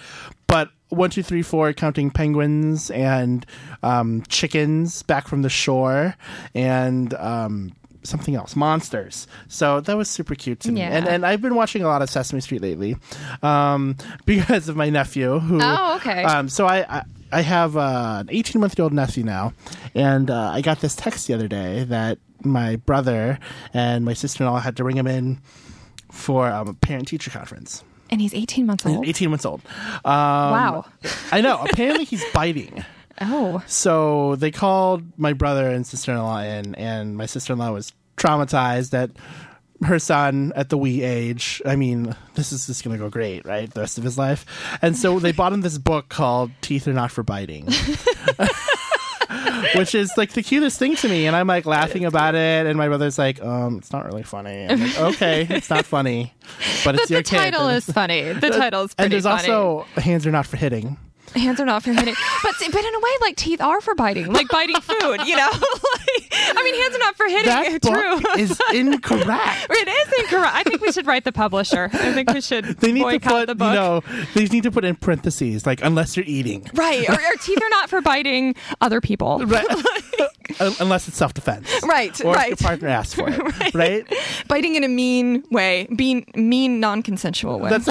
one 0.95 1.11
two 1.11 1.22
three 1.22 1.42
four 1.42 1.72
counting 1.72 2.11
penguins 2.11 2.90
and 2.90 3.45
um, 3.82 4.22
chickens 4.28 5.03
back 5.03 5.28
from 5.28 5.42
the 5.42 5.51
shore 5.51 6.14
and. 6.55 7.12
Um, 7.14 7.72
Something 8.07 8.34
else, 8.34 8.55
monsters. 8.55 9.26
So 9.49 9.80
that 9.80 9.97
was 9.97 10.11
super 10.11 10.34
cute 10.34 10.61
to 10.61 10.72
me, 10.72 10.80
Yeah. 10.82 10.90
and 10.90 11.09
and 11.09 11.24
I've 11.24 11.40
been 11.40 11.55
watching 11.55 11.80
a 11.82 11.86
lot 11.86 12.03
of 12.03 12.11
Sesame 12.11 12.42
Street 12.42 12.61
lately, 12.61 12.99
um, 13.42 13.97
because 14.26 14.68
of 14.68 14.76
my 14.76 14.90
nephew. 14.90 15.38
Who, 15.38 15.59
Oh, 15.62 15.97
okay. 15.97 16.22
Um, 16.22 16.51
so 16.51 16.66
I, 16.66 16.84
I 16.99 17.03
I 17.32 17.40
have 17.40 17.78
uh, 17.78 18.18
an 18.20 18.28
18 18.30 18.61
month 18.61 18.78
old 18.78 18.92
nephew 18.92 19.24
now, 19.24 19.55
and 19.95 20.30
uh, 20.30 20.51
I 20.53 20.61
got 20.61 20.80
this 20.80 20.95
text 20.95 21.28
the 21.28 21.32
other 21.32 21.49
day 21.49 21.84
that 21.84 22.18
my 22.42 22.76
brother 22.76 23.38
and 23.72 24.05
my 24.05 24.12
sister 24.12 24.45
in 24.45 24.51
law 24.51 24.61
had 24.61 24.76
to 24.76 24.82
bring 24.82 24.99
him 24.99 25.07
in 25.07 25.40
for 26.12 26.51
um, 26.51 26.68
a 26.68 26.74
parent 26.74 27.09
teacher 27.09 27.30
conference. 27.30 27.84
And 28.11 28.20
he's 28.20 28.34
18 28.34 28.66
months 28.66 28.86
old. 28.86 29.07
18 29.07 29.30
months 29.30 29.44
old. 29.44 29.61
Um, 30.05 30.12
wow. 30.12 30.84
I 31.32 31.40
know. 31.40 31.61
Apparently, 31.70 32.05
he's 32.05 32.24
biting. 32.32 32.84
Oh, 33.20 33.62
So 33.68 34.34
they 34.34 34.50
called 34.50 35.05
my 35.16 35.34
brother 35.34 35.70
and 35.70 35.86
sister 35.86 36.11
in 36.11 36.18
law 36.18 36.40
in, 36.40 36.74
and 36.74 37.16
my 37.16 37.26
sister 37.26 37.52
in 37.52 37.61
law 37.61 37.70
was 37.70 37.92
traumatized 38.16 38.90
that 38.90 39.12
her 39.84 40.00
son 40.00 40.52
at 40.57 40.68
the 40.68 40.76
wee 40.76 41.02
age. 41.05 41.62
I 41.64 41.76
mean, 41.76 42.16
this 42.34 42.50
is 42.50 42.66
just 42.66 42.82
going 42.82 42.96
to 42.98 43.02
go 43.02 43.09
great, 43.11 43.46
right? 43.46 43.72
The 43.72 43.80
rest 43.82 43.98
of 43.98 44.05
his 44.05 44.18
life. 44.18 44.44
And 44.82 44.96
so 44.96 45.20
they 45.20 45.30
bought 45.30 45.52
him 45.52 45.61
this 45.61 45.78
book 45.78 46.09
called 46.09 46.50
Teeth 46.61 46.88
Are 46.88 46.92
Not 46.92 47.12
for 47.12 47.22
Biting. 47.22 47.68
Which 49.76 49.95
is 49.95 50.12
like 50.16 50.32
the 50.32 50.42
cutest 50.42 50.78
thing 50.78 50.97
to 50.97 51.09
me, 51.09 51.26
and 51.26 51.34
I'm 51.36 51.47
like 51.47 51.66
laughing 51.66 52.05
about 52.05 52.34
it, 52.34 52.66
and 52.66 52.76
my 52.76 52.88
brother's 52.88 53.18
like, 53.18 53.42
"Um, 53.42 53.78
it's 53.78 53.92
not 53.92 54.05
really 54.07 54.22
funny." 54.22 54.66
I'm 54.68 54.80
like, 54.80 54.99
"Okay, 54.99 55.47
it's 55.51 55.70
not 55.70 55.84
funny, 55.84 56.32
but 56.84 56.95
it's 56.95 57.05
but 57.05 57.11
your 57.11 57.22
the 57.22 57.28
kid." 57.30 57.36
title 57.38 57.68
is 57.68 57.84
funny. 57.86 58.32
The 58.32 58.51
title 58.51 58.82
is 58.82 58.95
pretty 58.95 59.05
and 59.05 59.12
there's 59.12 59.24
funny. 59.24 59.51
also 59.53 59.86
hands 60.01 60.26
are 60.26 60.30
not 60.32 60.47
for 60.47 60.57
hitting. 60.57 60.97
Hands 61.35 61.61
are 61.61 61.64
not 61.66 61.83
for 61.83 61.93
hitting, 61.93 62.14
but 62.43 62.55
but 62.59 62.85
in 62.85 62.95
a 62.95 62.99
way, 63.01 63.11
like 63.20 63.37
teeth 63.37 63.61
are 63.61 63.81
for 63.81 63.95
biting, 63.95 64.33
like 64.33 64.49
biting 64.49 64.81
food. 64.81 65.20
You 65.27 65.37
know, 65.37 65.51
like, 65.53 66.33
I 66.33 66.62
mean, 66.62 66.75
hands 66.81 66.95
are 66.95 66.99
not 66.99 67.16
for 67.16 67.27
hitting. 67.27 67.47
That 67.47 67.83
True. 67.83 68.20
book 68.20 68.39
is 68.39 68.61
incorrect. 68.72 69.66
It 69.70 69.89
is 69.89 70.25
incorrect. 70.25 70.55
I 70.55 70.62
think 70.62 70.81
we 70.81 70.93
should 70.93 71.07
write 71.07 71.25
the 71.25 71.33
publisher. 71.33 71.91
I 71.93 72.12
think 72.12 72.31
we 72.33 72.41
should 72.41 72.64
They 72.64 72.93
need 72.93 73.01
to 73.01 73.05
boycott 73.05 73.33
put, 73.33 73.47
the 73.49 73.55
book. 73.55 73.68
you 73.70 73.75
know, 73.75 74.03
they 74.35 74.45
need 74.47 74.62
to 74.62 74.70
put 74.70 74.85
in 74.85 74.95
parentheses 74.97 75.66
like 75.66 75.83
unless 75.83 76.16
you're 76.16 76.27
eating, 76.27 76.68
Right. 76.75 77.09
Or, 77.09 77.14
or 77.14 77.37
teeth 77.43 77.61
are 77.62 77.68
not 77.70 77.91
for 77.91 78.01
biting 78.01 78.55
other 78.81 79.01
people. 79.01 79.45
right? 79.47 79.66
Unless 80.61 81.09
it's 81.09 81.16
self 81.16 81.35
defense, 81.35 81.68
Right, 81.83 82.22
Or 82.25 82.35
right. 82.35 82.53
if 82.53 82.61
your 82.61 82.68
partner 82.68 82.89
asks 82.89 83.14
for 83.14 83.29
it, 83.29 83.39
right? 83.61 83.75
right. 83.75 84.14
Biting 84.47 84.75
in 84.77 84.85
a 84.85 84.89
mean 84.89 85.43
way, 85.51 85.89
being 85.97 86.27
mean, 86.37 86.79
non-consensual 86.81 87.59
way. 87.59 87.70
That's 87.70 87.89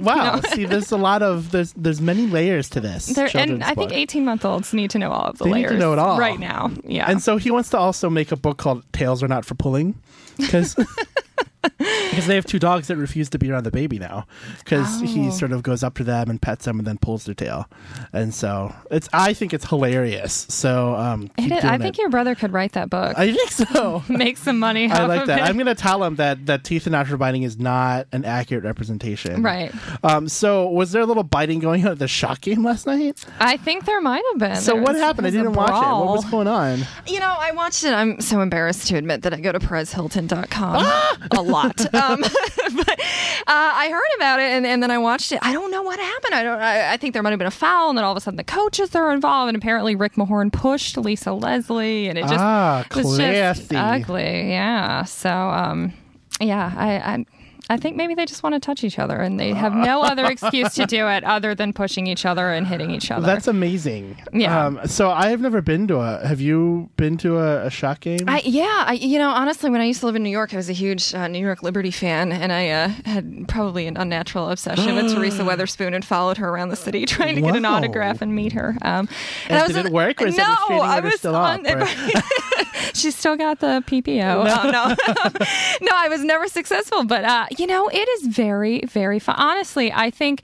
wow. 0.00 0.40
See, 0.40 0.64
there's 0.64 0.90
a 0.92 0.96
lot 0.96 1.22
of 1.22 1.50
there's 1.52 1.72
there's 1.74 2.00
many 2.00 2.26
layers 2.26 2.69
to 2.70 2.80
this. 2.80 3.06
There, 3.06 3.28
and 3.34 3.62
I 3.62 3.74
think 3.74 3.92
18 3.92 4.24
month 4.24 4.44
olds 4.44 4.72
need 4.74 4.90
to 4.90 4.98
know 4.98 5.10
all 5.10 5.26
of 5.30 5.38
the 5.38 5.44
They 5.44 5.50
need 5.50 5.56
layers. 5.56 5.70
to 5.72 5.78
know 5.78 5.92
it 5.92 5.98
all. 5.98 6.18
right 6.18 6.38
now. 6.40 6.70
Yeah. 6.84 7.10
And 7.10 7.22
so 7.22 7.36
he 7.36 7.50
wants 7.50 7.70
to 7.70 7.78
also 7.78 8.08
make 8.10 8.32
a 8.32 8.36
book 8.36 8.58
called 8.58 8.82
"Tails 8.92 9.22
Are 9.22 9.28
Not 9.28 9.44
for 9.44 9.54
Pulling," 9.54 9.94
because 10.38 10.74
because 11.62 12.26
they 12.26 12.34
have 12.34 12.46
two 12.46 12.58
dogs 12.58 12.88
that 12.88 12.96
refuse 12.96 13.28
to 13.30 13.38
be 13.38 13.50
around 13.50 13.64
the 13.64 13.70
baby 13.70 13.98
now 13.98 14.26
because 14.64 15.00
he 15.00 15.28
Oh. 15.28 15.30
sort 15.30 15.52
of 15.52 15.62
goes 15.62 15.82
up 15.82 15.94
to 15.94 16.04
them 16.04 16.30
and 16.30 16.40
pets 16.40 16.64
them 16.64 16.78
and 16.78 16.86
then 16.86 16.98
pulls 16.98 17.24
their 17.24 17.34
tail, 17.34 17.68
and 18.12 18.32
so 18.34 18.74
it's 18.90 19.08
I 19.12 19.34
think 19.34 19.52
it's 19.54 19.66
hilarious. 19.68 20.46
So 20.48 20.94
um, 20.96 21.24
It 21.36 21.42
keep 21.42 21.52
is- 21.52 21.60
doing 21.62 21.72
I 21.74 21.78
think 21.78 21.98
it. 21.98 22.02
your 22.02 22.10
brother 22.10 22.34
could 22.34 22.52
write 22.52 22.72
that 22.72 22.88
book. 22.90 23.18
I 23.18 23.32
think 23.32 23.50
so. 23.50 24.02
Make 24.08 24.36
some 24.38 24.58
money. 24.58 24.90
I 24.90 25.06
like 25.06 25.26
that. 25.26 25.38
it. 25.40 25.42
I'm 25.42 25.54
going 25.54 25.66
to 25.66 25.74
tell 25.74 26.02
him 26.04 26.16
that 26.16 26.46
that 26.46 26.64
teeth 26.64 26.86
and 26.86 27.08
for 27.08 27.16
biting 27.16 27.42
is 27.42 27.58
not 27.58 28.06
an 28.12 28.24
accurate 28.24 28.64
representation. 28.64 29.42
Right. 29.42 29.72
Um, 30.02 30.28
so 30.28 30.68
was 30.68 30.92
there 30.92 31.02
a 31.02 31.06
little 31.06 31.22
biting 31.22 31.58
going 31.60 31.84
on 31.86 31.92
at 31.92 31.98
the 31.98 32.08
Shock 32.08 32.40
game 32.42 32.64
last 32.64 32.86
night? 32.86 33.24
I 33.38 33.56
think 33.58 33.84
there 33.84 34.00
might 34.00 34.22
have 34.32 34.38
been. 34.38 34.56
So 34.56 34.72
There 34.72 34.82
what 34.82 34.92
was- 34.94 35.02
happened? 35.02 35.26
I 35.26 35.30
there 35.30 35.44
was 35.44 35.48
a 35.48 35.50
didn't 35.50 35.56
watch 35.72 35.82
it. 35.84 36.04
What 36.06 36.16
was 36.16 36.24
going 36.30 36.46
on? 36.48 36.86
You 37.06 37.20
know, 37.20 37.34
I 37.38 37.52
watched 37.52 37.84
it. 37.84 37.92
I'm 37.92 38.20
so 38.20 38.40
embarrassed 38.40 38.86
to 38.88 38.96
admit 38.96 39.22
that 39.22 39.32
I 39.34 39.40
go 39.40 39.52
to 39.52 39.58
PerezHilton.com 39.60 40.76
Ah! 40.78 41.16
Lot. 41.50 41.80
Um, 41.94 42.20
but 42.76 43.00
uh, 43.00 43.72
I 43.82 43.88
heard 43.90 44.16
about 44.16 44.38
it 44.40 44.50
and, 44.52 44.64
and 44.66 44.82
then 44.82 44.90
I 44.90 44.98
watched 44.98 45.32
it. 45.32 45.38
I 45.42 45.52
don't 45.52 45.70
know 45.70 45.82
what 45.82 45.98
happened. 45.98 46.34
I 46.34 46.42
don't. 46.42 46.60
I, 46.60 46.92
I 46.92 46.96
think 46.96 47.12
there 47.14 47.22
might 47.22 47.30
have 47.30 47.38
been 47.38 47.46
a 47.48 47.50
foul, 47.50 47.88
and 47.90 47.98
then 47.98 48.04
all 48.04 48.12
of 48.12 48.16
a 48.16 48.20
sudden 48.20 48.36
the 48.36 48.44
coaches 48.44 48.94
are 48.94 49.12
involved, 49.12 49.48
and 49.48 49.56
apparently 49.56 49.94
Rick 49.94 50.14
Mahorn 50.14 50.52
pushed 50.52 50.96
Lisa 50.96 51.32
Leslie, 51.32 52.08
and 52.08 52.16
it 52.18 52.22
just 52.22 52.34
Ah, 52.38 52.84
was 52.94 53.16
just 53.18 53.68
classy. 53.68 53.76
ugly. 53.76 54.50
Yeah. 54.50 55.04
So, 55.04 55.30
um, 55.30 55.92
yeah, 56.40 56.72
I. 56.76 56.94
I 57.14 57.26
I 57.70 57.76
think 57.76 57.96
maybe 57.96 58.14
they 58.14 58.26
just 58.26 58.42
want 58.42 58.54
to 58.54 58.60
touch 58.60 58.84
each 58.84 58.98
other 58.98 59.16
and 59.20 59.38
they 59.38 59.52
have 59.54 59.72
no 59.74 60.02
other 60.02 60.24
excuse 60.30 60.74
to 60.74 60.86
do 60.86 61.06
it 61.08 61.24
other 61.24 61.54
than 61.54 61.72
pushing 61.72 62.06
each 62.08 62.26
other 62.26 62.50
and 62.50 62.66
hitting 62.66 62.90
each 62.90 63.10
other. 63.10 63.24
That's 63.26 63.46
amazing. 63.46 64.20
Yeah. 64.32 64.66
Um, 64.66 64.80
so 64.86 65.10
I 65.10 65.28
have 65.30 65.40
never 65.40 65.62
been 65.62 65.86
to 65.88 65.98
a. 66.00 66.26
Have 66.26 66.40
you 66.40 66.90
been 66.96 67.16
to 67.18 67.38
a, 67.38 67.66
a 67.66 67.70
Shock 67.70 68.00
game? 68.00 68.28
I, 68.28 68.42
yeah, 68.44 68.84
I, 68.88 68.94
you 68.94 69.18
know, 69.18 69.30
honestly, 69.30 69.70
when 69.70 69.80
I 69.80 69.84
used 69.84 70.00
to 70.00 70.06
live 70.06 70.16
in 70.16 70.22
New 70.22 70.30
York, 70.30 70.52
I 70.52 70.56
was 70.56 70.68
a 70.68 70.72
huge 70.74 71.14
uh, 71.14 71.28
New 71.28 71.38
York 71.38 71.62
Liberty 71.62 71.90
fan, 71.92 72.32
and 72.32 72.52
I 72.52 72.68
uh, 72.70 72.88
had 73.04 73.46
probably 73.48 73.86
an 73.86 73.96
unnatural 73.96 74.50
obsession 74.50 74.96
with 74.96 75.14
Teresa 75.14 75.42
Weatherspoon 75.44 75.94
and 75.94 76.04
followed 76.04 76.38
her 76.38 76.48
around 76.48 76.70
the 76.70 76.76
city 76.76 77.06
trying 77.06 77.36
to 77.36 77.40
get 77.40 77.54
an 77.56 77.64
autograph 77.64 78.20
and 78.20 78.34
meet 78.34 78.52
her. 78.52 78.76
Um, 78.82 79.08
And 79.48 79.58
I 79.58 79.66
did 79.68 79.76
was- 79.76 79.86
it 79.86 79.92
work, 79.92 80.20
or 80.20 80.26
is 80.26 80.36
no, 80.36 80.44
I 80.44 80.98
was 81.00 81.14
still 81.14 81.36
on, 81.36 81.64
up, 81.66 81.76
or- 81.76 81.86
She's 82.94 83.16
still 83.16 83.36
got 83.36 83.60
the 83.60 83.82
PPO. 83.86 84.46
Oh, 84.48 84.70
no, 84.70 84.94
no, 85.82 85.92
I 85.94 86.08
was 86.08 86.22
never 86.22 86.48
successful, 86.48 87.04
but 87.04 87.24
uh, 87.24 87.46
you 87.58 87.66
know, 87.66 87.88
it 87.88 88.08
is 88.08 88.26
very, 88.26 88.80
very 88.86 89.18
fun. 89.18 89.34
Honestly, 89.38 89.92
I 89.92 90.10
think 90.10 90.42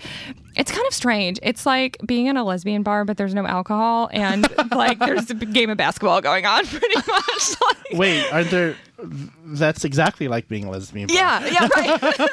It's 0.56 0.70
kind 0.72 0.86
of 0.86 0.94
strange. 0.94 1.38
It's 1.42 1.66
like 1.66 1.98
being 2.06 2.26
in 2.26 2.36
a 2.38 2.44
lesbian 2.44 2.82
bar, 2.82 3.04
but 3.04 3.16
there's 3.18 3.34
no 3.34 3.46
alcohol, 3.46 4.08
and 4.12 4.46
like 4.70 4.98
there's 4.98 5.28
a 5.30 5.34
game 5.34 5.68
of 5.70 5.76
basketball 5.76 6.20
going 6.22 6.46
on, 6.46 6.64
pretty 6.66 6.96
much. 6.96 7.60
Like, 7.60 7.98
Wait, 7.98 8.32
aren't 8.32 8.50
there? 8.50 8.74
That's 9.44 9.84
exactly 9.84 10.28
like 10.28 10.48
being 10.48 10.64
a 10.64 10.70
lesbian. 10.70 11.08
bar. 11.08 11.16
yeah, 11.16 11.46
yeah, 11.46 11.68
right. 11.76 12.28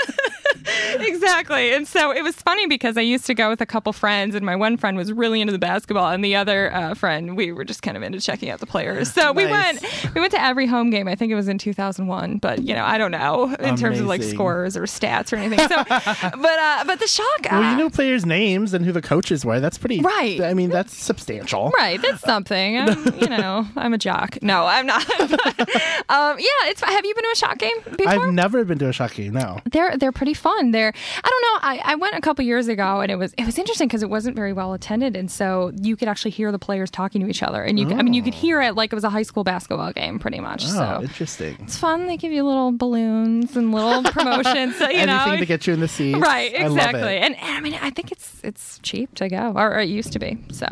exactly. 1.00 1.74
And 1.74 1.88
so 1.88 2.12
it 2.12 2.24
was 2.24 2.36
funny 2.36 2.68
because 2.68 2.98
I 2.98 3.02
used 3.02 3.26
to 3.28 3.34
go 3.34 3.50
with 3.50 3.62
a 3.62 3.66
couple 3.66 3.94
friends, 3.94 4.36
and 4.36 4.46
my 4.46 4.56
one 4.56 4.78
friend 4.78 4.98
was 4.98 5.12
really 5.12 5.42
into 5.42 5.54
the 5.54 5.60
basketball, 5.60 6.10
and 6.10 6.24
the 6.24 6.36
other 6.36 6.74
uh, 6.74 6.94
friend 6.94 7.36
we 7.38 7.52
were 7.52 7.64
just 7.64 7.82
kind 7.82 7.98
of 7.98 8.04
into 8.04 8.20
checking 8.20 8.50
out 8.50 8.60
the 8.60 8.66
players. 8.66 9.12
So 9.14 9.32
we 9.32 9.46
went 9.46 9.84
we 10.14 10.22
went 10.22 10.32
to 10.34 10.42
every 10.42 10.68
home 10.68 10.90
game. 10.90 11.08
I 11.08 11.16
think 11.16 11.32
it 11.32 11.36
was 11.36 11.48
in 11.48 11.58
2001, 11.58 12.38
but 12.38 12.62
you 12.64 12.74
know 12.74 12.84
I 12.84 12.98
don't 12.98 13.12
know 13.12 13.54
in 13.60 13.76
terms 13.76 14.00
of 14.00 14.06
like 14.06 14.24
scores 14.24 14.76
or 14.78 14.84
stats 14.84 15.34
or 15.34 15.38
anything. 15.38 15.68
So, 15.68 15.84
but 15.88 16.60
uh, 16.60 16.84
but 16.86 17.00
the 17.00 17.08
shock. 17.08 17.48
Well, 17.52 17.72
you 17.72 17.78
know 17.78 17.90
players' 17.90 18.26
names 18.26 18.74
and 18.74 18.86
who 18.86 18.92
the 18.92 19.02
coaches 19.02 19.46
were. 19.46 19.60
That's 19.60 19.78
pretty. 19.78 20.02
Right. 20.02 20.42
I 20.42 20.54
mean, 20.54 20.70
that's 20.70 20.96
substantial. 20.96 21.72
Right, 21.72 22.02
that's 22.02 22.22
something. 22.22 22.80
I'm, 22.80 23.06
you 23.20 23.28
know, 23.28 23.68
I'm 23.76 23.94
a 23.94 23.98
jock. 23.98 24.38
No, 24.42 24.66
I'm 24.66 24.86
not. 24.86 25.10
um, 25.12 26.38
yeah, 26.40 26.70
it's. 26.70 26.82
Have 26.82 27.06
you 27.06 27.14
been 27.16 27.24
to 27.24 27.30
a 27.32 27.36
Shock 27.36 27.58
game 27.58 27.78
before? 27.98 28.08
I've 28.08 28.34
never 28.34 28.64
been 28.66 28.80
to 28.80 28.90
a 28.90 28.94
Shock 28.94 29.16
game. 29.16 29.34
No. 29.34 29.60
they're 29.72 29.98
they're 29.98 30.12
pretty 30.12 30.34
fun. 30.34 30.53
They're 30.72 30.94
I 31.24 31.30
don't 31.30 31.42
know. 31.42 31.60
I, 31.70 31.94
I 31.94 31.96
went 31.96 32.16
a 32.16 32.22
couple 32.22 32.44
years 32.46 32.68
ago 32.68 33.02
and 33.02 33.12
it 33.12 33.16
was 33.18 33.34
it 33.38 33.46
was 33.46 33.58
interesting 33.58 33.88
because 33.88 34.04
it 34.04 34.10
wasn't 34.10 34.36
very 34.36 34.54
well 34.54 34.74
attended, 34.74 35.16
and 35.16 35.30
so 35.30 35.72
you 35.82 35.96
could 35.96 36.08
actually 36.08 36.32
hear 36.32 36.52
the 36.52 36.60
players 36.60 36.90
talking 36.90 37.22
to 37.22 37.28
each 37.28 37.44
other, 37.44 37.62
and 37.64 37.80
you 37.80 37.86
could, 37.88 37.98
I 37.98 38.02
mean 38.02 38.14
you 38.14 38.24
could 38.24 38.34
hear 38.34 38.62
it 38.62 38.76
like 38.76 38.92
it 38.92 38.96
was 38.96 39.04
a 39.04 39.10
high 39.10 39.24
school 39.24 39.44
basketball 39.44 39.92
game, 39.94 40.20
pretty 40.20 40.40
much. 40.40 40.64
Oh, 40.66 40.70
so 40.70 41.02
interesting. 41.04 41.58
it's 41.62 41.78
fun. 41.78 42.08
They 42.08 42.18
give 42.18 42.32
you 42.32 42.44
little 42.44 42.72
balloons 42.72 43.56
and 43.56 43.72
little 43.74 44.04
promotions. 44.12 44.76
So, 44.78 44.90
you 44.90 45.00
Anything 45.00 45.34
know, 45.34 45.38
to 45.38 45.46
get 45.46 45.68
you 45.68 45.74
in 45.74 45.80
the 45.80 45.88
seats. 45.88 46.20
right? 46.20 46.52
Exactly. 46.54 47.18
And, 47.18 47.36
and 47.36 47.58
I 47.58 47.60
mean, 47.60 47.76
I 47.76 47.90
think 47.90 48.12
it's 48.12 48.40
it's 48.44 48.80
cheap 48.84 49.14
to 49.16 49.30
go, 49.30 49.54
or 49.56 49.80
it 49.80 49.90
used 49.90 50.14
to 50.14 50.20
be. 50.20 50.38
So 50.52 50.68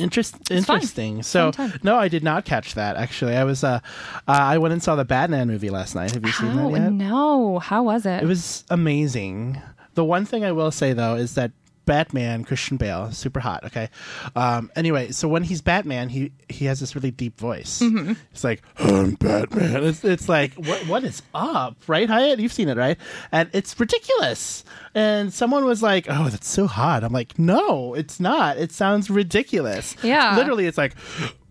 Interest, 0.00 0.36
interesting. 0.50 1.22
So, 1.22 1.52
no, 1.82 1.96
I 1.98 2.08
did 2.08 2.24
not 2.24 2.44
catch 2.44 2.74
that. 2.74 2.96
Actually, 2.96 3.36
I 3.36 3.44
was. 3.44 3.62
Uh, 3.62 3.80
uh, 4.26 4.32
I 4.32 4.58
went 4.58 4.72
and 4.72 4.82
saw 4.82 4.96
the 4.96 5.04
Batman 5.04 5.48
movie 5.48 5.70
last 5.70 5.94
night. 5.94 6.12
Have 6.12 6.24
you 6.24 6.32
seen 6.32 6.56
that 6.56 6.70
yet? 6.70 6.92
no, 6.92 7.58
how 7.58 7.82
was 7.82 8.06
it? 8.06 8.22
It 8.22 8.26
was 8.26 8.64
amazing. 8.70 9.60
The 9.94 10.04
one 10.04 10.24
thing 10.24 10.44
I 10.44 10.52
will 10.52 10.70
say 10.70 10.92
though 10.92 11.14
is 11.14 11.34
that 11.34 11.52
Batman, 11.86 12.44
Christian 12.44 12.76
Bale, 12.76 13.10
super 13.10 13.40
hot. 13.40 13.64
Okay. 13.64 13.88
Um, 14.36 14.70
anyway, 14.76 15.10
so 15.10 15.26
when 15.28 15.42
he's 15.42 15.60
Batman, 15.60 16.08
he 16.08 16.32
he 16.48 16.66
has 16.66 16.78
this 16.80 16.94
really 16.94 17.10
deep 17.10 17.38
voice. 17.38 17.80
Mm-hmm. 17.80 18.12
It's 18.32 18.44
like 18.44 18.62
I'm 18.78 19.14
Batman. 19.14 19.84
It's, 19.84 20.04
it's 20.04 20.28
like 20.28 20.54
what 20.54 20.86
what 20.86 21.04
is 21.04 21.22
up, 21.34 21.76
right, 21.88 22.08
Hyatt? 22.08 22.38
You've 22.38 22.52
seen 22.52 22.68
it, 22.68 22.76
right? 22.76 22.96
And 23.32 23.50
it's 23.52 23.78
ridiculous. 23.78 24.64
And 24.94 25.32
someone 25.32 25.64
was 25.64 25.82
like, 25.82 26.06
"Oh, 26.08 26.28
that's 26.28 26.48
so 26.48 26.66
hot." 26.66 27.02
I'm 27.04 27.12
like, 27.12 27.38
"No, 27.38 27.94
it's 27.94 28.20
not. 28.20 28.58
It 28.58 28.72
sounds 28.72 29.10
ridiculous." 29.10 29.96
Yeah. 30.02 30.36
Literally, 30.36 30.66
it's 30.66 30.78
like, 30.78 30.94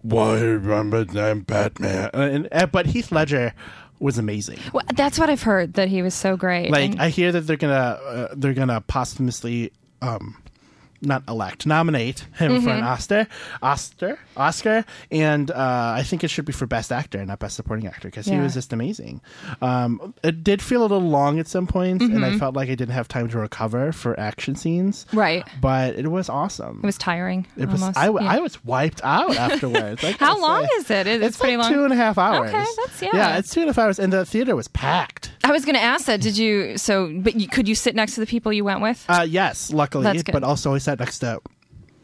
"Why 0.02 0.40
remember 0.40 1.06
I'm 1.18 1.42
Batman?" 1.42 2.10
And, 2.14 2.48
and, 2.52 2.72
but 2.72 2.86
Heath 2.88 3.12
Ledger 3.12 3.54
was 4.00 4.18
amazing. 4.18 4.60
Well, 4.74 4.84
that's 4.96 5.20
what 5.20 5.30
I've 5.30 5.44
heard 5.44 5.74
that 5.74 5.90
he 5.90 6.02
was 6.02 6.14
so 6.14 6.38
great. 6.38 6.72
Like 6.72 6.92
And- 6.92 7.02
I 7.02 7.10
hear 7.10 7.32
that 7.34 7.42
they're 7.42 7.58
gonna 7.58 7.74
uh, 7.74 8.28
they're 8.36 8.54
gonna 8.54 8.82
posthumously 8.82 9.72
um 10.02 10.36
not 11.02 11.24
elect 11.28 11.66
nominate 11.66 12.26
him 12.38 12.62
for 12.62 12.70
an 12.70 12.84
Oscar 12.84 13.28
Oscar 13.62 14.20
Oscar 14.38 14.86
and 15.12 15.50
uh, 15.52 15.94
I 15.98 16.04
think 16.04 16.24
it 16.24 16.30
should 16.30 16.46
be 16.46 16.54
for 16.54 16.66
best 16.66 16.92
actor 16.92 17.26
not 17.26 17.40
best 17.40 17.56
supporting 17.56 17.88
actor 17.88 18.08
because 18.08 18.26
he 18.26 18.38
was 18.38 18.54
just 18.54 18.74
amazing. 18.74 19.22
Um, 19.62 20.14
it 20.24 20.44
did 20.44 20.62
feel 20.62 20.82
a 20.82 20.84
little 20.90 21.00
long 21.02 21.40
at 21.40 21.48
some 21.48 21.68
points 21.68 22.04
and 22.06 22.26
I 22.26 22.38
felt 22.38 22.56
like 22.56 22.70
I 22.70 22.76
didn't 22.76 22.94
have 22.94 23.08
time 23.08 23.28
to 23.30 23.38
recover 23.40 23.92
for 23.92 24.20
action 24.20 24.56
scenes. 24.56 25.06
Right. 25.14 25.48
but 25.62 25.96
it 25.96 26.08
was 26.10 26.30
awesome. 26.30 26.80
it 26.84 26.86
was 26.86 26.98
tiring. 26.98 27.46
It 27.58 27.68
was. 27.70 27.82
almost. 27.82 27.98
I, 27.98 28.06
w- 28.08 28.26
Yeah. 28.26 28.32
I 28.34 28.40
was 28.40 28.64
wiped 28.66 29.02
out 29.04 29.36
afterwards. 29.36 30.02
How 30.20 30.40
long 30.40 30.64
say. 30.64 30.70
is 30.78 30.90
it? 30.92 31.08
It- 31.08 31.20
It's, 31.22 31.28
it's 31.30 31.38
pretty 31.38 31.58
like 31.58 31.66
long. 31.66 31.74
Two 31.74 31.84
and 31.84 31.94
a 31.94 31.96
half 31.96 32.18
hours. 32.18 32.50
Okay, 32.50 32.64
that's- 32.78 33.02
yeah. 33.02 33.10
Yeah, 33.14 33.38
it's 33.38 33.50
two 33.54 33.62
and 33.62 33.70
a 33.70 33.74
half 33.74 33.78
hours, 33.80 34.00
and 34.00 34.12
the 34.14 34.26
theater 34.26 34.56
was 34.56 34.68
packed. 34.70 35.32
I 35.44 35.52
was 35.52 35.66
going 35.66 35.76
to 35.76 35.82
ask 35.82 36.06
that. 36.06 36.22
Did 36.22 36.38
you? 36.38 36.78
So, 36.78 37.12
but 37.22 37.36
you, 37.36 37.48
could 37.48 37.68
you 37.68 37.76
sit 37.76 37.96
next 37.96 38.14
to 38.16 38.20
the 38.20 38.26
people 38.28 38.54
you 38.54 38.64
went 38.64 38.82
with? 38.82 39.04
Uh, 39.10 39.26
yes, 39.28 39.72
luckily, 39.74 40.04
That's 40.04 40.24
good. 40.24 40.32
but 40.34 40.44
also 40.44 40.74
I 40.74 40.78
next 40.96 41.20
to 41.20 41.40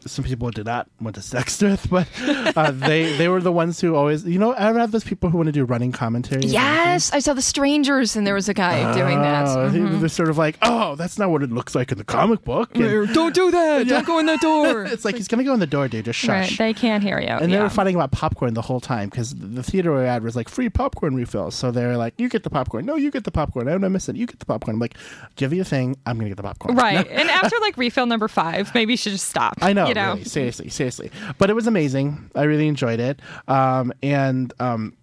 some 0.06 0.24
people 0.24 0.50
did 0.50 0.66
not 0.66 0.88
want 1.00 1.14
to 1.16 1.22
sit 1.22 1.34
next 1.36 1.58
to 1.58 1.66
it, 1.72 1.80
but 1.90 2.08
uh, 2.56 2.70
they 2.70 3.16
they 3.16 3.28
were 3.28 3.40
the 3.40 3.52
ones 3.52 3.80
who 3.80 3.94
always, 3.94 4.24
you 4.24 4.38
know, 4.38 4.54
I 4.54 4.72
have 4.72 4.92
those 4.92 5.04
people 5.04 5.30
who 5.30 5.36
want 5.38 5.46
to 5.48 5.52
do 5.52 5.64
running 5.64 5.92
commentary. 5.92 6.42
yes, 6.46 7.12
I 7.12 7.18
saw 7.18 7.34
the 7.34 7.42
strangers, 7.42 8.16
and 8.16 8.26
there 8.26 8.34
was 8.34 8.48
a 8.48 8.54
guy 8.54 8.92
doing 8.94 9.20
that. 9.20 9.46
Oh, 9.48 9.70
Mhm. 9.70 10.00
They're 10.00 10.08
sort 10.08 10.28
of 10.30 10.38
like, 10.38 10.56
oh, 10.62 10.94
that's 10.96 11.18
not 11.18 11.30
what 11.30 11.42
it 11.42 11.50
looks 11.50 11.74
like 11.74 11.92
in 11.92 11.98
the 11.98 12.04
comic 12.04 12.44
book. 12.44 12.74
And 12.76 13.12
Don't 13.14 13.34
do 13.34 13.50
that! 13.50 13.86
Don't 13.88 14.06
go 14.06 14.18
in 14.18 14.26
that 14.26 14.40
door. 14.40 14.84
it's 14.92 15.04
like 15.04 15.16
he's 15.16 15.28
gonna 15.28 15.44
go 15.44 15.54
in 15.54 15.60
the 15.60 15.66
door, 15.66 15.88
dude. 15.88 16.04
Just 16.04 16.18
shush. 16.18 16.28
right, 16.28 16.58
they 16.58 16.74
can't 16.74 17.02
hear 17.02 17.20
you. 17.20 17.28
And 17.28 17.52
they 17.52 17.58
were 17.58 17.68
fighting 17.70 17.94
about 17.94 18.12
popcorn 18.12 18.54
the 18.54 18.62
whole 18.62 18.80
time 18.80 19.08
because 19.08 19.34
the 19.34 19.62
theater 19.62 19.92
we 19.92 19.98
were 20.00 20.20
was 20.20 20.36
like 20.36 20.48
free 20.48 20.68
popcorn 20.68 21.14
refills. 21.14 21.54
So 21.54 21.70
they're 21.70 21.96
like, 21.96 22.14
"You 22.18 22.28
get 22.28 22.42
the 22.42 22.50
popcorn. 22.50 22.86
No, 22.86 22.96
you 22.96 23.10
get 23.10 23.24
the 23.24 23.30
popcorn. 23.30 23.68
I 23.68 23.72
don't 23.76 23.92
miss 23.92 24.08
it. 24.08 24.16
You 24.16 24.26
get 24.26 24.38
the 24.38 24.46
popcorn." 24.46 24.76
I'm 24.76 24.80
like, 24.80 24.96
"Give 25.36 25.52
you 25.52 25.62
a 25.62 25.64
thing. 25.64 25.96
I'm 26.06 26.16
gonna 26.16 26.28
get 26.30 26.36
the 26.36 26.42
popcorn." 26.42 26.76
Right, 26.76 27.06
and 27.10 27.28
after 27.30 27.56
like 27.60 27.76
refill 27.76 28.06
number 28.06 28.28
five, 28.28 28.72
maybe 28.74 28.92
you 28.92 28.96
should 28.96 29.12
just 29.12 29.28
stop. 29.28 29.54
I 29.62 29.72
know, 29.72 29.88
You 29.88 29.94
know. 29.96 30.08
really, 30.12 30.24
seriously, 30.36 30.68
seriously. 30.68 31.10
But 31.38 31.50
it 31.50 31.54
was 31.54 31.66
amazing. 31.66 32.30
I 32.34 32.44
really 32.44 32.68
enjoyed 32.68 33.00
it. 33.00 33.20
Um, 33.48 33.92
and 34.02 34.52
um, 34.60 34.96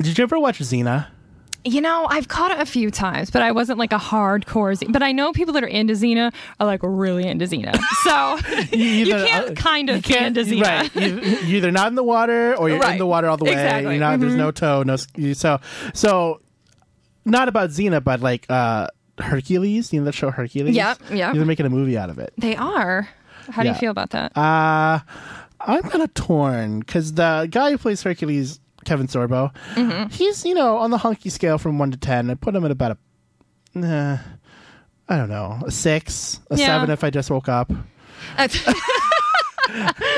did 0.00 0.18
you 0.18 0.22
ever 0.24 0.38
watch 0.38 0.58
Xena? 0.58 1.06
You 1.66 1.80
know, 1.80 2.06
I've 2.10 2.28
caught 2.28 2.50
it 2.50 2.60
a 2.60 2.66
few 2.66 2.90
times, 2.90 3.30
but 3.30 3.40
I 3.40 3.52
wasn't 3.52 3.78
like 3.78 3.94
a 3.94 3.98
hardcore. 3.98 4.74
Z- 4.76 4.88
but 4.90 5.02
I 5.02 5.12
know 5.12 5.32
people 5.32 5.54
that 5.54 5.64
are 5.64 5.66
into 5.66 5.94
Xena 5.94 6.30
are 6.60 6.66
like 6.66 6.80
really 6.82 7.26
into 7.26 7.46
Xena. 7.46 7.74
So 8.02 8.36
you, 8.76 9.06
either- 9.06 9.24
can't 9.26 9.50
uh, 9.50 9.54
kind 9.54 9.88
of 9.88 9.96
you 9.96 10.02
be 10.02 10.08
can't, 10.14 10.36
into 10.36 10.50
Xena. 10.56 10.62
right? 10.62 10.94
You, 10.94 11.20
you're 11.20 11.56
either 11.56 11.70
not 11.70 11.86
in 11.88 11.94
the 11.94 12.02
water 12.02 12.54
or 12.54 12.68
you're 12.68 12.84
in 12.90 12.98
the 12.98 13.06
water 13.06 13.28
all 13.28 13.38
the 13.38 13.44
way. 13.46 13.52
Exactly. 13.52 13.92
You're 13.94 14.00
not, 14.00 14.20
There's 14.20 14.34
Mhm. 14.34 14.36
no 14.36 14.50
toe, 14.50 14.82
no. 14.82 14.96
So, 15.32 15.58
so 15.94 16.42
not 17.24 17.48
about 17.48 17.70
Xena, 17.70 18.04
but 18.04 18.20
like 18.20 18.44
uh, 18.50 18.88
Hercules. 19.18 19.90
You 19.90 20.00
know 20.00 20.04
that 20.04 20.12
show 20.14 20.30
Hercules? 20.30 20.76
Yep, 20.76 20.98
yep. 21.12 21.34
They're 21.34 21.46
making 21.46 21.64
a 21.64 21.70
movie 21.70 21.96
out 21.96 22.10
of 22.10 22.18
it. 22.18 22.34
They 22.36 22.56
are. 22.56 23.08
How 23.50 23.62
do 23.62 23.68
you 23.68 23.74
feel 23.74 23.90
about 23.90 24.10
that? 24.10 24.36
Uh, 24.36 25.00
I'm 25.60 25.82
kind 25.82 26.02
of 26.02 26.12
torn 26.14 26.80
because 26.80 27.12
the 27.14 27.48
guy 27.50 27.70
who 27.70 27.78
plays 27.78 28.02
Hercules, 28.02 28.60
Kevin 28.84 29.06
Sorbo, 29.06 29.54
Mm-hmm. 29.74 30.08
he's 30.10 30.44
you 30.44 30.54
know 30.54 30.76
on 30.78 30.90
the 30.90 30.98
hunky 30.98 31.30
scale 31.30 31.58
from 31.58 31.78
one 31.78 31.90
to 31.90 31.96
ten. 31.96 32.30
I 32.30 32.34
put 32.34 32.54
him 32.54 32.64
at 32.64 32.70
about 32.70 32.98
a, 33.76 33.78
uh, 33.86 34.18
I 35.08 35.16
don't 35.16 35.28
know, 35.30 35.60
a 35.66 35.70
six, 35.70 36.40
a 36.50 36.56
Yeah. 36.56 36.66
seven 36.66 36.90
if 36.90 37.02
I 37.04 37.10
just 37.10 37.30
woke 37.30 37.48
up, 37.48 37.70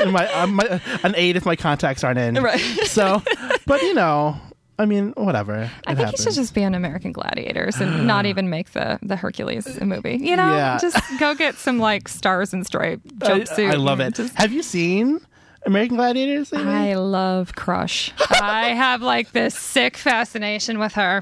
my, 0.07 0.27
uh, 0.33 0.47
my 0.47 0.81
an 1.03 1.13
eight 1.15 1.35
if 1.35 1.45
my 1.45 1.55
contacts 1.55 2.03
aren't 2.03 2.19
in. 2.19 2.35
Right. 2.35 2.59
So, 2.85 3.21
but 3.65 3.81
you 3.81 3.93
know, 3.93 4.37
I 4.79 4.85
mean, 4.85 5.13
whatever. 5.17 5.55
It 5.55 5.69
I 5.87 5.95
think 5.95 5.99
happens. 6.05 6.23
he 6.23 6.29
should 6.29 6.35
just 6.35 6.53
be 6.53 6.63
on 6.63 6.75
American 6.75 7.11
Gladiators 7.11 7.77
and 7.81 8.05
not 8.05 8.25
even 8.31 8.49
make 8.49 8.71
the 8.73 8.99
the 9.01 9.15
Hercules 9.15 9.81
movie. 9.81 10.17
You 10.17 10.35
know, 10.35 10.55
Yeah. 10.55 10.77
just 10.79 11.01
go 11.19 11.33
get 11.35 11.55
some 11.55 11.79
like 11.79 12.07
stars 12.07 12.53
and 12.53 12.65
stripe 12.65 13.01
jumpsuit. 13.17 13.71
I 13.71 13.75
love 13.75 13.99
it. 13.99 14.15
just- 14.15 14.35
Have 14.35 14.51
you 14.53 14.61
seen 14.63 15.19
American 15.67 15.97
Gladiators? 15.97 16.51
lately? 16.51 16.71
I 16.73 16.95
love 16.95 17.55
Crush. 17.55 18.11
I 18.31 18.69
have 18.69 19.01
like 19.01 19.31
this 19.33 19.55
sick 19.55 19.97
fascination 19.97 20.79
with 20.79 20.93
her, 20.93 21.21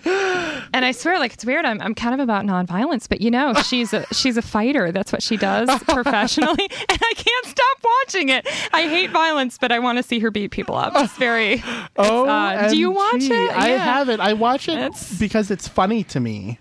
and 0.74 0.86
I 0.86 0.92
swear, 0.92 1.20
like 1.20 1.34
it's 1.34 1.44
weird. 1.46 1.66
I'm, 1.66 1.82
I'm 1.82 1.96
kind 1.96 2.14
of 2.14 2.20
about 2.22 2.46
nonviolence, 2.46 3.10
but 3.10 3.22
you 3.22 3.32
know, 3.32 3.54
she's 3.56 3.92
a 3.94 4.06
she's 4.14 4.38
a 4.38 4.42
fighter. 4.42 4.92
That's 4.92 5.12
what 5.12 5.22
she 5.24 5.36
does 5.38 5.68
professionally, 5.84 6.68
and 6.70 7.00
I 7.02 7.14
can't 7.16 7.46
stop 7.46 7.78
watching 7.84 8.30
it. 8.30 8.48
I 8.74 8.84
hate 8.88 9.10
violence, 9.10 9.58
but 9.58 9.72
I 9.72 9.80
want 9.80 9.98
to 9.98 10.04
see 10.04 10.20
her 10.20 10.32
beat 10.32 10.52
people 10.52 10.76
up. 10.76 10.94
It's 10.96 11.18
very. 11.18 11.64
Oh, 11.98 12.28
uh, 12.28 12.70
do 12.70 12.78
you 12.78 12.92
watch 12.92 13.24
it? 13.24 13.32
I 13.58 13.70
Yeah. 13.70 13.78
haven't. 13.84 14.20
I 14.22 14.34
watch 14.34 14.70
it 14.70 14.78
It's- 14.78 15.18
because 15.18 15.50
it's 15.52 15.68
funny 15.68 16.04
to 16.06 16.20
me. 16.20 16.60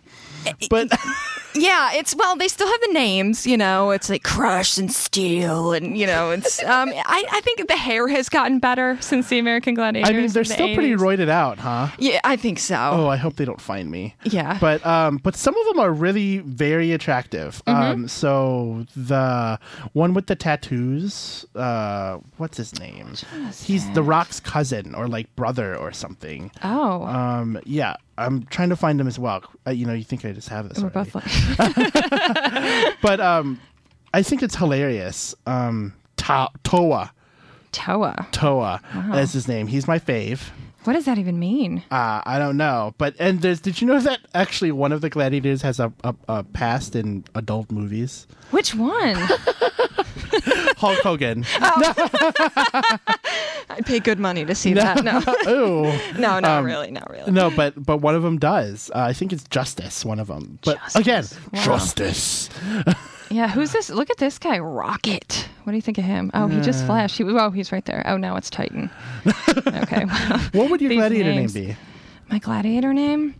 But 0.70 0.88
Yeah, 1.56 1.92
it's 1.94 2.16
well, 2.16 2.34
they 2.34 2.48
still 2.48 2.66
have 2.66 2.80
the 2.80 2.92
names, 2.92 3.46
you 3.46 3.56
know. 3.56 3.92
It's 3.92 4.10
like 4.10 4.24
Crush 4.24 4.76
and 4.76 4.90
Steel, 4.90 5.72
and 5.72 5.96
you 5.96 6.04
know, 6.04 6.32
it's. 6.32 6.60
Um, 6.64 6.88
I, 6.92 7.24
I 7.30 7.40
think 7.42 7.68
the 7.68 7.76
hair 7.76 8.08
has 8.08 8.28
gotten 8.28 8.58
better 8.58 8.98
since 9.00 9.28
the 9.28 9.38
American 9.38 9.74
Gladiators. 9.74 10.10
I 10.10 10.12
mean, 10.14 10.26
they're 10.32 10.42
the 10.42 10.52
still 10.52 10.74
pretty 10.74 10.94
80s. 10.94 10.98
roided 10.98 11.28
out, 11.28 11.58
huh? 11.58 11.88
Yeah, 11.98 12.18
I 12.24 12.34
think 12.34 12.58
so. 12.58 12.74
Oh, 12.76 13.06
I 13.06 13.16
hope 13.16 13.36
they 13.36 13.44
don't 13.44 13.60
find 13.60 13.88
me. 13.88 14.16
Yeah. 14.24 14.58
But 14.60 14.84
um, 14.84 15.18
but 15.18 15.36
some 15.36 15.56
of 15.56 15.66
them 15.68 15.78
are 15.78 15.92
really 15.92 16.38
very 16.38 16.90
attractive. 16.90 17.62
Mm-hmm. 17.66 17.80
Um, 17.92 18.08
so 18.08 18.84
the 18.96 19.60
one 19.92 20.12
with 20.12 20.26
the 20.26 20.34
tattoos, 20.34 21.46
uh, 21.54 22.18
what's 22.38 22.56
his 22.56 22.78
name? 22.80 23.14
He's 23.62 23.88
the 23.92 24.02
Rock's 24.02 24.40
cousin 24.40 24.92
or 24.96 25.06
like 25.06 25.34
brother 25.36 25.76
or 25.76 25.92
something. 25.92 26.50
oh, 26.64 27.04
Um, 27.04 27.60
yeah, 27.64 27.94
I'm 28.18 28.44
trying 28.46 28.68
to 28.70 28.76
find 28.76 29.00
him 29.00 29.06
as 29.06 29.18
well. 29.18 29.42
Uh, 29.66 29.70
you 29.70 29.86
know, 29.86 29.92
you 29.92 30.04
think 30.04 30.24
I 30.24 30.32
just 30.32 30.48
have 30.48 30.68
this? 30.68 30.78
we're 30.78 30.90
already. 30.90 31.10
both 31.10 31.58
like. 31.58 32.94
but 33.02 33.20
um, 33.20 33.60
I 34.12 34.22
think 34.22 34.42
it's 34.42 34.54
hilarious. 34.56 35.34
Um, 35.46 35.94
Ta- 36.16 36.50
Toa, 36.62 37.12
Toa. 37.72 38.26
Toa 38.32 38.80
Wow. 38.94 39.18
is 39.18 39.32
his 39.32 39.48
name. 39.48 39.66
He's 39.66 39.86
my 39.88 39.98
fave. 39.98 40.40
What 40.84 40.92
does 40.92 41.06
that 41.06 41.16
even 41.18 41.38
mean? 41.38 41.82
Uh, 41.90 42.20
I 42.26 42.38
don't 42.38 42.56
know, 42.58 42.94
but 42.98 43.14
and 43.18 43.40
there's. 43.40 43.60
Did 43.60 43.80
you 43.80 43.86
know 43.86 43.98
that 44.00 44.20
actually 44.34 44.70
one 44.70 44.92
of 44.92 45.00
the 45.00 45.08
gladiators 45.08 45.62
has 45.62 45.80
a, 45.80 45.90
a, 46.04 46.14
a 46.28 46.44
past 46.44 46.94
in 46.94 47.24
adult 47.34 47.70
movies? 47.72 48.26
Which 48.50 48.74
one? 48.74 49.16
Hulk 50.84 50.98
Hogan. 51.00 51.44
I'd 53.70 53.86
pay 53.86 54.00
good 54.00 54.18
money 54.18 54.44
to 54.44 54.54
see 54.54 54.74
that. 54.74 55.02
No. 55.04 55.18
Ooh. 55.48 55.84
No, 56.18 56.38
not 56.40 56.44
Um, 56.44 56.64
really, 56.64 56.90
not 56.90 57.08
really. 57.10 57.30
No, 57.32 57.50
but 57.50 57.74
but 57.84 57.98
one 57.98 58.14
of 58.14 58.22
them 58.22 58.38
does. 58.38 58.90
Uh, 58.94 59.00
I 59.00 59.12
think 59.12 59.32
it's 59.32 59.44
Justice. 59.44 60.04
One 60.04 60.20
of 60.20 60.28
them. 60.28 60.58
But 60.64 60.78
again, 60.94 61.24
Wow. 61.52 61.64
Justice. 61.64 62.48
Yeah, 63.30 63.48
who's 63.48 63.72
this? 63.72 63.90
Look 63.90 64.10
at 64.10 64.18
this 64.18 64.38
guy, 64.38 64.58
Rocket. 64.58 65.48
What 65.64 65.72
do 65.72 65.76
you 65.76 65.82
think 65.82 65.98
of 65.98 66.04
him? 66.04 66.30
Oh, 66.34 66.46
he 66.46 66.60
just 66.60 66.84
flashed. 66.86 67.16
He, 67.18 67.24
oh, 67.24 67.50
he's 67.50 67.72
right 67.72 67.84
there. 67.84 68.02
Oh, 68.06 68.16
now 68.16 68.36
it's 68.36 68.50
Titan. 68.50 68.90
okay. 69.66 70.04
What 70.52 70.70
would 70.70 70.80
your 70.80 70.90
These 70.90 70.98
gladiator 70.98 71.30
names. 71.32 71.54
name 71.54 71.68
be? 71.70 71.76
My 72.30 72.38
gladiator 72.38 72.92
name? 72.92 73.34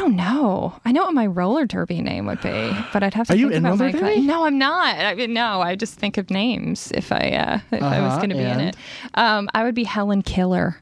I 0.00 0.02
don't 0.04 0.16
know. 0.16 0.72
I 0.86 0.92
know 0.92 1.02
what 1.04 1.12
my 1.12 1.26
roller 1.26 1.66
derby 1.66 2.00
name 2.00 2.24
would 2.24 2.40
be, 2.40 2.72
but 2.90 3.02
I'd 3.02 3.12
have 3.12 3.26
to 3.26 3.34
Are 3.34 3.36
you 3.36 3.48
think 3.50 3.58
in 3.58 3.66
about 3.66 3.78
roller 3.80 3.92
my 3.92 3.98
derby? 4.00 4.20
No, 4.22 4.46
I'm 4.46 4.56
not. 4.56 4.96
I 4.96 5.14
mean, 5.14 5.34
no, 5.34 5.60
I 5.60 5.76
just 5.76 5.92
think 5.96 6.16
of 6.16 6.30
names 6.30 6.90
if 6.94 7.12
I 7.12 7.32
uh, 7.32 7.58
if 7.70 7.82
I 7.82 8.00
was 8.00 8.12
Uh-huh, 8.12 8.16
going 8.16 8.30
to 8.30 8.34
be 8.36 8.40
in 8.40 8.46
and? 8.60 8.62
it. 8.70 8.76
Um, 9.12 9.50
I 9.52 9.62
would 9.62 9.74
be 9.74 9.84
Helen 9.84 10.22
Killer, 10.22 10.80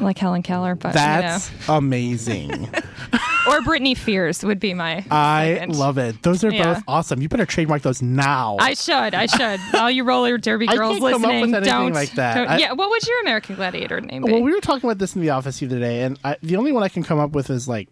like 0.00 0.16
Helen 0.16 0.44
Keller, 0.44 0.76
but 0.76 0.92
That's 0.92 1.50
you 1.50 1.74
amazing. 1.74 2.50
know. 2.50 2.68
or 3.48 3.58
Britney 3.62 3.96
Fears 3.96 4.44
would 4.44 4.60
be 4.60 4.74
my. 4.74 5.04
I 5.10 5.56
second. 5.58 5.76
love 5.76 5.98
it. 5.98 6.22
Those 6.22 6.44
are 6.44 6.52
Yeah. 6.52 6.74
both 6.74 6.84
awesome. 6.86 7.20
You 7.20 7.28
better 7.28 7.44
trademark 7.46 7.82
those 7.82 8.00
now. 8.00 8.58
I 8.60 8.74
should. 8.74 9.12
I 9.12 9.26
should. 9.26 9.58
All 9.74 9.90
you 9.90 10.04
roller 10.04 10.38
derby 10.38 10.68
I 10.68 10.76
girls 10.76 11.00
can't 11.00 11.14
come 11.14 11.24
up 11.24 11.32
with 11.32 11.32
listening, 11.32 11.54
anything 11.56 11.64
don't 11.72 11.92
like 11.94 12.12
that. 12.12 12.34
don't- 12.36 12.46
I- 12.48 12.58
yeah. 12.58 12.72
What 12.74 12.90
would 12.90 13.04
your 13.08 13.20
American 13.22 13.56
Gladiator 13.56 14.00
name 14.00 14.22
be? 14.22 14.30
well, 14.30 14.40
we 14.40 14.52
were 14.54 14.60
talking 14.60 14.88
about 14.88 14.98
this 14.98 15.16
in 15.16 15.20
the 15.20 15.30
office 15.30 15.58
the 15.58 15.66
other 15.66 15.80
day, 15.80 16.02
and 16.02 16.16
I, 16.22 16.36
the 16.44 16.54
only 16.54 16.70
one 16.70 16.84
I 16.84 16.88
can 16.88 17.02
come 17.02 17.18
up 17.18 17.32
with 17.32 17.50
is 17.50 17.66
like 17.66 17.88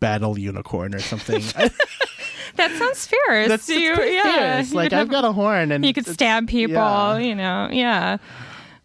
Battle 0.00 0.38
Unicorn 0.38 0.94
or 0.94 1.00
something. 1.00 1.40
that 2.56 2.72
sounds 2.72 3.06
fierce. 3.06 3.48
That's, 3.48 3.68
you, 3.68 3.96
that's 3.96 4.12
yeah. 4.12 4.56
fierce. 4.56 4.74
Like 4.74 4.92
I've 4.92 5.00
have- 5.00 5.10
got 5.10 5.24
a 5.24 5.32
horn, 5.32 5.72
and 5.72 5.84
you 5.84 5.92
could 5.92 6.06
stab 6.06 6.48
people. 6.48 6.74
yeah. 6.74 7.18
You 7.18 7.34
know, 7.34 7.68
yeah. 7.70 8.18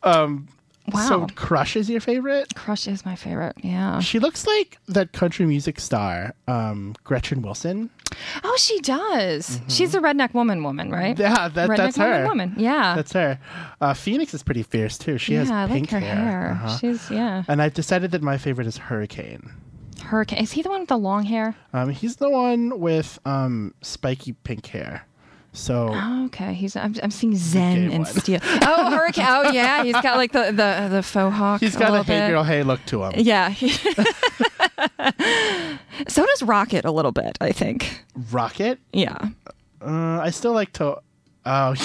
Um, 0.04 0.48
Wow. 0.92 1.08
So 1.08 1.28
Crush 1.36 1.78
is 1.78 1.90
your 1.90 2.02
favorite? 2.02 2.56
Crush 2.56 2.88
is 2.88 3.06
my 3.06 3.16
favorite. 3.16 3.56
Yeah. 3.64 4.00
She 4.02 4.20
looks 4.20 4.46
like 4.46 4.78
that 4.88 5.14
country 5.14 5.46
music 5.46 5.80
star, 5.80 6.36
um, 6.48 6.94
Gretchen 7.06 7.42
Wilson. 7.42 7.90
Oh, 8.44 8.56
she 8.60 8.80
does. 8.82 9.62
She's 9.70 9.96
a 9.96 10.00
redneck 10.00 10.34
woman, 10.34 10.62
woman, 10.62 10.92
right? 10.92 11.16
Mm-hmm. 11.16 11.22
Yeah, 11.22 11.48
that, 11.48 11.70
redneck 11.70 11.78
that's 11.78 11.98
woman, 11.98 12.14
her. 12.14 12.28
Woman. 12.28 12.54
Yeah. 12.58 12.96
That's 12.96 13.14
her. 13.14 13.40
Uh, 13.80 13.94
Phoenix 13.94 14.34
is 14.34 14.44
pretty 14.44 14.64
fierce 14.64 14.98
too. 14.98 15.18
She 15.18 15.36
has 15.36 15.50
yeah, 15.50 15.64
I 15.64 15.68
pink 15.68 15.92
like 15.92 16.04
her 16.04 16.10
hair. 16.10 16.52
Uh-huh. 16.52 16.78
She's 16.78 17.10
yeah. 17.10 17.44
And 17.48 17.62
I've 17.62 17.74
decided 17.74 18.12
that 18.12 18.22
my 18.22 18.38
favorite 18.38 18.68
is 18.68 18.78
Hurricane. 18.78 19.52
Hurricane. 20.04 20.40
Is 20.40 20.52
he 20.52 20.62
the 20.62 20.70
one 20.70 20.82
with 20.82 20.90
the 20.90 20.98
long 20.98 21.26
hair? 21.26 21.56
Um, 21.74 21.90
he's 21.90 22.18
the 22.18 22.30
one 22.30 22.80
with 22.80 23.20
um, 23.26 23.74
spiky 23.82 24.34
pink 24.34 24.68
hair. 24.68 25.08
So 25.56 25.92
Oh, 25.94 26.26
okay. 26.26 26.54
He's 26.54 26.76
I'm, 26.76 26.96
I'm 27.04 27.12
seeing 27.12 27.36
Zen 27.36 27.92
and. 27.92 28.08
Steel. 28.08 28.40
Oh, 28.44 28.92
Hurricane. 28.92 29.26
Oh, 29.28 29.52
yeah. 29.52 29.84
He's 29.84 29.94
got 29.94 30.18
like 30.18 30.32
the 30.32 30.46
the 30.46 30.88
the 30.90 31.04
faux 31.04 31.36
hawk. 31.36 31.60
he's 31.62 31.76
got 31.76 31.90
a, 31.90 31.92
little 31.92 32.04
hey 32.06 32.28
girl, 32.28 32.44
hey 32.44 32.64
look 32.64 32.84
to 32.88 33.04
him. 33.04 33.14
Yeah. 33.18 33.54
so 36.08 36.26
does 36.26 36.44
Rocket 36.44 36.86
a 36.86 36.92
little 36.92 37.12
bit, 37.12 37.38
I 37.40 37.52
think. 37.52 38.04
Rocket. 38.32 38.80
Yeah. 38.92 39.18
Uh, 39.82 40.20
I 40.20 40.32
still 40.32 40.54
like 40.54 40.74
to. 40.74 40.98
Oh, 41.46 41.76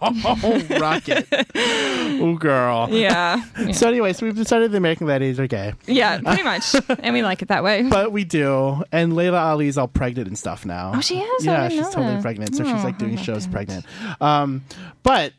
Rocket. 0.80 1.26
oh, 1.54 2.36
girl. 2.38 2.88
Yeah. 2.90 3.42
yeah. 3.58 3.72
So 3.78 3.88
anyway, 3.88 4.12
so 4.12 4.26
we've 4.26 4.34
decided 4.34 4.72
the 4.72 4.76
American 4.78 5.06
Gladiators 5.06 5.38
are 5.40 5.46
gay. 5.46 5.74
Yeah, 5.86 6.20
pretty 6.20 6.42
much. 6.42 6.74
and 7.00 7.14
we 7.14 7.22
like 7.22 7.42
it 7.42 7.48
that 7.48 7.62
way. 7.64 7.82
But 7.82 8.12
we 8.12 8.24
do, 8.24 8.82
and 8.92 9.14
Laila 9.14 9.38
Ali's 9.38 9.76
all 9.78 9.88
pregnant 9.88 10.28
and 10.28 10.38
stuff 10.38 10.64
now. 10.64 10.92
Oh, 10.94 11.00
she 11.00 11.18
is? 11.18 11.44
Yeah, 11.44 11.68
she's 11.68 11.88
totally 11.90 12.20
pregnant. 12.22 12.54
So 12.56 12.64
she's 12.64 12.72
Oh, 12.74 12.84
like 12.84 12.98
doing 12.98 13.16
shows 13.16 13.46
pregnant. 13.46 13.84
Um, 14.20 14.64
but 15.02 15.32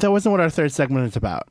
that 0.00 0.10
wasn't 0.10 0.30
what 0.32 0.40
our 0.40 0.50
third 0.50 0.72
segment 0.72 1.06
is 1.06 1.16
about. 1.16 1.48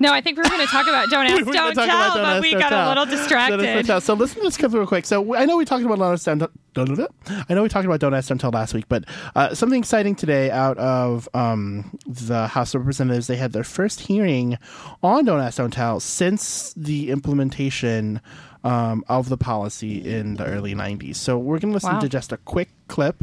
no, 0.00 0.12
I 0.12 0.20
think 0.20 0.36
we 0.36 0.42
were 0.42 0.48
going 0.48 0.60
to 0.60 0.66
talk 0.72 0.86
about 0.86 1.08
Don't 1.10 1.26
Ask, 1.26 1.44
We 1.46 1.52
Don't 1.52 1.74
Tell, 1.74 1.84
about 1.86 2.14
Don't 2.14 2.22
but 2.24 2.24
Ask, 2.36 2.42
we 2.42 2.50
Don't 2.52 2.60
got 2.60 2.68
Tell. 2.70 2.86
a 2.86 2.88
little 2.88 3.06
distracted. 3.06 4.02
So 4.02 4.14
listen 4.14 4.38
to 4.40 4.44
this 4.46 4.56
clip 4.56 4.72
real 4.72 4.86
quick. 4.86 5.06
So 5.06 5.34
I 5.34 5.44
know 5.44 5.56
we 5.56 5.64
talked 5.64 5.84
about 5.84 5.98
Don't 5.98 6.12
Ask, 6.12 6.24
Don't 6.24 7.46
I 7.48 7.54
know 7.54 7.62
we 7.62 7.68
talked 7.68 7.84
about 7.86 8.00
Don't 8.00 8.14
Ask, 8.14 8.28
Don't 8.28 8.38
Tell 8.38 8.50
last 8.50 8.74
week, 8.74 8.84
but 8.88 9.04
uh, 9.34 9.54
something 9.54 9.78
exciting 9.80 10.14
today 10.14 10.50
out 10.50 10.78
of 10.78 11.28
um, 11.34 11.98
the 12.06 12.46
House 12.46 12.74
of 12.74 12.82
Representatives. 12.82 13.26
They 13.26 13.36
had 13.36 13.52
their 13.52 13.64
first 13.64 14.00
hearing 14.00 14.58
on 15.02 15.24
Don't 15.24 15.40
Ask, 15.40 15.56
Don't 15.58 15.72
Tell 15.72 16.00
since 16.00 16.72
the 16.74 17.10
implementation 17.10 18.20
um, 18.62 19.04
of 19.08 19.28
the 19.28 19.36
policy 19.38 19.98
in 20.06 20.34
the 20.34 20.44
early 20.44 20.74
90s. 20.74 21.16
So 21.16 21.38
we're 21.38 21.58
going 21.58 21.72
to 21.72 21.74
listen 21.74 21.94
Wow. 21.94 22.00
to 22.00 22.08
just 22.08 22.32
a 22.32 22.36
quick 22.38 22.68
clip. 22.88 23.22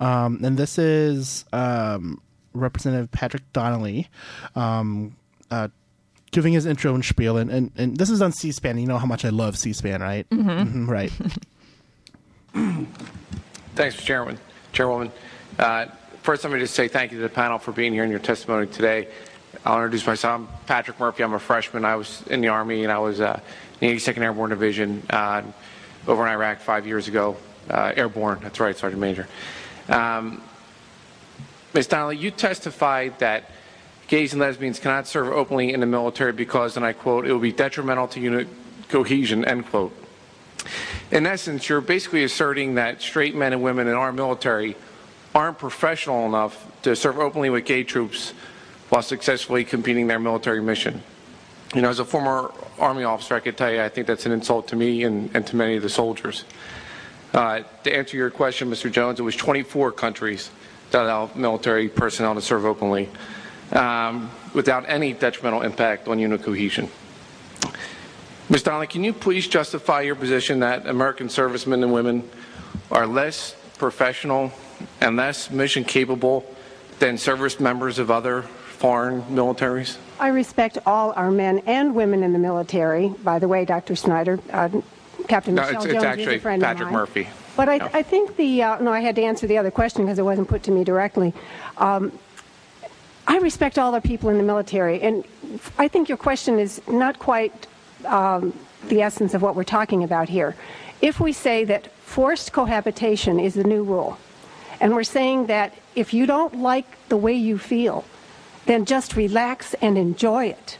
Um, 0.00 0.40
and 0.44 0.56
this 0.58 0.78
is 0.78 1.44
um, 1.52 2.20
Representative 2.54 3.10
Patrick 3.10 3.42
Donnelly 3.52 4.08
um, 4.54 5.16
uh, 5.50 5.68
giving 6.30 6.52
his 6.52 6.64
intro 6.66 6.94
and 6.94 7.04
spiel. 7.04 7.36
And, 7.36 7.50
and, 7.50 7.70
and 7.76 7.96
this 7.96 8.10
is 8.10 8.22
on 8.22 8.32
C 8.32 8.50
SPAN. 8.52 8.78
You 8.78 8.86
know 8.86 8.98
how 8.98 9.06
much 9.06 9.24
I 9.24 9.28
love 9.30 9.58
C 9.58 9.72
SPAN, 9.72 10.00
right? 10.00 10.28
Mhm. 10.30 10.72
Mhm, 10.72 10.88
right. 10.88 11.10
Thanks, 13.74 13.96
Mr. 13.96 14.00
Chairman. 14.04 14.38
Chairwoman. 14.72 15.10
Uh, 15.58 15.86
first, 16.22 16.44
let 16.44 16.52
me 16.52 16.58
just 16.60 16.74
say 16.74 16.88
thank 16.88 17.10
you 17.12 17.18
to 17.18 17.22
the 17.22 17.28
panel 17.28 17.58
for 17.58 17.72
being 17.72 17.92
here 17.92 18.02
and 18.02 18.10
your 18.10 18.20
testimony 18.20 18.66
today. 18.66 19.08
I'll 19.64 19.76
introduce 19.76 20.06
myself. 20.06 20.40
I'm 20.40 20.48
Patrick 20.66 20.98
Murphy. 21.00 21.22
I'm 21.24 21.32
a 21.34 21.38
freshman. 21.38 21.84
I 21.84 21.96
was 21.96 22.22
in 22.28 22.40
the 22.40 22.48
Army, 22.48 22.82
and 22.84 22.92
I 22.92 22.98
was 22.98 23.20
uh, 23.20 23.40
in 23.80 23.88
the 23.90 23.96
82nd 23.96 24.18
Airborne 24.18 24.50
Division 24.50 25.02
uh, 25.10 25.42
over 26.06 26.24
in 26.26 26.32
Iraq 26.32 26.60
five 26.60 26.86
years 26.86 27.08
ago. 27.08 27.36
Uh, 27.70 27.92
airborne, 27.96 28.40
that's 28.42 28.60
right, 28.60 28.76
Sergeant 28.76 29.00
Major. 29.00 29.26
Um, 29.88 30.42
Ms. 31.74 31.88
Donnelly, 31.88 32.16
you 32.16 32.30
testified 32.30 33.18
that 33.18 33.50
gays 34.06 34.32
and 34.32 34.40
lesbians 34.40 34.78
cannot 34.78 35.08
serve 35.08 35.28
openly 35.28 35.72
in 35.72 35.80
the 35.80 35.86
military 35.86 36.32
because, 36.32 36.76
and 36.76 36.86
I 36.86 36.92
quote, 36.92 37.26
it 37.26 37.32
will 37.32 37.40
be 37.40 37.52
detrimental 37.52 38.06
to 38.08 38.20
unit 38.20 38.46
cohesion, 38.88 39.44
end 39.44 39.66
quote. 39.66 39.92
In 41.10 41.26
essence, 41.26 41.68
you're 41.68 41.80
basically 41.80 42.22
asserting 42.22 42.76
that 42.76 43.02
straight 43.02 43.34
men 43.34 43.52
and 43.52 43.62
women 43.62 43.88
in 43.88 43.94
our 43.94 44.12
military 44.12 44.76
aren't 45.34 45.58
professional 45.58 46.26
enough 46.26 46.64
to 46.82 46.94
serve 46.94 47.18
openly 47.18 47.50
with 47.50 47.64
gay 47.64 47.82
troops 47.82 48.32
while 48.88 49.02
successfully 49.02 49.64
completing 49.64 50.06
their 50.06 50.20
military 50.20 50.62
mission. 50.62 51.02
You 51.74 51.82
know, 51.82 51.88
as 51.88 51.98
a 51.98 52.04
former 52.04 52.52
Army 52.78 53.02
officer, 53.02 53.34
I 53.34 53.40
can 53.40 53.54
tell 53.56 53.72
you 53.72 53.82
I 53.82 53.88
think 53.88 54.06
that's 54.06 54.26
an 54.26 54.32
insult 54.32 54.68
to 54.68 54.76
me 54.76 55.02
and, 55.02 55.28
and 55.34 55.44
to 55.48 55.56
many 55.56 55.74
of 55.74 55.82
the 55.82 55.88
soldiers. 55.88 56.44
Uh, 57.32 57.62
to 57.82 57.92
answer 57.92 58.16
your 58.16 58.30
question, 58.30 58.70
Mr. 58.70 58.92
Jones, 58.92 59.18
it 59.18 59.24
was 59.24 59.34
24 59.34 59.90
countries 59.90 60.50
that 60.94 61.02
allow 61.02 61.28
military 61.34 61.88
personnel 61.88 62.34
to 62.36 62.40
serve 62.40 62.64
openly 62.64 63.08
um, 63.72 64.30
without 64.54 64.84
any 64.88 65.12
detrimental 65.12 65.62
impact 65.62 66.06
on 66.06 66.20
unit 66.20 66.42
cohesion. 66.42 66.88
Ms. 68.48 68.62
Donnelly, 68.62 68.86
can 68.86 69.02
you 69.02 69.12
please 69.12 69.48
justify 69.48 70.02
your 70.02 70.14
position 70.14 70.60
that 70.60 70.86
American 70.86 71.28
servicemen 71.28 71.82
and 71.82 71.92
women 71.92 72.28
are 72.92 73.06
less 73.06 73.56
professional 73.76 74.52
and 75.00 75.16
less 75.16 75.50
mission 75.50 75.82
capable 75.82 76.44
than 77.00 77.18
service 77.18 77.58
members 77.58 77.98
of 77.98 78.10
other 78.10 78.42
foreign 78.42 79.22
militaries? 79.22 79.96
I 80.20 80.28
respect 80.28 80.78
all 80.86 81.12
our 81.16 81.32
men 81.32 81.60
and 81.66 81.96
women 81.96 82.22
in 82.22 82.32
the 82.32 82.38
military. 82.38 83.08
By 83.08 83.40
the 83.40 83.48
way, 83.48 83.64
Dr. 83.64 83.96
Snyder, 83.96 84.38
uh, 84.52 84.68
Captain 85.26 85.56
No, 85.56 85.62
Michelle 85.62 85.76
it's, 85.76 85.84
Jones 85.86 85.86
it's 85.86 85.96
is 85.96 86.04
actually 86.04 86.36
a 86.36 86.40
friend 86.40 86.62
Patrick 86.62 86.86
of 86.86 86.92
mine. 86.92 87.00
Murphy. 87.00 87.28
But 87.56 87.68
I, 87.68 87.76
I 87.92 88.02
think 88.02 88.36
the 88.36 88.62
uh, 88.62 88.78
no, 88.80 88.92
I 88.92 89.00
had 89.00 89.14
to 89.16 89.22
answer 89.22 89.46
the 89.46 89.58
other 89.58 89.70
question 89.70 90.04
because 90.04 90.18
it 90.18 90.24
wasn't 90.24 90.48
put 90.48 90.62
to 90.64 90.70
me 90.70 90.84
directly. 90.84 91.32
Um, 91.76 92.18
I 93.26 93.38
respect 93.38 93.78
all 93.78 93.92
the 93.92 94.00
people 94.00 94.28
in 94.30 94.36
the 94.36 94.42
military, 94.42 95.00
and 95.00 95.24
I 95.78 95.88
think 95.88 96.08
your 96.08 96.18
question 96.18 96.58
is 96.58 96.82
not 96.88 97.18
quite 97.18 97.66
um, 98.04 98.52
the 98.88 99.02
essence 99.02 99.34
of 99.34 99.42
what 99.42 99.56
we're 99.56 99.64
talking 99.64 100.02
about 100.02 100.28
here. 100.28 100.56
If 101.00 101.20
we 101.20 101.32
say 101.32 101.64
that 101.64 101.90
forced 102.02 102.52
cohabitation 102.52 103.40
is 103.40 103.54
the 103.54 103.64
new 103.64 103.82
rule, 103.82 104.18
and 104.80 104.94
we're 104.94 105.04
saying 105.04 105.46
that 105.46 105.74
if 105.94 106.12
you 106.12 106.26
don't 106.26 106.56
like 106.56 106.86
the 107.08 107.16
way 107.16 107.32
you 107.34 107.56
feel, 107.56 108.04
then 108.66 108.84
just 108.84 109.16
relax 109.16 109.74
and 109.74 109.96
enjoy 109.96 110.46
it, 110.46 110.78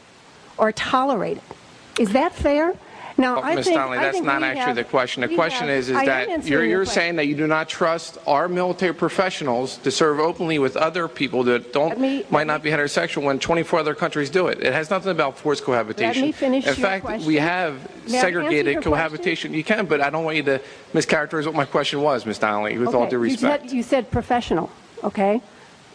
or 0.58 0.72
tolerate 0.72 1.38
it. 1.38 2.00
Is 2.00 2.12
that 2.12 2.34
fair? 2.34 2.74
Now, 3.16 3.36
Well, 3.36 3.44
I 3.44 3.54
Ms. 3.54 3.66
think 3.66 3.76
Donnelly, 3.76 3.98
I 3.98 4.02
that's 4.02 4.14
think 4.16 4.26
not 4.26 4.40
we 4.40 4.46
actually 4.48 4.60
have- 4.62 4.76
the 4.76 4.84
question. 4.84 5.20
The 5.20 5.28
we 5.28 5.34
question 5.36 5.68
have- 5.68 5.76
is, 5.78 5.88
is 5.88 5.96
I 5.96 6.00
am 6.00 6.06
that 6.06 6.28
answering 6.28 6.52
you're, 6.52 6.60
your 6.62 6.68
you're 6.70 6.84
question. 6.84 7.00
saying 7.00 7.16
that 7.16 7.26
you 7.26 7.36
do 7.36 7.46
not 7.46 7.68
trust 7.68 8.18
our 8.26 8.48
military 8.48 8.92
professionals 8.92 9.76
to 9.78 9.90
serve 9.92 10.18
openly 10.18 10.58
with 10.58 10.76
other 10.76 11.06
people 11.06 11.44
that 11.44 11.72
don't 11.72 11.98
might 12.30 12.48
not 12.48 12.64
be 12.64 12.70
heterosexual 12.70 13.22
when 13.22 13.38
24 13.38 13.78
other 13.78 13.94
countries 13.94 14.30
do 14.30 14.48
it. 14.48 14.60
It 14.60 14.72
has 14.72 14.90
nothing 14.90 15.12
about 15.12 15.38
forced 15.38 15.62
cohabitation. 15.64 16.22
Let 16.22 16.26
me 16.26 16.32
finish 16.32 16.64
In 16.64 16.68
your 16.68 16.74
fact, 16.74 17.04
question. 17.04 17.26
we 17.26 17.36
have 17.36 17.74
May 17.74 17.78
I 17.78 18.16
answer 18.16 18.20
segregated 18.20 18.72
your 18.74 18.82
cohabitation. 18.82 19.54
You 19.54 19.62
can, 19.62 19.86
but 19.86 20.00
I 20.00 20.10
don't 20.10 20.24
want 20.24 20.36
you 20.36 20.42
to 20.44 20.60
mischaracterize 20.92 21.46
what 21.46 21.54
my 21.54 21.66
question 21.66 22.02
was, 22.02 22.26
Ms. 22.26 22.38
Donnelly, 22.38 22.78
with 22.78 22.94
all 22.94 23.02
Okay, 23.02 23.10
due 23.10 23.16
you 23.18 23.22
respect. 23.22 23.62
said, 23.68 23.72
you 23.72 23.82
said 23.84 24.10
professional, 24.10 24.70
okay? 25.04 25.40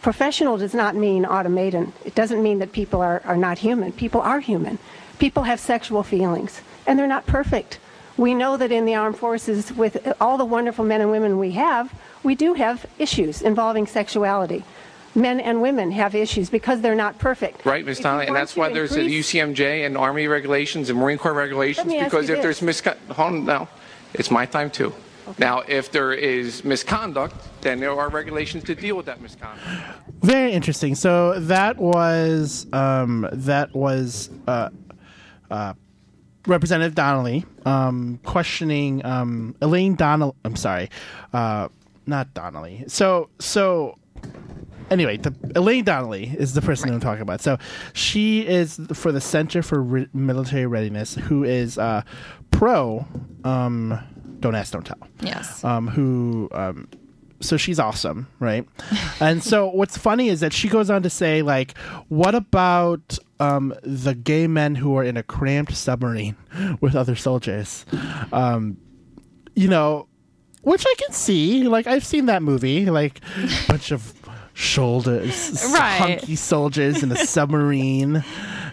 Professional 0.00 0.56
does 0.56 0.72
not 0.72 0.96
mean 0.96 1.26
automaton. 1.26 1.92
It 2.06 2.14
doesn't 2.14 2.42
mean 2.42 2.60
that 2.60 2.72
people 2.72 3.02
are, 3.02 3.20
are 3.26 3.36
not 3.36 3.58
human. 3.58 3.92
People 3.92 4.22
are 4.22 4.40
human. 4.40 4.78
People 5.18 5.42
have 5.42 5.60
sexual 5.60 6.02
feelings, 6.02 6.62
and 6.90 6.98
they're 6.98 7.06
not 7.06 7.24
perfect. 7.24 7.78
We 8.16 8.34
know 8.34 8.56
that 8.56 8.72
in 8.72 8.84
the 8.84 8.96
armed 8.96 9.16
forces, 9.16 9.72
with 9.72 10.12
all 10.20 10.36
the 10.36 10.44
wonderful 10.44 10.84
men 10.84 11.00
and 11.00 11.10
women 11.10 11.38
we 11.38 11.52
have, 11.52 11.94
we 12.24 12.34
do 12.34 12.54
have 12.54 12.84
issues 12.98 13.40
involving 13.42 13.86
sexuality. 13.86 14.64
Men 15.14 15.38
and 15.40 15.62
women 15.62 15.92
have 15.92 16.14
issues 16.16 16.50
because 16.50 16.80
they're 16.80 16.96
not 16.96 17.18
perfect. 17.18 17.64
Right, 17.64 17.86
Ms. 17.86 17.98
If 17.98 18.02
Donnelly, 18.02 18.26
and 18.26 18.34
that's 18.36 18.54
to 18.54 18.60
why 18.60 18.72
there's 18.72 18.96
a 18.96 19.00
increase- 19.00 19.32
UCMJ 19.32 19.86
and 19.86 19.96
Army 19.96 20.26
regulations 20.26 20.90
and 20.90 20.98
Marine 20.98 21.16
Corps 21.18 21.32
regulations, 21.32 21.86
Let 21.86 21.92
me 21.92 21.98
ask 21.98 22.10
because 22.10 22.28
you 22.28 22.34
if 22.34 22.42
there's 22.42 22.60
misconduct, 22.60 23.12
hold 23.12 23.34
on 23.34 23.44
now, 23.44 23.68
it's 24.14 24.30
my 24.30 24.44
time 24.46 24.70
too. 24.70 24.92
Now, 25.38 25.62
if 25.68 25.92
there 25.92 26.12
is 26.12 26.64
misconduct, 26.64 27.36
then 27.60 27.78
there 27.78 27.92
are 27.92 28.08
regulations 28.08 28.64
to 28.64 28.74
deal 28.74 28.96
with 28.96 29.06
that 29.06 29.20
misconduct. 29.20 29.64
Very 30.22 30.50
interesting. 30.52 30.96
So 30.96 31.38
that 31.38 31.76
was 31.78 32.66
um, 32.72 33.28
that 33.32 33.72
was 33.74 34.30
uh, 34.48 34.70
uh, 35.50 35.74
Representative 36.46 36.94
Donnelly 36.94 37.44
um, 37.66 38.18
questioning 38.24 39.04
um, 39.04 39.54
Elaine 39.60 39.94
Donnelly. 39.94 40.34
I'm 40.44 40.56
sorry, 40.56 40.90
uh, 41.32 41.68
not 42.06 42.32
Donnelly. 42.34 42.84
So 42.88 43.28
so 43.38 43.98
anyway, 44.90 45.16
the, 45.16 45.34
Elaine 45.54 45.84
Donnelly 45.84 46.34
is 46.38 46.54
the 46.54 46.62
person 46.62 46.90
I'm 46.90 47.00
talking 47.00 47.22
about. 47.22 47.40
So 47.40 47.58
she 47.92 48.46
is 48.46 48.80
for 48.92 49.12
the 49.12 49.20
Center 49.20 49.62
for 49.62 49.82
Re- 49.82 50.08
Military 50.12 50.66
Readiness, 50.66 51.14
who 51.14 51.44
is 51.44 51.78
uh, 51.78 52.02
pro. 52.50 53.06
Um, 53.44 53.98
don't 54.40 54.54
ask, 54.54 54.72
don't 54.72 54.86
tell. 54.86 54.98
Yes. 55.20 55.62
Um, 55.64 55.88
who. 55.88 56.48
Um, 56.52 56.88
so 57.40 57.56
she's 57.56 57.78
awesome, 57.78 58.26
right? 58.38 58.66
and 59.20 59.42
so 59.42 59.68
what's 59.74 59.96
funny 59.96 60.28
is 60.28 60.40
that 60.40 60.52
she 60.52 60.68
goes 60.68 60.90
on 60.90 61.02
to 61.02 61.10
say, 61.10 61.42
like, 61.42 61.76
what 62.08 62.34
about 62.34 63.18
um, 63.38 63.74
the 63.82 64.14
gay 64.14 64.46
men 64.46 64.74
who 64.74 64.96
are 64.96 65.04
in 65.04 65.16
a 65.16 65.22
cramped 65.22 65.74
submarine 65.76 66.36
with 66.80 66.94
other 66.94 67.16
soldiers? 67.16 67.84
Um, 68.32 68.76
you 69.54 69.68
know, 69.68 70.06
which 70.62 70.84
I 70.86 70.94
can 70.98 71.12
see. 71.12 71.64
Like, 71.64 71.86
I've 71.86 72.04
seen 72.04 72.26
that 72.26 72.42
movie. 72.42 72.86
Like, 72.86 73.20
bunch 73.68 73.90
of 73.92 74.12
shoulders, 74.52 75.64
Right. 75.72 75.98
hunky 76.18 76.36
soldiers 76.36 77.02
in 77.02 77.10
a 77.12 77.16
submarine. 77.16 78.22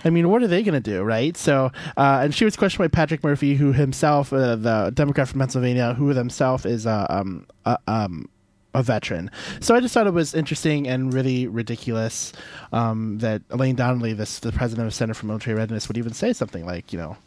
I 0.04 0.10
mean, 0.10 0.30
what 0.30 0.44
are 0.44 0.48
they 0.48 0.64
going 0.64 0.74
to 0.82 0.92
do, 0.92 1.02
right? 1.04 1.36
So, 1.36 1.72
uh, 1.98 2.20
and 2.24 2.36
she 2.36 2.46
was 2.46 2.56
questioned 2.56 2.84
by 2.84 2.88
Patrick 2.88 3.24
Murphy, 3.24 3.56
who 3.56 3.72
himself, 3.72 4.32
uh, 4.32 4.56
the 4.56 4.92
Democrat 4.94 5.28
from 5.30 5.40
Pennsylvania, 5.40 5.94
who 5.94 6.10
himself 6.10 6.66
is 6.66 6.86
a 6.86 7.08
um, 7.10 7.46
a, 7.66 7.78
um, 7.88 8.30
a 8.78 8.84
veteran. 8.84 9.32
So 9.60 9.76
I 9.76 9.80
just 9.80 9.94
thought 9.94 10.08
it 10.08 10.14
was 10.14 10.34
interesting 10.34 10.88
and 10.88 11.14
really 11.14 11.48
ridiculous 11.48 12.32
um, 12.72 13.18
that 13.20 13.42
Elaine 13.50 13.76
Donnelly, 13.76 14.14
this 14.14 14.40
the 14.40 14.52
president 14.52 14.88
of 14.88 14.94
Center 14.94 15.14
for 15.14 15.26
Military 15.26 15.56
Readiness, 15.56 15.88
would 15.88 15.98
even 15.98 16.14
say 16.14 16.34
something 16.34 16.66
like, 16.66 16.94
you 16.94 17.00
know, 17.00 17.18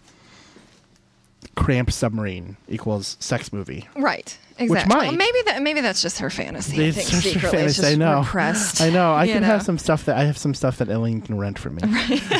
cramped 1.56 1.92
submarine 1.92 2.56
equals 2.68 3.16
sex 3.20 3.52
movie. 3.52 3.88
Right. 3.96 4.38
Exactly. 4.58 4.94
Well, 4.94 5.12
maybe 5.12 5.38
that 5.46 5.62
maybe 5.62 5.80
that's 5.80 6.02
just 6.02 6.18
her 6.18 6.28
fantasy. 6.28 6.86
I 6.86 6.90
think 6.90 7.08
secretly 7.08 7.30
it's 7.30 7.50
fantasy, 7.50 7.80
just 7.82 7.92
I 7.92 7.94
know. 7.94 8.20
repressed. 8.20 8.80
I 8.82 8.90
know. 8.90 9.14
I 9.14 9.26
can 9.26 9.40
know? 9.40 9.46
have 9.46 9.62
some 9.62 9.78
stuff 9.78 10.04
that 10.04 10.18
I 10.18 10.24
have 10.24 10.36
some 10.36 10.52
stuff 10.52 10.78
that 10.78 10.88
Elaine 10.88 11.22
can 11.22 11.38
rent 11.38 11.58
for 11.58 11.70
me. 11.70 11.80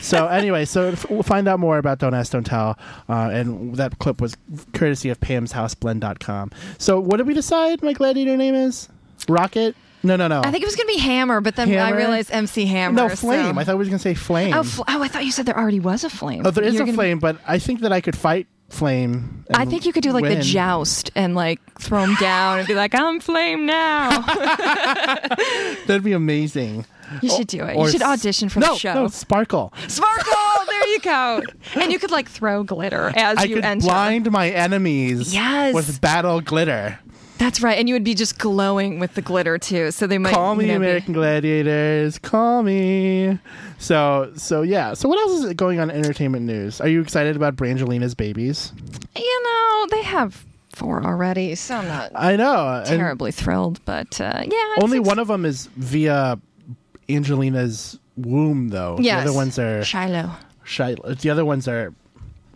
so 0.02 0.26
anyway, 0.26 0.66
so 0.66 0.88
f- 0.88 1.08
we'll 1.08 1.22
find 1.22 1.48
out 1.48 1.58
more 1.60 1.78
about 1.78 1.98
Don't 1.98 2.12
Ask, 2.12 2.32
Don't 2.32 2.44
Tell, 2.44 2.78
uh, 3.08 3.30
and 3.32 3.74
that 3.76 3.98
clip 4.00 4.20
was 4.20 4.36
courtesy 4.74 5.08
of 5.08 5.18
pam's 5.20 5.52
Pam'sHouseBlend.com. 5.52 6.50
So 6.76 7.00
what 7.00 7.16
did 7.16 7.26
we 7.26 7.32
decide? 7.32 7.82
My 7.82 7.94
gladiator 7.94 8.36
name 8.36 8.54
is 8.54 8.90
Rocket. 9.28 9.76
No, 10.02 10.16
no, 10.16 10.28
no. 10.28 10.40
I 10.42 10.50
think 10.50 10.62
it 10.62 10.66
was 10.66 10.76
going 10.76 10.88
to 10.88 10.94
be 10.94 10.98
Hammer, 11.00 11.40
but 11.40 11.56
then 11.56 11.68
Hammer? 11.68 11.94
I 11.94 11.98
realized 11.98 12.30
MC 12.32 12.64
Hammer. 12.66 12.94
no 12.96 13.08
so- 13.08 13.16
flame. 13.16 13.58
I 13.58 13.64
thought 13.64 13.74
we 13.74 13.80
was 13.80 13.88
gonna 13.88 13.98
say 13.98 14.14
flame. 14.14 14.54
Oh, 14.54 14.62
fl- 14.62 14.82
oh, 14.88 15.02
I 15.02 15.08
thought 15.08 15.24
you 15.24 15.32
said 15.32 15.44
there 15.46 15.58
already 15.58 15.80
was 15.80 16.04
a 16.04 16.10
flame. 16.10 16.42
Oh, 16.46 16.50
there 16.50 16.64
is 16.64 16.74
You're 16.74 16.88
a 16.88 16.92
flame, 16.92 17.18
but 17.18 17.36
I 17.46 17.58
think 17.58 17.80
that 17.80 17.92
I 17.92 18.00
could 18.00 18.16
fight 18.16 18.46
flame. 18.70 19.44
I 19.52 19.66
think 19.66 19.84
you 19.84 19.92
could 19.92 20.02
do 20.02 20.12
like 20.12 20.24
the 20.24 20.40
joust 20.40 21.10
and 21.14 21.34
like 21.34 21.60
throw 21.78 22.02
him 22.04 22.14
down 22.14 22.60
and 22.60 22.68
be 22.68 22.74
like, 22.74 22.94
"I'm 22.94 23.20
flame 23.20 23.66
now." 23.66 24.20
That'd 25.86 26.02
be 26.04 26.12
amazing. 26.12 26.86
You 27.22 27.28
should 27.28 27.48
do 27.48 27.64
it. 27.64 27.76
Or 27.76 27.86
You 27.86 27.90
should 27.92 28.02
audition 28.02 28.48
for 28.48 28.60
no, 28.60 28.72
the 28.74 28.78
show. 28.78 28.94
No, 28.94 29.08
sparkle. 29.08 29.72
Sparkle. 29.88 30.32
there 30.66 30.88
you 30.88 31.00
go. 31.00 31.42
And 31.74 31.90
you 31.92 31.98
could 31.98 32.12
like 32.12 32.28
throw 32.28 32.62
glitter 32.62 33.12
as 33.16 33.36
I 33.38 33.44
you 33.44 33.56
could 33.56 33.64
enter. 33.64 33.84
blind 33.86 34.30
my 34.30 34.48
enemies. 34.48 35.34
Yes. 35.34 35.74
with 35.74 36.00
battle 36.00 36.40
glitter. 36.40 37.00
That's 37.40 37.62
right. 37.62 37.78
And 37.78 37.88
you 37.88 37.94
would 37.94 38.04
be 38.04 38.12
just 38.14 38.38
glowing 38.38 39.00
with 39.00 39.14
the 39.14 39.22
glitter 39.22 39.56
too. 39.56 39.90
So 39.92 40.06
they 40.06 40.18
might 40.18 40.34
call 40.34 40.54
me 40.54 40.66
you 40.66 40.72
know, 40.72 40.78
be- 40.78 40.84
American 40.84 41.14
Gladiators. 41.14 42.18
Call 42.18 42.62
me. 42.62 43.38
So 43.78 44.30
so 44.36 44.60
yeah. 44.60 44.92
So 44.92 45.08
what 45.08 45.18
else 45.18 45.44
is 45.44 45.54
going 45.54 45.80
on 45.80 45.88
in 45.90 45.96
entertainment 45.96 46.44
news? 46.44 46.82
Are 46.82 46.88
you 46.88 47.00
excited 47.00 47.36
about 47.36 47.56
Brangelina's 47.56 48.14
babies? 48.14 48.74
You 49.16 49.42
know, 49.42 49.86
they 49.90 50.02
have 50.02 50.44
four 50.74 51.02
already, 51.02 51.54
so 51.54 51.76
I'm 51.76 51.88
not 51.88 52.12
I 52.14 52.36
know. 52.36 52.82
terribly 52.86 53.32
thrilled. 53.32 53.82
But 53.86 54.20
uh, 54.20 54.42
yeah, 54.44 54.82
Only 54.82 55.00
one 55.00 55.18
of 55.18 55.28
them 55.28 55.46
is 55.46 55.64
via 55.76 56.38
Angelina's 57.08 57.98
womb, 58.18 58.68
though. 58.68 58.98
Yes. 59.00 59.24
The 59.24 59.30
other 59.30 59.36
ones 59.36 59.58
are 59.58 59.82
Shiloh. 59.82 60.30
Shiloh. 60.64 61.14
The 61.14 61.30
other 61.30 61.46
ones 61.46 61.66
are 61.66 61.94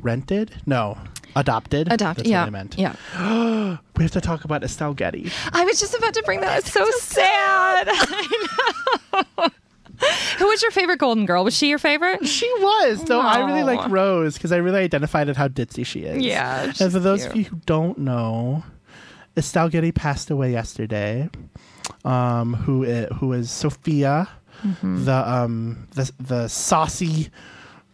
rented. 0.02 0.52
No, 0.66 0.98
adopted. 1.36 1.92
Adopted. 1.92 2.24
That's 2.26 2.30
Yeah. 2.30 2.40
what 2.42 2.46
I 2.46 2.50
meant. 2.50 2.78
Yeah. 2.78 3.76
We 3.96 4.02
have 4.02 4.10
to 4.12 4.20
talk 4.20 4.44
about 4.44 4.64
Estelle 4.64 4.92
Getty. 4.92 5.30
I 5.52 5.64
was 5.64 5.78
just 5.78 5.94
about 5.94 6.14
to 6.14 6.22
bring 6.24 6.40
that. 6.40 6.58
It's 6.58 6.72
so 6.80 6.84
sad. 6.98 7.86
I 7.90 9.24
know. 9.38 9.48
Who 10.38 10.46
was 10.48 10.60
your 10.62 10.72
favorite 10.72 10.98
Golden 10.98 11.26
Girl? 11.26 11.44
Was 11.44 11.56
she 11.56 11.68
your 11.68 11.78
favorite? 11.78 12.26
She 12.26 12.50
was. 12.58 13.06
So 13.06 13.20
I 13.20 13.44
really 13.46 13.62
like 13.62 13.88
Rose 13.88 14.34
because 14.34 14.50
I 14.50 14.56
really 14.56 14.80
identified 14.80 15.28
at 15.28 15.36
how 15.36 15.46
ditzy 15.46 15.86
she 15.86 16.00
is. 16.00 16.22
Yeah, 16.24 16.72
And 16.80 16.92
for 16.92 16.98
those 16.98 17.24
of 17.24 17.36
you 17.36 17.44
who 17.44 17.56
don't 17.66 17.98
know, 17.98 18.64
Estelle 19.36 19.68
Getty 19.68 19.92
passed 19.92 20.30
away 20.30 20.50
yesterday. 20.50 21.30
Um, 22.04 22.54
who 22.54 22.84
i- 22.84 23.06
who 23.14 23.32
is 23.32 23.50
Sophia, 23.50 24.28
Mhm. 24.64 25.04
the 25.04 25.30
um 25.30 25.86
the 25.94 26.10
the 26.18 26.48
saucy 26.48 27.30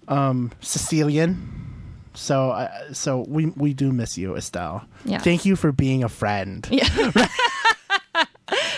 um 0.08 0.50
Sicilian. 0.60 1.69
So 2.14 2.50
uh, 2.50 2.92
so 2.92 3.24
we 3.28 3.46
we 3.46 3.72
do 3.74 3.92
miss 3.92 4.18
you, 4.18 4.36
Estelle. 4.36 4.84
Yeah. 5.04 5.18
Thank 5.18 5.44
you 5.44 5.56
for 5.56 5.72
being 5.72 6.04
a 6.04 6.08
friend. 6.08 6.66
Yeah. 6.70 6.88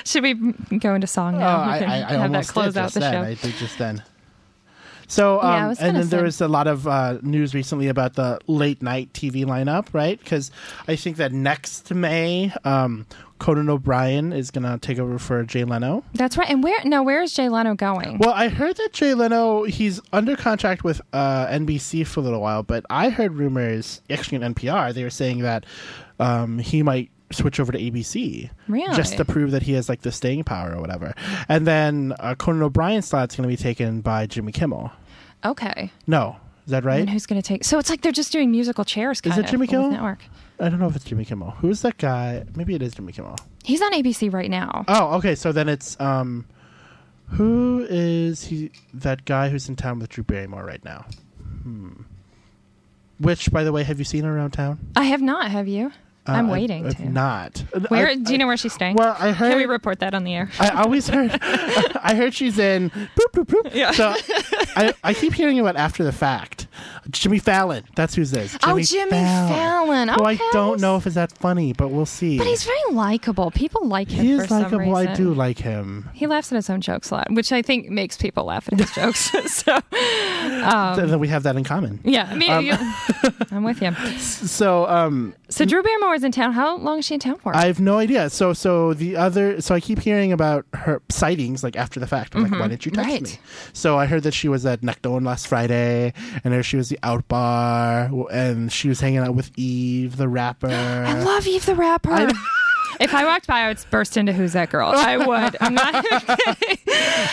Should 0.05 0.23
we 0.23 0.35
go 0.79 0.95
into 0.95 1.07
song 1.07 1.37
Oh. 1.37 1.47
I, 1.47 1.79
I, 1.79 1.79
I 1.79 1.79
have 1.79 2.09
that 2.09 2.21
almost 2.21 2.53
close 2.53 2.75
did 2.75 2.81
out 2.81 2.93
the 2.93 3.01
then. 3.01 3.13
show. 3.13 3.23
I 3.23 3.35
did 3.35 3.55
just 3.55 3.79
then. 3.79 4.03
So, 5.09 5.41
Yeah, 5.43 5.63
um, 5.63 5.69
was 5.69 5.79
and 5.81 5.97
then 5.97 6.09
there 6.09 6.25
was 6.25 6.41
a 6.41 6.49
lot 6.49 6.67
of 6.67 6.87
uh, 6.87 7.19
news 7.23 7.55
recently 7.55 7.89
about 7.89 8.15
the 8.15 8.39
late 8.47 8.83
night 8.83 9.13
TV 9.13 9.45
lineup, 9.45 9.89
right? 9.93 10.19
Because 10.19 10.51
I 10.89 10.97
think 10.97 11.17
that 11.17 11.33
next 11.33 11.93
May, 11.93 12.53
um, 12.65 13.07
Conan 13.43 13.69
O'Brien 13.69 14.33
is 14.33 14.53
going 14.53 14.63
to 14.63 14.79
take 14.79 15.01
over 15.01 15.19
for 15.19 15.43
Jay 15.43 15.65
Leno. 15.65 16.05
That's 16.15 16.37
right. 16.39 16.49
And 16.49 16.63
where? 16.63 16.79
now 16.85 17.03
where 17.03 17.23
is 17.23 17.35
Jay 17.35 17.49
Leno 17.49 17.75
going? 17.75 18.19
Well, 18.19 18.33
I 18.33 18.49
heard 18.49 18.77
that 18.77 18.93
Jay 18.93 19.15
Leno 19.15 19.65
he's 19.65 20.01
under 20.13 20.37
contract 20.37 20.85
with 20.85 21.01
uh, 21.13 21.47
NBC 21.49 22.07
for 22.07 22.21
a 22.21 22.23
little 22.23 22.41
while, 22.41 22.63
but 22.63 22.87
I 22.89 23.09
heard 23.09 23.35
rumors 23.35 24.01
actually 24.09 24.45
on 24.45 24.55
NPR 24.55 24.95
they 24.95 25.03
were 25.03 25.11
saying 25.11 25.41
that 25.41 25.67
um, 26.21 26.61
he 26.61 26.85
might 26.85 27.11
switch 27.33 27.59
over 27.61 27.73
to 27.73 27.79
ABC, 27.79 28.51
Really? 28.69 28.95
just 28.97 29.17
to 29.17 29.25
prove 29.25 29.51
that 29.53 29.63
he 29.63 29.73
has 29.73 29.89
like 29.89 30.03
the 30.03 30.13
staying 30.13 30.45
power 30.45 30.75
or 30.75 30.81
whatever. 30.81 31.15
And 31.49 31.67
then 31.67 32.15
uh, 32.21 32.35
Conan 32.35 32.63
O'Brien's 32.63 33.07
slot's 33.07 33.37
going 33.37 33.49
to 33.49 33.49
be 33.49 33.57
taken 33.57 34.01
by 34.01 34.27
Jimmy 34.27 34.53
Kimmel. 34.53 34.91
Okay. 35.45 35.91
No, 36.07 36.37
is 36.67 36.71
that 36.71 36.85
right? 36.85 37.01
And 37.01 37.11
who's 37.11 37.27
going 37.27 37.41
to 37.41 37.47
take? 37.47 37.65
So 37.65 37.79
it's 37.79 37.91
like 37.91 38.03
they're 38.03 38.13
just 38.13 38.31
doing 38.33 38.51
musical 38.51 38.85
chairs. 38.85 39.21
Kind 39.21 39.33
Is 39.33 39.45
it 39.45 39.51
Jimmy 39.51 39.67
Kimmel? 39.67 39.91
Network. 39.91 40.21
I 40.61 40.69
don't 40.69 40.79
know 40.79 40.87
if 40.87 40.95
it's 40.95 41.05
Jimmy 41.05 41.25
Kimmel. 41.25 41.51
Who's 41.53 41.83
that 41.83 41.99
guy? 41.99 42.45
Maybe 42.55 42.75
it 42.75 42.83
is 42.83 42.95
Jimmy 42.95 43.13
Kimmel. 43.13 43.37
He's 43.65 43.83
on 43.83 43.93
ABC 43.93 44.33
right 44.33 44.51
now. 44.51 44.85
Oh, 44.87 45.17
okay. 45.17 45.35
So 45.35 45.51
then 45.51 45.69
it's 45.69 45.99
um, 46.01 46.47
who 47.29 47.85
is 47.91 48.45
he? 48.45 48.71
That 48.95 49.25
guy 49.25 49.49
who's 49.49 49.69
in 49.69 49.75
town 49.77 49.99
with 49.99 50.11
Drew 50.11 50.23
Barrymore 50.23 50.65
right 50.65 50.85
now. 50.85 51.05
Hmm. 51.63 52.03
Which, 53.19 53.51
by 53.53 53.63
the 53.65 53.73
way, 53.73 53.83
have 53.85 53.99
you 53.99 54.05
seen 54.05 54.25
around 54.25 54.51
town? 54.53 54.79
I 54.97 55.05
have 55.05 55.23
not. 55.23 55.51
Have 55.51 55.69
you? 55.69 55.93
I'm 56.27 56.49
Uh, 56.49 56.53
waiting 56.53 56.87
I've 56.87 56.97
to. 56.99 57.09
Not. 57.11 57.65
Where 57.89 58.09
I- 58.09 58.15
do 58.15 58.31
you 58.33 58.39
know 58.39 58.47
where 58.47 58.57
she's 58.57 58.73
staying? 58.73 58.95
Well, 58.95 59.17
I 59.19 59.33
heard. 59.33 59.51
Can 59.51 59.59
we 59.59 59.65
report 59.67 59.99
that 60.01 60.15
on 60.15 60.23
the 60.25 60.35
air? 60.35 60.51
I 60.61 60.69
always 60.71 61.09
heard. 61.09 61.33
I 61.43 62.15
heard 62.15 62.33
she's 62.35 62.59
in. 62.59 62.91
Boop, 62.91 63.33
boop, 63.33 63.47
boop. 63.47 63.75
Yeah. 63.75 63.91
So 63.91 64.15
I, 64.77 64.95
I 65.03 65.15
keep 65.15 65.33
hearing 65.35 65.59
about 65.59 65.77
after 65.77 66.05
the 66.05 66.13
fact. 66.13 66.69
Jimmy 67.11 67.39
Fallon. 67.39 67.85
That's 67.97 68.15
who's 68.15 68.31
this. 68.31 68.57
Oh, 68.63 68.79
Jimmy 68.81 69.11
Fallon. 69.11 70.09
Who 70.09 70.25
I 70.25 70.37
don't 70.53 70.81
know 70.81 70.97
if 70.97 71.07
is 71.07 71.15
that 71.15 71.33
funny, 71.39 71.73
but 71.73 71.89
we'll 71.89 72.07
see. 72.07 72.39
But 72.39 72.47
he's 72.47 72.65
very 72.65 72.79
likable. 72.93 73.51
People 73.51 73.87
like 73.89 74.11
him 74.11 74.25
he 74.25 74.33
is 74.33 74.51
likable. 74.51 74.95
I 74.97 75.13
do 75.15 75.35
like 75.35 75.59
him. 75.59 76.09
He 76.13 76.27
laughs 76.27 76.53
at 76.53 76.57
his 76.57 76.71
own 76.71 76.81
jokes 76.81 77.11
a 77.11 77.15
lot, 77.17 77.31
which 77.33 77.53
I 77.53 77.63
think 77.63 77.89
makes 77.89 78.17
people 78.17 78.45
laugh 78.45 78.69
at 78.73 78.79
his 78.79 78.91
jokes. 78.95 79.31
so, 79.53 79.79
Um, 80.63 80.97
then 81.09 81.19
we 81.19 81.29
have 81.29 81.43
that 81.43 81.57
in 81.57 81.65
common. 81.65 82.01
Yeah, 82.05 82.33
me, 82.35 82.49
Um, 82.49 82.65
you- 82.67 82.77
I'm 83.51 83.65
with 83.65 83.83
you. 83.83 83.93
So, 84.19 84.87
um, 84.89 85.35
So 85.49 85.65
Drew 85.65 85.83
Barrymore 85.83 86.15
is 86.15 86.25
in 86.25 86.33
town. 86.33 86.53
How 86.53 86.77
long 86.79 86.99
is 87.01 87.05
she 87.05 87.15
in 87.15 87.21
town 87.21 87.37
for? 87.39 87.55
I 87.55 87.67
have 87.67 87.81
no 87.81 87.99
idea. 87.99 88.31
So, 88.31 88.53
so 88.53 88.95
the 88.95 89.17
other, 89.17 89.61
so 89.61 89.75
I 89.75 89.81
keep 89.81 89.99
hearing 89.99 90.33
about 90.33 90.65
her 90.75 91.03
sightings 91.11 91.63
like 91.63 91.77
after 91.77 92.01
the 92.01 92.07
fact. 92.07 92.35
I'm 92.35 92.43
like, 92.45 92.53
Mhm. 92.53 92.61
why 92.61 92.69
didn't 92.69 92.87
you 92.87 92.93
text 92.93 93.11
Right. 93.11 93.23
me? 93.23 93.31
So 93.73 93.99
I 93.99 94.07
heard 94.07 94.23
that 94.23 94.35
she 94.35 94.49
was 94.49 94.65
at 94.67 94.81
Nectone 94.83 95.25
last 95.25 95.47
Friday, 95.49 96.13
and 96.45 96.53
there 96.55 96.63
she 96.63 96.77
was 96.77 96.92
the 96.93 96.99
Out 97.03 97.27
Bar, 97.29 98.11
and 98.31 98.71
she 98.73 98.89
was 98.89 99.01
hanging 99.01 99.19
out 99.21 99.35
with 99.35 99.51
Eve, 99.57 100.17
the 100.17 100.29
rapper. 100.29 100.69
I 100.71 101.15
love 101.23 101.47
Eve 101.47 101.65
the 101.67 101.75
rapper. 101.75 102.29
if 103.01 103.15
I 103.15 103.25
walked 103.25 103.47
by, 103.47 103.61
I 103.61 103.69
would 103.69 103.79
burst 103.91 104.17
into 104.19 104.33
"Who's 104.33 104.53
that 104.53 104.69
girl?" 104.71 104.93
I 104.95 105.17
would. 105.17 105.57
I'm 105.61 105.75
not. 105.75 105.95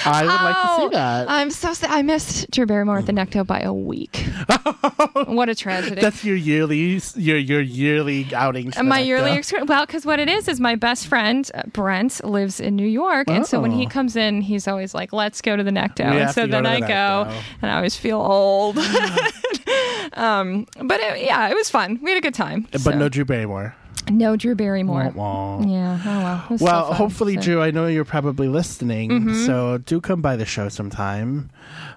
I 0.05 0.22
would 0.24 0.28
like 0.28 0.55
to 0.55 0.76
see 0.82 0.89
that. 0.95 1.30
I'm 1.30 1.51
so 1.51 1.74
sad. 1.74 1.91
I 1.91 2.01
missed 2.01 2.49
Drew 2.51 2.66
Barrymore 2.66 2.99
at 2.99 3.05
the 3.05 3.12
Necto 3.12 3.45
by 3.45 3.60
a 3.60 3.74
week. 3.74 4.26
what 5.28 5.49
a 5.49 5.55
tragedy. 5.55 5.99
That's 6.01 6.24
your 6.24 6.36
yearly, 6.38 7.01
your 7.16 7.38
your 7.38 7.62
yearly 7.62 8.34
outing. 8.34 8.72
my 8.84 8.99
yearly 8.99 9.34
experience. 9.34 9.70
Well, 9.70 9.86
because 9.86 10.05
what 10.05 10.20
it 10.20 10.30
is 10.30 10.47
is 10.47 10.60
my 10.60 10.76
best 10.76 11.07
friend 11.07 11.49
uh, 11.53 11.64
Brent 11.74 12.24
lives 12.24 12.60
in 12.62 12.76
New 12.78 12.88
York, 12.88 13.30
and 13.30 13.45
so 13.45 13.60
when 13.60 13.72
he 13.72 13.86
Oh. 13.86 13.89
comes 13.89 14.16
in, 14.16 14.41
he's 14.41 14.68
always 14.68 14.93
like, 14.93 15.12
"Let's 15.12 15.41
go 15.41 15.55
to 15.57 15.64
the 15.64 15.72
Necto." 15.72 16.10
We 16.12 16.22
And 16.22 16.32
so 16.32 16.47
then 16.47 16.66
I 16.66 16.80
go, 16.80 16.86
Necto. 16.86 17.41
and 17.62 17.72
I 17.72 17.76
always 17.76 17.97
feel 17.97 18.20
old. 18.22 18.78
um, 20.14 20.66
but 20.84 21.00
it, 21.00 21.24
yeah, 21.26 21.50
it 21.50 21.56
was 21.56 21.70
fun. 21.70 22.00
We 22.02 22.12
had 22.12 22.18
a 22.18 22.22
good 22.22 22.34
time. 22.34 22.68
But 22.72 22.82
so. 22.82 22.92
no 22.92 23.10
Drew 23.10 23.26
Barrymore. 23.26 23.76
no 24.10 24.36
Drew 24.36 24.56
Barrymore. 24.56 25.12
Wah, 25.16 25.58
wah. 25.58 25.66
Yeah. 25.66 26.00
Oh 26.06 26.20
well. 26.50 26.58
Well, 26.60 26.88
fun, 26.88 26.96
hopefully, 26.98 27.36
so. 27.36 27.42
Drew. 27.42 27.62
I 27.62 27.72
know 27.72 27.88
you're 27.88 28.06
probably 28.06 28.48
listening, 28.48 29.10
Mhm. 29.12 29.46
so 29.46 29.78
do 29.80 30.02
come 30.02 30.22
by 30.22 30.36
the 30.36 30.46
show 30.46 30.70
sometime. 30.70 31.50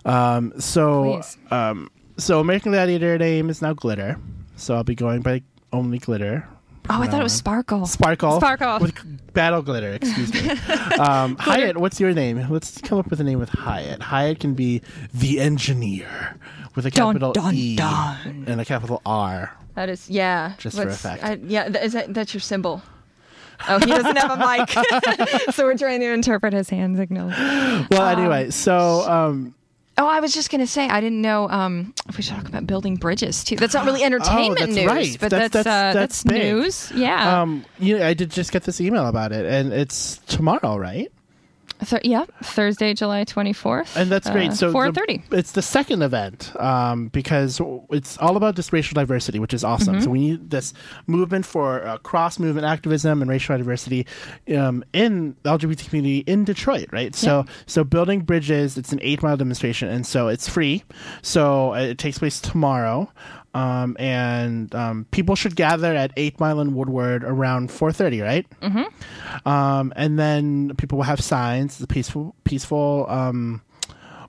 Um, 0.05 0.53
so, 0.59 1.23
um, 1.51 1.91
so 2.19 2.41
American 2.41 2.73
Gladiator 2.73 3.17
name 3.19 3.49
is 3.51 3.63
now 3.63 3.73
Glitter, 3.73 4.19
so 4.57 4.75
I'll 4.75 4.85
be 4.85 4.95
going 4.95 5.23
by 5.23 5.43
only 5.73 5.99
Glitter. 5.99 6.47
Oh, 6.91 7.01
I 7.01 7.07
thought 7.07 7.13
now 7.13 7.21
it 7.21 7.23
was. 7.25 7.33
Sparkle. 7.33 7.87
Sparkle. 7.87 8.39
Sparkle. 8.41 8.79
With 8.81 9.33
Battle 9.33 9.63
Glitter, 9.63 9.93
excuse 9.93 10.33
me. 10.35 10.51
um, 10.99 11.37
Hyatt, 11.37 11.77
what's 11.79 12.01
your 12.01 12.13
name? 12.13 12.45
Let's 12.51 12.81
come 12.81 12.99
up 12.99 13.09
with 13.09 13.21
a 13.21 13.25
name 13.25 13.39
with 13.39 13.51
Hyatt. 13.51 14.03
Hyatt 14.03 14.41
can 14.41 14.55
be 14.55 14.83
the 15.15 15.41
engineer 15.41 16.37
with 16.75 16.85
a 16.87 16.91
Dun, 16.91 17.15
capital 17.15 17.33
dun, 17.33 17.55
E 17.55 17.77
dun. 17.77 18.45
and 18.49 18.61
a 18.61 18.65
capital 18.65 19.01
R. 19.07 19.57
That 19.75 19.89
is, 19.89 20.11
yeah. 20.11 20.55
Just 20.59 20.77
for 20.77 20.85
What's- 20.85 20.97
effect. 20.97 21.23
I, 21.25 21.35
yeah, 21.47 21.69
th- 21.69 21.85
is 21.85 21.93
that, 21.93 22.13
that's 22.13 22.35
your 22.35 22.41
symbol. 22.41 22.83
Oh, 23.69 23.79
he 23.79 23.87
doesn't 23.87 24.17
have 24.17 24.33
a 24.33 24.37
mic. 24.37 25.51
so 25.55 25.65
we're 25.65 25.79
trying 25.79 26.01
to 26.01 26.13
interpret 26.13 26.53
his 26.53 26.69
hand 26.69 26.97
signal. 26.97 27.29
Well, 27.29 28.09
anyway, 28.09 28.51
so 28.51 29.09
um, 29.09 29.55
Oh, 29.99 30.07
I 30.07 30.21
was 30.21 30.33
just 30.33 30.51
going 30.51 30.61
to 30.61 30.67
say, 30.67 30.89
I 30.89 31.01
didn't 31.01 31.21
know 31.21 31.49
um, 31.51 31.93
if 32.09 32.17
we 32.17 32.23
should 32.23 32.35
talk 32.35 32.49
about 32.49 32.67
building 32.67 32.97
bridges, 32.97 33.45
too. 33.45 33.57
That's 33.57 33.75
not 33.75 33.85
really 33.85 34.03
entertainment 34.03 34.61
oh, 34.63 34.67
that's 34.67 34.75
news, 34.75 34.87
right. 34.87 35.17
but 35.21 35.31
that's 35.31 35.53
that's, 35.53 35.65
that's, 35.65 35.67
uh, 35.67 36.01
that's 36.01 36.25
news. 36.25 36.91
Yeah. 36.95 37.43
Um, 37.43 37.65
you 37.79 37.99
know, 37.99 38.07
I 38.07 38.15
did 38.15 38.31
just 38.31 38.53
get 38.53 38.63
this 38.63 38.81
email 38.81 39.07
about 39.07 39.33
it, 39.33 39.45
and 39.45 39.73
it's 39.73 40.19
tomorrow, 40.27 40.77
right? 40.77 41.13
Th- 41.85 42.05
yeah, 42.05 42.25
Thursday, 42.43 42.95
July 42.95 43.25
24th. 43.25 43.97
And 43.97 44.11
that's 44.11 44.31
great. 44.31 44.51
Uh, 44.51 44.55
so 44.55 44.71
the- 44.73 44.79
4.30. 44.79 45.33
it's 45.33 45.53
the 45.53 45.63
second 45.63 46.03
event 46.03 46.53
um, 46.61 47.09
because 47.09 47.61
it's 47.91 48.17
all 48.19 48.37
about 48.37 48.57
this 48.57 48.73
racial 48.73 48.95
diversity, 48.95 49.39
which 49.39 49.55
is 49.55 49.65
awesome. 49.65 49.97
Mhm. 49.97 50.05
So 50.05 50.11
we 50.11 50.19
need 50.21 50.51
this 50.51 50.73
movement 51.07 51.45
for 51.47 51.85
uh, 51.87 51.99
cross 51.99 52.39
movement 52.39 52.67
activism 52.67 53.21
and 53.23 53.31
racial 53.31 53.57
diversity 53.59 54.07
um, 54.57 54.85
in 54.93 55.37
the 55.43 55.51
LGBT 55.51 55.89
community 55.89 56.19
in 56.21 56.45
Detroit, 56.45 56.87
right? 56.93 57.15
So 57.15 57.45
so 57.67 57.85
building 57.85 58.21
bridges. 58.21 58.79
It's 58.79 58.93
an 58.93 59.01
eight 59.03 59.23
mile 59.23 59.37
demonstration, 59.37 59.89
and 59.89 60.07
so 60.07 60.29
it's 60.29 60.49
free. 60.49 60.85
So 61.23 61.75
uh, 61.75 61.79
it 61.79 61.99
takes 61.99 62.19
place 62.19 62.41
tomorrow. 62.41 63.11
Um, 63.55 63.97
and 63.99 64.75
um, 64.75 65.07
people 65.11 65.35
should 65.37 65.57
gather 65.57 65.95
at 65.95 66.11
Eight 66.17 66.41
Mile 66.41 66.59
and 66.61 66.75
Woodward 66.75 67.23
around 67.23 67.71
four 67.71 67.93
thirty, 67.93 68.21
right? 68.23 68.47
Mm-hmm. 68.63 69.49
um, 69.49 69.93
and 69.95 70.19
then 70.19 70.75
people 70.77 70.97
will 70.99 71.05
have 71.05 71.21
signs. 71.21 71.75
It's 71.75 71.83
a 71.83 71.87
peaceful, 71.87 72.35
peaceful 72.45 73.05
um, 73.11 73.61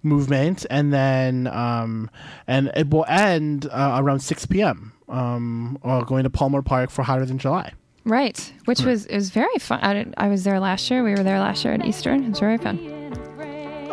movement, 0.02 0.66
and 0.70 0.92
then 0.94 1.48
um, 1.48 2.10
and 2.48 2.70
it 2.76 2.90
will 2.90 3.06
end 3.08 3.68
uh, 3.72 3.96
around 4.02 4.20
six 4.20 4.46
p.m. 4.46 4.92
Um, 5.08 5.78
or 5.84 6.04
going 6.04 6.24
to 6.24 6.30
Palmer 6.30 6.62
Park 6.62 6.90
for 6.90 7.04
Hotter 7.04 7.26
Than 7.26 7.38
July. 7.38 7.72
Right, 8.06 8.52
which 8.66 8.80
Right. 8.80 8.88
was 8.88 9.06
it 9.06 9.16
was 9.16 9.30
very 9.30 9.58
fun. 9.60 9.80
I, 9.82 9.94
did, 9.94 10.14
I 10.18 10.28
was 10.28 10.44
there 10.44 10.60
last 10.60 10.92
year. 10.92 11.02
We 11.04 11.12
were 11.12 11.24
there 11.24 11.40
last 11.40 11.64
year 11.64 11.74
at 11.74 11.86
Eastern. 11.86 12.26
It 12.26 12.30
was 12.32 12.40
very 12.40 12.58
fun. 12.58 13.03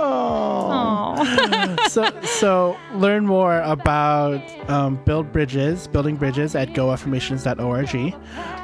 Oh. 0.03 1.77
so 1.89 2.11
so 2.23 2.77
learn 2.95 3.27
more 3.27 3.61
about 3.61 4.41
um, 4.71 4.97
build 5.05 5.33
bridges, 5.33 5.87
building 5.89 6.17
bridges 6.17 6.55
at 6.55 6.69
goaffirmations.org, 6.71 8.15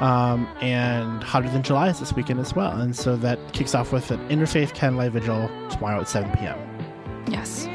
um, 0.01 0.47
and 0.61 1.23
Hotter 1.23 1.49
Than 1.49 1.63
July 1.63 1.89
is 1.89 1.99
this 1.99 2.13
weekend 2.13 2.39
as 2.39 2.55
well, 2.55 2.71
and 2.79 2.95
so 2.95 3.15
that 3.17 3.39
kicks 3.53 3.75
off 3.75 3.91
with 3.91 4.11
an 4.11 4.19
interfaith 4.29 4.73
candlelight 4.73 5.11
vigil 5.11 5.49
tomorrow 5.69 6.01
at 6.01 6.07
seven 6.09 6.31
p.m. 6.37 6.57
Yes. 7.29 7.67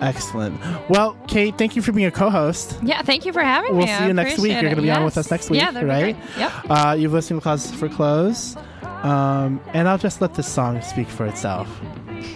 Excellent. 0.00 0.58
Well, 0.90 1.16
Kate, 1.28 1.56
thank 1.56 1.76
you 1.76 1.82
for 1.82 1.92
being 1.92 2.08
a 2.08 2.10
co-host. 2.10 2.76
Yeah, 2.82 3.02
thank 3.02 3.24
you 3.24 3.32
for 3.32 3.40
having 3.42 3.70
me. 3.70 3.76
We'll 3.78 3.86
me. 3.86 3.92
see 3.92 3.98
I 4.02 4.06
you 4.08 4.12
next 4.12 4.38
week. 4.40 4.50
You're 4.52 4.62
going 4.62 4.74
to 4.76 4.82
be 4.82 4.90
on 4.90 5.04
with 5.04 5.16
us 5.16 5.30
next 5.30 5.48
week, 5.48 5.60
Yeah, 5.60 5.80
right? 5.84 6.16
Yep. 6.36 6.52
Uh, 6.68 6.96
you've 6.98 7.12
listened 7.12 7.38
to 7.38 7.42
Closet 7.42 7.76
for 7.76 7.88
Clothes. 7.88 8.56
Um, 9.02 9.60
and 9.74 9.88
I'll 9.88 9.98
just 9.98 10.20
let 10.20 10.34
this 10.34 10.46
song 10.46 10.80
speak 10.82 11.08
for 11.08 11.26
itself. 11.26 11.68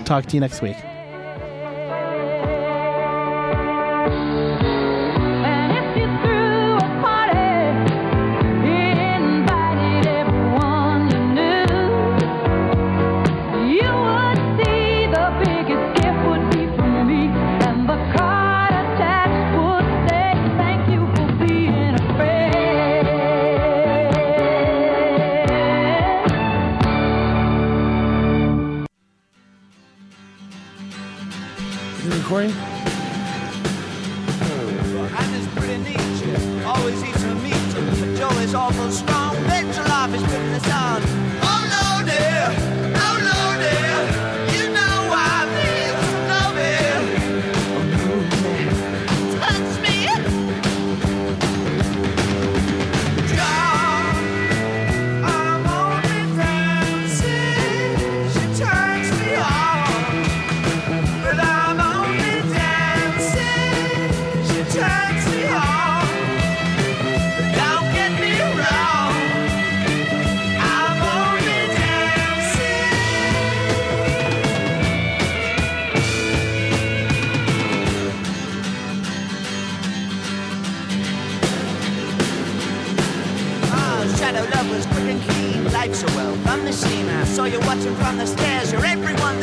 Talk 0.05 0.27
to 0.27 0.35
you 0.35 0.41
next 0.41 0.63
week. 0.63 0.77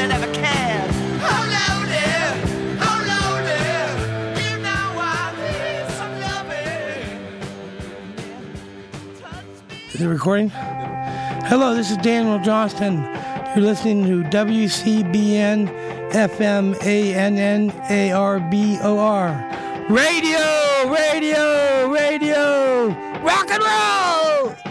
That 0.03 0.21
ever 0.21 0.33
cared. 0.33 0.91
Hello, 1.23 1.85
dear. 1.87 2.27
Hello, 2.77 3.39
dear. 3.47 3.87
You 4.43 4.51
know 4.59 4.99
I 4.99 5.31
need 5.39 5.87
some 5.95 6.13
loving. 6.19 6.83
Is 9.93 10.01
it 10.01 10.07
recording? 10.07 10.49
Hello, 10.49 11.73
this 11.73 11.89
is 11.89 11.95
Daniel 11.97 12.37
Johnston. 12.39 13.05
You're 13.55 13.63
listening 13.63 14.03
to 14.03 14.23
WCBN 14.29 15.69
FM 16.11 16.75
Ann 16.85 17.71
Arbor. 18.11 19.31
Radio, 19.89 20.43
radio, 20.91 21.87
radio, 21.87 22.89
rock 23.23 23.49
and 23.49 23.63
roll! 23.63 24.62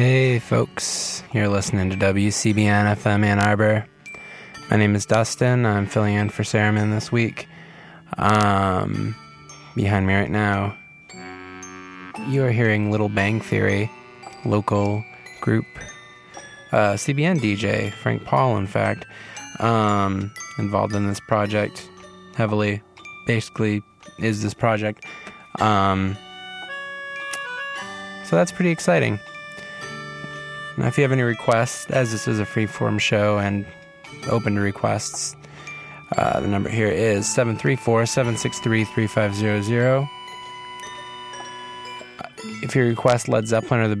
Hey, 0.00 0.38
folks. 0.38 1.24
You're 1.32 1.48
listening 1.48 1.90
to 1.90 1.96
WCBN 1.96 2.94
FM 2.94 3.24
Ann 3.24 3.40
Arbor. 3.40 3.84
My 4.70 4.76
name 4.76 4.94
is 4.94 5.04
Dustin. 5.04 5.66
I'm 5.66 5.86
filling 5.86 6.14
in 6.14 6.28
for 6.28 6.44
Sarahman 6.44 6.90
this 6.90 7.10
week. 7.10 7.48
Um, 8.16 9.16
behind 9.74 10.06
me 10.06 10.14
right 10.14 10.30
now, 10.30 10.76
you 12.28 12.44
are 12.44 12.52
hearing 12.52 12.92
Little 12.92 13.08
Bang 13.08 13.40
Theory, 13.40 13.90
local 14.44 15.02
group, 15.40 15.66
uh, 16.70 16.92
CBN 16.92 17.40
DJ, 17.40 17.92
Frank 17.92 18.24
Paul, 18.24 18.56
in 18.56 18.68
fact, 18.68 19.04
um, 19.58 20.32
involved 20.58 20.94
in 20.94 21.08
this 21.08 21.18
project 21.18 21.90
heavily. 22.36 22.80
Basically, 23.26 23.82
is 24.20 24.44
this 24.44 24.54
project. 24.54 25.04
Um, 25.58 26.16
so 28.22 28.36
that's 28.36 28.52
pretty 28.52 28.70
exciting. 28.70 29.18
Now, 30.78 30.86
if 30.86 30.96
you 30.96 31.02
have 31.02 31.10
any 31.10 31.22
requests, 31.22 31.90
as 31.90 32.12
this 32.12 32.28
is 32.28 32.38
a 32.38 32.46
free-form 32.46 33.00
show 33.00 33.38
and 33.38 33.66
open 34.30 34.54
to 34.54 34.60
requests, 34.60 35.34
uh, 36.16 36.38
the 36.38 36.46
number 36.46 36.68
here 36.68 36.86
is 36.86 37.26
734-763-3500. 37.26 40.08
If 42.62 42.76
you 42.76 42.84
request 42.84 43.28
Led 43.28 43.48
Zeppelin 43.48 43.80
or 43.80 43.88
the 43.88 43.96